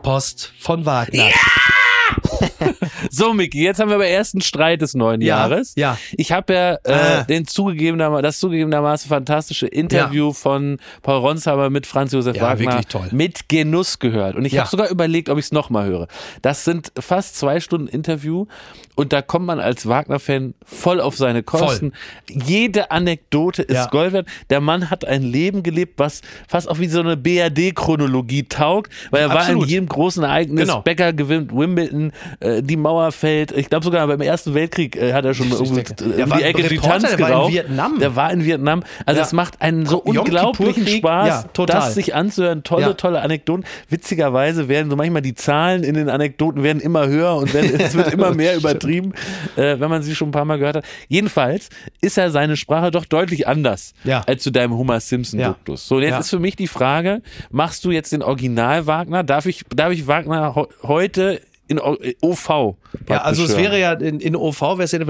Post 0.02 0.52
von 0.58 0.86
Wagner. 0.86 1.30
So, 3.10 3.32
Miki, 3.34 3.62
jetzt 3.62 3.78
haben 3.80 3.88
wir 3.88 3.96
aber 3.96 4.06
ersten 4.06 4.40
Streit 4.40 4.82
des 4.82 4.94
neuen 4.94 5.20
Ja, 5.20 5.38
Jahres. 5.48 5.74
ja. 5.76 5.98
Ich 6.16 6.32
habe 6.32 6.52
ja 6.54 6.74
äh, 6.84 6.92
Ah. 6.92 7.24
den 7.24 7.46
zugegebenermaßen, 7.46 8.22
das 8.22 8.38
zugegebenermaßen 8.38 9.08
fantastische 9.08 9.66
Interview 9.66 10.32
von 10.32 10.78
Paul 11.02 11.18
Ronsheimer 11.18 11.70
mit 11.70 11.86
Franz 11.86 12.12
Josef 12.12 12.36
Ja, 12.36 12.42
Wagner 12.42 12.82
mit 13.12 13.48
Genuss 13.48 13.98
gehört. 13.98 14.36
Und 14.36 14.44
ich 14.44 14.52
Ja. 14.52 14.60
habe 14.62 14.70
sogar 14.70 14.88
überlegt, 14.90 15.28
ob 15.28 15.38
ich 15.38 15.46
es 15.46 15.52
nochmal 15.52 15.86
höre. 15.88 16.08
Das 16.42 16.64
sind 16.64 16.92
fast 16.98 17.36
zwei 17.36 17.60
Stunden 17.60 17.88
Interview 17.88 18.46
und 18.94 19.12
da 19.12 19.22
kommt 19.22 19.46
man 19.46 19.60
als 19.60 19.86
Wagner-Fan 19.88 20.54
voll 20.64 21.00
auf 21.00 21.16
seine 21.16 21.42
Kosten. 21.42 21.92
Jede 22.28 22.90
Anekdote 22.90 23.62
ist 23.62 23.74
Ja. 23.74 23.86
Gold 23.86 24.12
wert. 24.12 24.26
Der 24.50 24.60
Mann 24.60 24.90
hat 24.90 25.04
ein 25.04 25.22
Leben 25.22 25.62
gelebt, 25.62 25.98
was 25.98 26.22
fast 26.48 26.68
auch 26.68 26.78
wie 26.78 26.86
so 26.88 27.00
eine 27.00 27.16
BRD-Chronologie 27.16 28.44
taugt, 28.44 28.92
weil 29.10 29.22
er 29.22 29.28
war 29.28 29.38
Absolut. 29.40 29.64
in 29.64 29.68
jedem 29.68 29.86
großen 29.88 30.22
Ereignis. 30.22 30.66
Genau. 30.68 30.80
Becker 30.82 31.12
gewinnt 31.12 31.52
Wimbledon, 31.54 32.12
äh, 32.40 32.62
die 32.62 32.75
Mauer 32.80 33.12
fällt. 33.12 33.52
Ich 33.52 33.68
glaube 33.68 33.84
sogar 33.84 34.06
beim 34.06 34.20
Ersten 34.20 34.54
Weltkrieg 34.54 34.96
äh, 34.96 35.12
hat 35.12 35.24
er 35.24 35.34
schon 35.34 35.50
irgendwie 35.50 35.82
um 36.22 36.30
war 36.30 36.38
die 36.38 36.44
Ecke 36.44 36.62
die 36.64 36.78
Tanz 36.78 37.02
der 37.02 37.18
war 37.18 37.28
in 37.28 37.32
geraucht. 37.34 37.52
Vietnam. 37.52 37.98
Der 37.98 38.16
war 38.16 38.32
in 38.32 38.44
Vietnam. 38.44 38.82
Also 39.04 39.20
Ja. 39.20 39.26
es 39.26 39.32
macht 39.32 39.60
einen 39.62 39.86
so 39.86 39.98
unglaublichen. 39.98 40.86
Spaß, 40.86 41.28
Ja, 41.28 41.42
total. 41.52 41.80
das 41.80 41.94
sich 41.94 42.14
anzuhören. 42.14 42.62
Tolle, 42.62 42.86
Ja. 42.86 42.92
tolle 42.94 43.20
Anekdoten. 43.20 43.64
Witzigerweise 43.88 44.68
werden 44.68 44.90
so 44.90 44.96
manchmal 44.96 45.22
die 45.22 45.34
Zahlen 45.34 45.82
in 45.84 45.94
den 45.94 46.08
Anekdoten 46.08 46.62
werden 46.62 46.80
immer 46.80 47.06
höher 47.08 47.34
und 47.36 47.52
werden, 47.54 47.78
es 47.80 47.94
wird 47.94 48.12
immer 48.12 48.30
mehr 48.34 48.56
übertrieben, 48.56 49.12
äh, 49.56 49.80
wenn 49.80 49.90
man 49.90 50.02
sie 50.02 50.14
schon 50.14 50.28
ein 50.28 50.32
paar 50.32 50.44
Mal 50.44 50.58
gehört 50.58 50.76
hat. 50.76 50.84
Jedenfalls 51.08 51.68
ist 52.00 52.16
ja 52.16 52.30
seine 52.30 52.56
Sprache 52.56 52.90
doch 52.90 53.04
deutlich 53.04 53.48
anders 53.48 53.94
Ja. 54.04 54.22
als 54.26 54.42
zu 54.42 54.50
deinem 54.50 54.74
Homer 54.76 55.00
Simpson 55.00 55.40
Ja. 55.40 55.48
Duktus. 55.48 55.88
So, 55.88 56.00
jetzt 56.00 56.10
Ja. 56.10 56.18
ist 56.20 56.30
für 56.30 56.38
mich 56.38 56.56
die 56.56 56.68
Frage, 56.68 57.22
machst 57.50 57.84
du 57.84 57.90
jetzt 57.90 58.12
den 58.12 58.22
Original 58.22 58.86
Wagner? 58.86 59.24
Darf 59.24 59.46
ich, 59.46 59.64
darf 59.74 59.92
ich 59.92 60.06
Wagner 60.06 60.54
heute 60.82 61.40
in 61.68 61.80
O- 61.80 61.94
äh, 62.00 62.14
OV? 62.22 62.76
Ja, 63.08 63.22
also 63.22 63.44
es 63.44 63.56
wäre 63.56 63.78
ja 63.78 63.92
in, 63.92 64.20
in 64.20 64.36
OV, 64.36 64.60
wäre 64.60 64.82
es 64.84 64.92
ja 64.92 65.00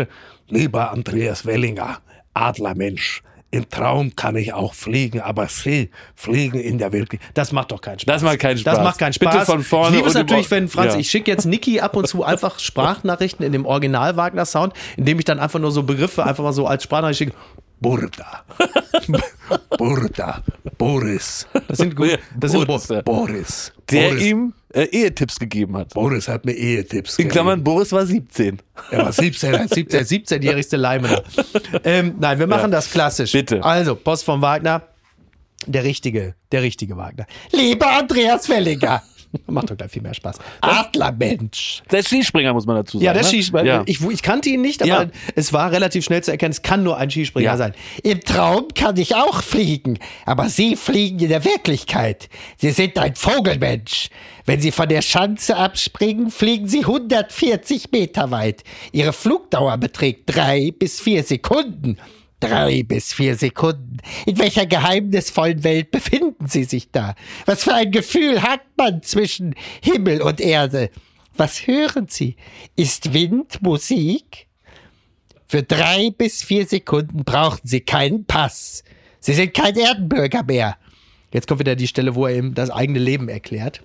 Lieber 0.49 0.91
Andreas 0.93 1.45
Wellinger, 1.47 1.99
Adlermensch, 2.35 3.23
im 3.53 3.69
Traum 3.71 4.15
kann 4.17 4.37
ich 4.37 4.53
auch 4.53 4.75
fliegen, 4.75 5.21
aber 5.21 5.47
Sie 5.49 5.91
fliegen 6.15 6.59
in 6.61 6.79
der 6.79 6.93
Wirklichkeit. 6.93 7.31
Das 7.35 7.53
macht 7.53 7.71
doch 7.73 7.81
keinen 7.81 7.99
Spaß. 8.01 8.15
Das 8.17 8.23
macht 8.23 8.39
keinen 8.41 8.57
Das 8.63 8.75
Spaß. 8.75 8.85
macht 8.85 8.99
keinen 8.99 9.13
Bitte 9.13 9.33
Spaß. 9.33 9.47
von 9.47 9.63
vorne 9.63 9.89
Ich 9.91 9.97
liebe 9.97 10.09
es 10.09 10.15
natürlich, 10.15 10.51
wenn 10.51 10.69
Franz, 10.69 10.95
Ja. 10.95 11.01
ich 11.01 11.09
schicke 11.09 11.31
jetzt 11.31 11.47
Niki 11.47 11.81
ab 11.81 11.97
und 11.97 12.07
zu 12.09 12.25
einfach 12.25 12.59
Sprachnachrichten 12.59 13.47
in 13.47 13.53
dem 13.53 13.65
Original 13.65 14.17
Wagner 14.17 14.45
Sound, 14.45 14.73
indem 14.97 15.19
ich 15.21 15.25
dann 15.25 15.39
einfach 15.39 15.61
nur 15.61 15.71
so 15.71 15.85
Begriffe 15.85 16.25
einfach 16.25 16.43
mal 16.45 16.53
so 16.53 16.67
als 16.67 16.83
Sprachnachricht 16.83 17.19
schicke. 17.19 17.33
Burda. 17.81 18.45
Burda. 19.79 20.43
Boris. 20.79 21.47
Das 21.69 21.79
sind 21.79 21.95
gut. 21.95 22.19
Das 22.39 22.51
sind 22.53 22.67
Boris. 22.67 22.89
Boris. 23.05 23.73
der 23.91 24.09
Boris. 24.09 24.23
ihm 24.25 24.53
äh, 24.77 24.85
Ehetipps 24.85 25.39
gegeben 25.39 25.77
hat. 25.77 25.95
Boris 25.95 26.29
hat 26.29 26.45
mir 26.45 26.53
Ehetipps 26.53 27.19
In 27.19 27.29
Klammern, 27.29 27.65
Boris 27.65 27.93
war 27.93 28.05
17. 28.07 28.61
Er 28.91 29.05
war 29.07 29.13
17. 29.13 29.51
der 29.53 29.69
17 29.69 30.01
17-jährigste 30.05 30.77
Leimener. 30.77 31.23
ähm, 31.85 32.15
nein, 32.21 32.39
wir 32.39 32.47
machen 32.47 32.71
Ja. 32.71 32.77
das 32.77 32.91
klassisch. 32.91 33.33
Bitte. 33.33 33.63
Also, 33.65 33.95
Post 33.95 34.25
von 34.25 34.41
Wagner. 34.43 34.83
Der 35.67 35.83
richtige, 35.85 36.35
der 36.53 36.63
richtige 36.63 36.97
Wagner. 36.97 37.27
Lieber 37.51 37.89
Andreas 37.89 38.49
Wellinger. 38.49 39.03
Macht 39.47 39.71
doch 39.71 39.77
gleich 39.77 39.91
viel 39.91 40.03
mehr 40.03 40.15
Spaß. 40.15 40.39
Adlermensch. 40.61 41.83
Der 41.91 42.03
Skispringer, 42.03 42.53
muss 42.53 42.67
man 42.67 42.77
dazu 42.77 42.99
sagen. 42.99 43.05
Ja, 43.05 43.13
der 43.13 43.23
ne? 43.23 43.29
Skispringer. 43.29 43.65
Ja. 43.67 43.83
Ich, 43.87 44.01
ich 44.01 44.23
kannte 44.23 44.49
ihn 44.49 44.61
nicht, 44.63 44.83
aber 44.83 45.05
Ja. 45.05 45.11
es 45.35 45.53
war 45.53 45.73
relativ 45.73 46.05
schnell 46.05 46.23
zu 46.23 46.31
erkennen, 46.31 46.53
es 46.53 46.63
kann 46.63 46.83
nur 46.83 46.97
ein 46.97 47.11
Skispringer 47.11 47.45
Ja. 47.47 47.57
sein. 47.57 47.75
Im 48.03 48.21
Traum 48.21 48.69
kann 48.75 48.97
ich 48.97 49.15
auch 49.15 49.43
fliegen, 49.43 49.99
aber 50.25 50.49
Sie 50.49 50.77
fliegen 50.77 51.19
in 51.21 51.29
der 51.29 51.45
Wirklichkeit. 51.45 52.29
Sie 52.59 52.71
sind 52.71 52.99
ein 52.99 53.15
Vogelmensch. 53.15 54.09
Wenn 54.47 54.61
Sie 54.61 54.71
von 54.71 54.89
der 54.89 55.03
Schanze 55.03 55.57
abspringen, 55.57 56.31
fliegen 56.31 56.69
Sie 56.69 56.81
140 56.81 57.91
Meter 57.91 58.31
weit. 58.31 58.63
Ihre 58.93 59.13
Flugdauer 59.13 59.77
beträgt 59.79 60.23
drei 60.27 60.71
bis 60.71 61.01
vier 61.01 61.25
Sekunden. 61.25 61.99
Drei 62.41 62.83
bis 62.83 63.15
vier 63.15 63.37
Sekunden. 63.37 63.97
In 64.27 64.39
welcher 64.39 64.67
geheimnisvollen 64.67 65.65
Welt 65.65 65.91
befinden 65.91 66.47
Sie 66.49 66.65
sich 66.65 66.91
da? 66.91 67.15
Was 67.47 67.65
für 67.65 67.75
ein 67.75 67.91
Gefühl 67.91 68.43
hat 68.43 68.61
man 68.77 69.03
zwischen 69.03 69.55
Himmel 69.83 70.21
und 70.21 70.41
Erde? 70.41 70.91
Was 71.37 71.67
hören 71.67 72.09
Sie? 72.09 72.37
Ist 72.77 73.15
Wind 73.15 73.63
Musik? 73.63 74.47
Für 75.49 75.63
drei 75.63 76.11
bis 76.11 76.43
vier 76.43 76.67
Sekunden 76.67 77.25
brauchten 77.25 77.69
Sie 77.69 77.81
keinen 77.81 78.27
Pass. 78.27 78.85
Sie 79.21 79.33
sind 79.33 79.55
kein 79.55 79.77
Erdenbürger 79.77 80.43
mehr. 80.43 80.77
Jetzt 81.33 81.47
kommt 81.49 81.61
wieder 81.61 81.77
die 81.77 81.89
Stelle, 81.89 82.15
wo 82.15 82.27
er 82.27 82.37
ihm 82.37 82.55
das 82.55 82.71
eigene 82.71 82.99
Leben 82.99 83.29
erklärt. 83.29 83.83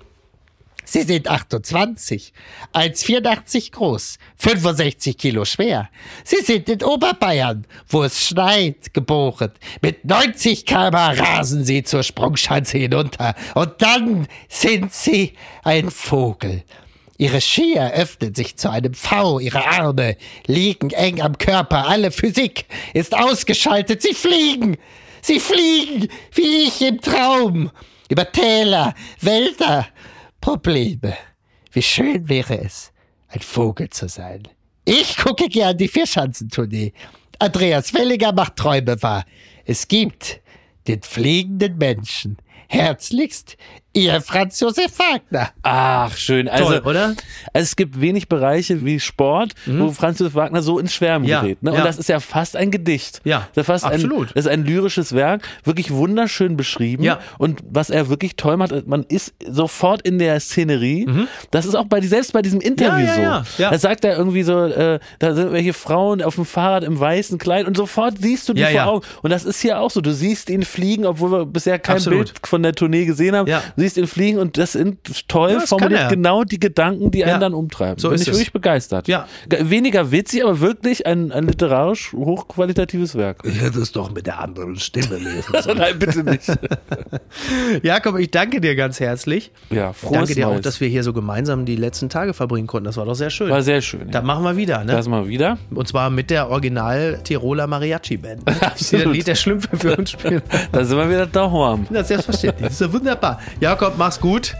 Sie 0.91 1.03
sind 1.03 1.29
28, 1.29 2.33
1,84 2.73 3.71
groß, 3.71 4.17
65 4.35 5.17
Kilo 5.17 5.45
schwer. 5.45 5.89
Sie 6.25 6.43
sind 6.43 6.67
in 6.67 6.83
Oberbayern, 6.83 7.65
wo 7.87 8.03
es 8.03 8.27
schneit, 8.27 8.93
geboren. 8.93 9.51
Mit 9.81 10.03
90 10.03 10.65
km 10.65 10.93
rasen 10.95 11.63
Sie 11.63 11.83
zur 11.83 12.03
Sprungschanze 12.03 12.77
hinunter. 12.77 13.35
Und 13.55 13.81
dann 13.81 14.27
sind 14.49 14.91
Sie 14.91 15.31
ein 15.63 15.91
Vogel. 15.91 16.65
Ihre 17.17 17.39
Skier 17.39 17.93
öffnen 17.93 18.35
sich 18.35 18.57
zu 18.57 18.69
einem 18.69 18.93
V, 18.93 19.39
ihre 19.39 19.65
Arme 19.65 20.17
liegen 20.45 20.89
eng 20.89 21.21
am 21.21 21.37
Körper, 21.37 21.87
alle 21.87 22.11
Physik 22.11 22.65
ist 22.93 23.15
ausgeschaltet, 23.17 24.01
sie 24.01 24.13
fliegen, 24.13 24.75
sie 25.21 25.39
fliegen, 25.39 26.09
wie 26.33 26.63
ich 26.67 26.81
im 26.81 26.99
Traum, 26.99 27.71
über 28.09 28.29
Täler, 28.29 28.93
Wälder, 29.21 29.87
Probleme. 30.41 31.15
Wie 31.71 31.81
schön 31.81 32.27
wäre 32.27 32.59
es, 32.59 32.91
ein 33.29 33.39
Vogel 33.39 33.89
zu 33.89 34.09
sein, 34.09 34.47
Ich 34.83 35.15
gucke 35.15 35.47
gern 35.47 35.77
die 35.77 35.87
Vierschanzentournee. 35.87 36.91
Andreas 37.39 37.93
Wellinger 37.93 38.33
macht 38.33 38.55
Träume 38.55 39.01
wahr. 39.03 39.25
Es 39.63 39.87
gibt 39.87 40.41
den 40.87 41.01
fliegenden 41.03 41.77
Menschen. 41.77 42.37
Herzlichst, 42.67 43.57
Ihr 43.93 44.21
Franz 44.21 44.59
Josef 44.59 44.91
Wagner. 44.97 45.49
Ach, 45.63 46.15
schön. 46.15 46.47
Also, 46.47 46.65
Toll, 46.65 46.79
oder? 46.85 47.05
Also 47.07 47.63
es 47.65 47.75
gibt 47.75 47.99
wenig 47.99 48.29
Bereiche 48.29 48.85
wie 48.85 48.99
Sport, 49.01 49.53
wo 49.65 49.91
Franz 49.91 50.19
Josef 50.19 50.33
Wagner 50.35 50.61
so 50.61 50.79
ins 50.79 50.93
Schwärmen 50.93 51.27
Ja, 51.27 51.41
gerät. 51.41 51.61
Ne? 51.61 51.71
Und 51.71 51.77
ja. 51.77 51.83
das 51.83 51.97
ist 51.97 52.07
ja 52.07 52.21
fast 52.21 52.55
ein 52.55 52.71
Gedicht. 52.71 53.19
Ja, 53.25 53.49
das 53.53 53.63
ist 53.63 53.67
fast 53.67 53.85
absolut. 53.85 54.29
Ein, 54.29 54.31
das 54.35 54.45
ist 54.45 54.51
ein 54.51 54.63
lyrisches 54.65 55.13
Werk, 55.13 55.45
wirklich 55.65 55.91
wunderschön 55.91 56.55
beschrieben. 56.55 57.03
Ja. 57.03 57.19
Und 57.37 57.59
was 57.69 57.89
er 57.89 58.07
wirklich 58.07 58.37
toll 58.37 58.55
macht, 58.55 58.87
man 58.87 59.03
ist 59.03 59.33
sofort 59.45 60.01
in 60.03 60.19
der 60.19 60.39
Szenerie. 60.39 61.07
Das 61.51 61.65
ist 61.65 61.75
auch 61.75 61.85
bei, 61.85 61.99
selbst 62.01 62.31
bei 62.33 62.41
diesem 62.41 62.61
Interview 62.61 62.91
Mhm. 63.01 63.05
Ja, 63.07 63.15
ja, 63.15 63.21
ja, 63.21 63.43
so. 63.45 63.63
ja. 63.63 63.69
Da 63.71 63.77
sagt 63.79 64.05
er 64.05 64.17
irgendwie 64.17 64.43
so, 64.43 64.65
äh, 64.65 64.99
da 65.19 65.33
sind 65.33 65.51
welche 65.51 65.73
Frauen 65.73 66.21
auf 66.21 66.35
dem 66.35 66.45
Fahrrad 66.45 66.83
im 66.83 66.99
weißen 66.99 67.37
Kleid 67.37 67.65
und 67.67 67.75
sofort 67.77 68.15
siehst 68.19 68.47
du 68.49 68.53
die 68.53 68.61
Ja, 68.61 68.67
vor 68.67 68.75
ja. 68.75 68.85
Augen. 68.85 69.05
Und 69.21 69.29
das 69.31 69.43
ist 69.43 69.61
hier 69.61 69.79
auch 69.79 69.91
so. 69.91 70.01
Du 70.01 70.13
siehst 70.13 70.49
ihn 70.49 70.63
fliegen, 70.63 71.05
obwohl 71.05 71.31
wir 71.31 71.45
bisher 71.45 71.77
kein 71.79 71.97
Absolut. 71.97 72.33
Bild 72.33 72.47
von 72.47 72.63
der 72.63 72.73
Tournee 72.73 73.05
gesehen 73.05 73.35
haben. 73.35 73.47
Ja. 73.47 73.61
Du 73.75 73.80
siehst 73.81 73.97
ihn 73.97 74.07
fliegen 74.07 74.37
und 74.39 74.57
das 74.57 74.73
sind 74.73 75.27
toll 75.27 75.49
Ja, 75.51 75.59
das 75.59 75.69
formuliert 75.69 76.01
er. 76.01 76.07
genau 76.09 76.43
die 76.43 76.59
Gedanken, 76.59 77.11
die 77.11 77.23
einen 77.23 77.33
Ja. 77.33 77.39
dann 77.39 77.53
umtreiben. 77.53 77.97
So 77.99 78.09
Bin 78.09 78.15
ist 78.15 78.21
ich 78.21 78.27
es. 78.29 78.33
wirklich 78.35 78.53
begeistert. 78.53 79.07
Ja. 79.07 79.27
Weniger 79.59 80.11
witzig, 80.11 80.43
aber 80.43 80.59
wirklich 80.61 81.05
ein, 81.05 81.31
ein 81.31 81.47
literarisch 81.47 82.13
hochqualitatives 82.13 83.15
Werk. 83.15 83.39
Ich 83.43 83.61
hätte 83.61 83.79
es 83.79 83.91
doch 83.91 84.11
mit 84.11 84.27
der 84.27 84.39
anderen 84.39 84.77
Stimme 84.77 85.17
lesen 85.17 85.53
sollen. 85.61 85.77
Nein, 85.77 85.99
bitte 85.99 86.23
nicht. 86.23 86.47
Jakob, 87.83 88.17
ich 88.19 88.31
danke 88.31 88.61
dir 88.61 88.75
ganz 88.75 88.99
herzlich. 88.99 89.51
Ja, 89.69 89.91
Ich 89.91 89.97
frohes 89.97 90.13
danke 90.13 90.35
dir 90.35 90.47
auch, 90.47 90.51
Neues. 90.53 90.61
dass 90.63 90.81
wir 90.81 90.87
hier 90.87 91.03
so 91.03 91.13
gemeinsam 91.13 91.65
die 91.65 91.75
letzten 91.75 92.09
Tage 92.09 92.33
verbringen 92.33 92.67
konnten. 92.67 92.85
Das 92.85 92.97
war 92.97 93.05
doch 93.05 93.15
sehr 93.15 93.29
schön. 93.29 93.49
War 93.49 93.61
sehr 93.61 93.81
schön. 93.81 94.09
Da 94.11 94.19
Ja. 94.19 94.25
machen 94.25 94.43
wir 94.43 94.57
wieder, 94.57 94.83
ne? 94.83 94.91
Das 94.93 95.07
mal 95.07 95.27
wieder. 95.27 95.57
Und 95.73 95.87
zwar 95.87 96.09
mit 96.09 96.29
der 96.29 96.49
Original 96.49 97.19
Tiroler 97.23 97.67
Mariachi 97.67 98.17
Band. 98.17 98.43
Absolut. 98.61 99.01
Die 99.05 99.07
das 99.09 99.13
Lied 99.17 99.27
der 99.27 99.35
Schlümpfe 99.35 99.77
für 99.77 99.95
uns 99.95 100.11
spielen. 100.11 100.41
Da 100.71 100.83
sind 100.83 100.97
wir 100.97 101.09
wieder 101.09 101.25
daheim. 101.25 101.85
Das 101.89 102.01
ist 102.03 102.07
selbstverständlich. 102.09 102.63
Das 102.67 102.73
ist 102.73 102.81
ja 102.81 102.93
wunderbar. 102.93 103.39
Jakob, 103.71 103.97
mach's 103.97 104.19
gut. 104.19 104.53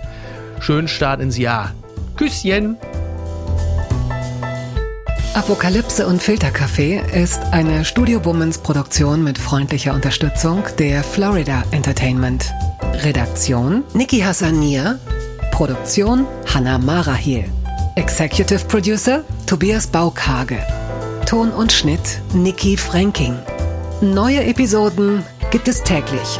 Schönen 0.61 0.87
Start 0.87 1.19
ins 1.19 1.37
Jahr. 1.37 1.73
Küsschen. 2.15 2.77
Apokalypse 5.33 6.07
und 6.07 6.23
Filterkaffee 6.23 7.01
ist 7.13 7.41
eine 7.51 7.83
Studio 7.83 8.23
Womans 8.23 8.59
Produktion 8.59 9.21
mit 9.21 9.37
freundlicher 9.37 9.93
Unterstützung 9.93 10.63
der 10.79 11.03
Florida 11.03 11.61
Entertainment. 11.71 12.53
Redaktion 13.03 13.83
Niki 13.93 14.21
Hassania. 14.21 14.97
Produktion 15.51 16.25
Hanna 16.45 16.77
Marahiel. 16.77 17.43
Executive 17.97 18.63
Producer 18.63 19.25
Tobias 19.45 19.87
Baukage. 19.87 20.59
Ton 21.25 21.51
und 21.51 21.73
Schnitt 21.73 22.21
Niki 22.33 22.77
Franking. 22.77 23.37
Neue 23.99 24.45
Episoden 24.45 25.25
gibt 25.51 25.67
es 25.67 25.83
täglich. 25.83 26.39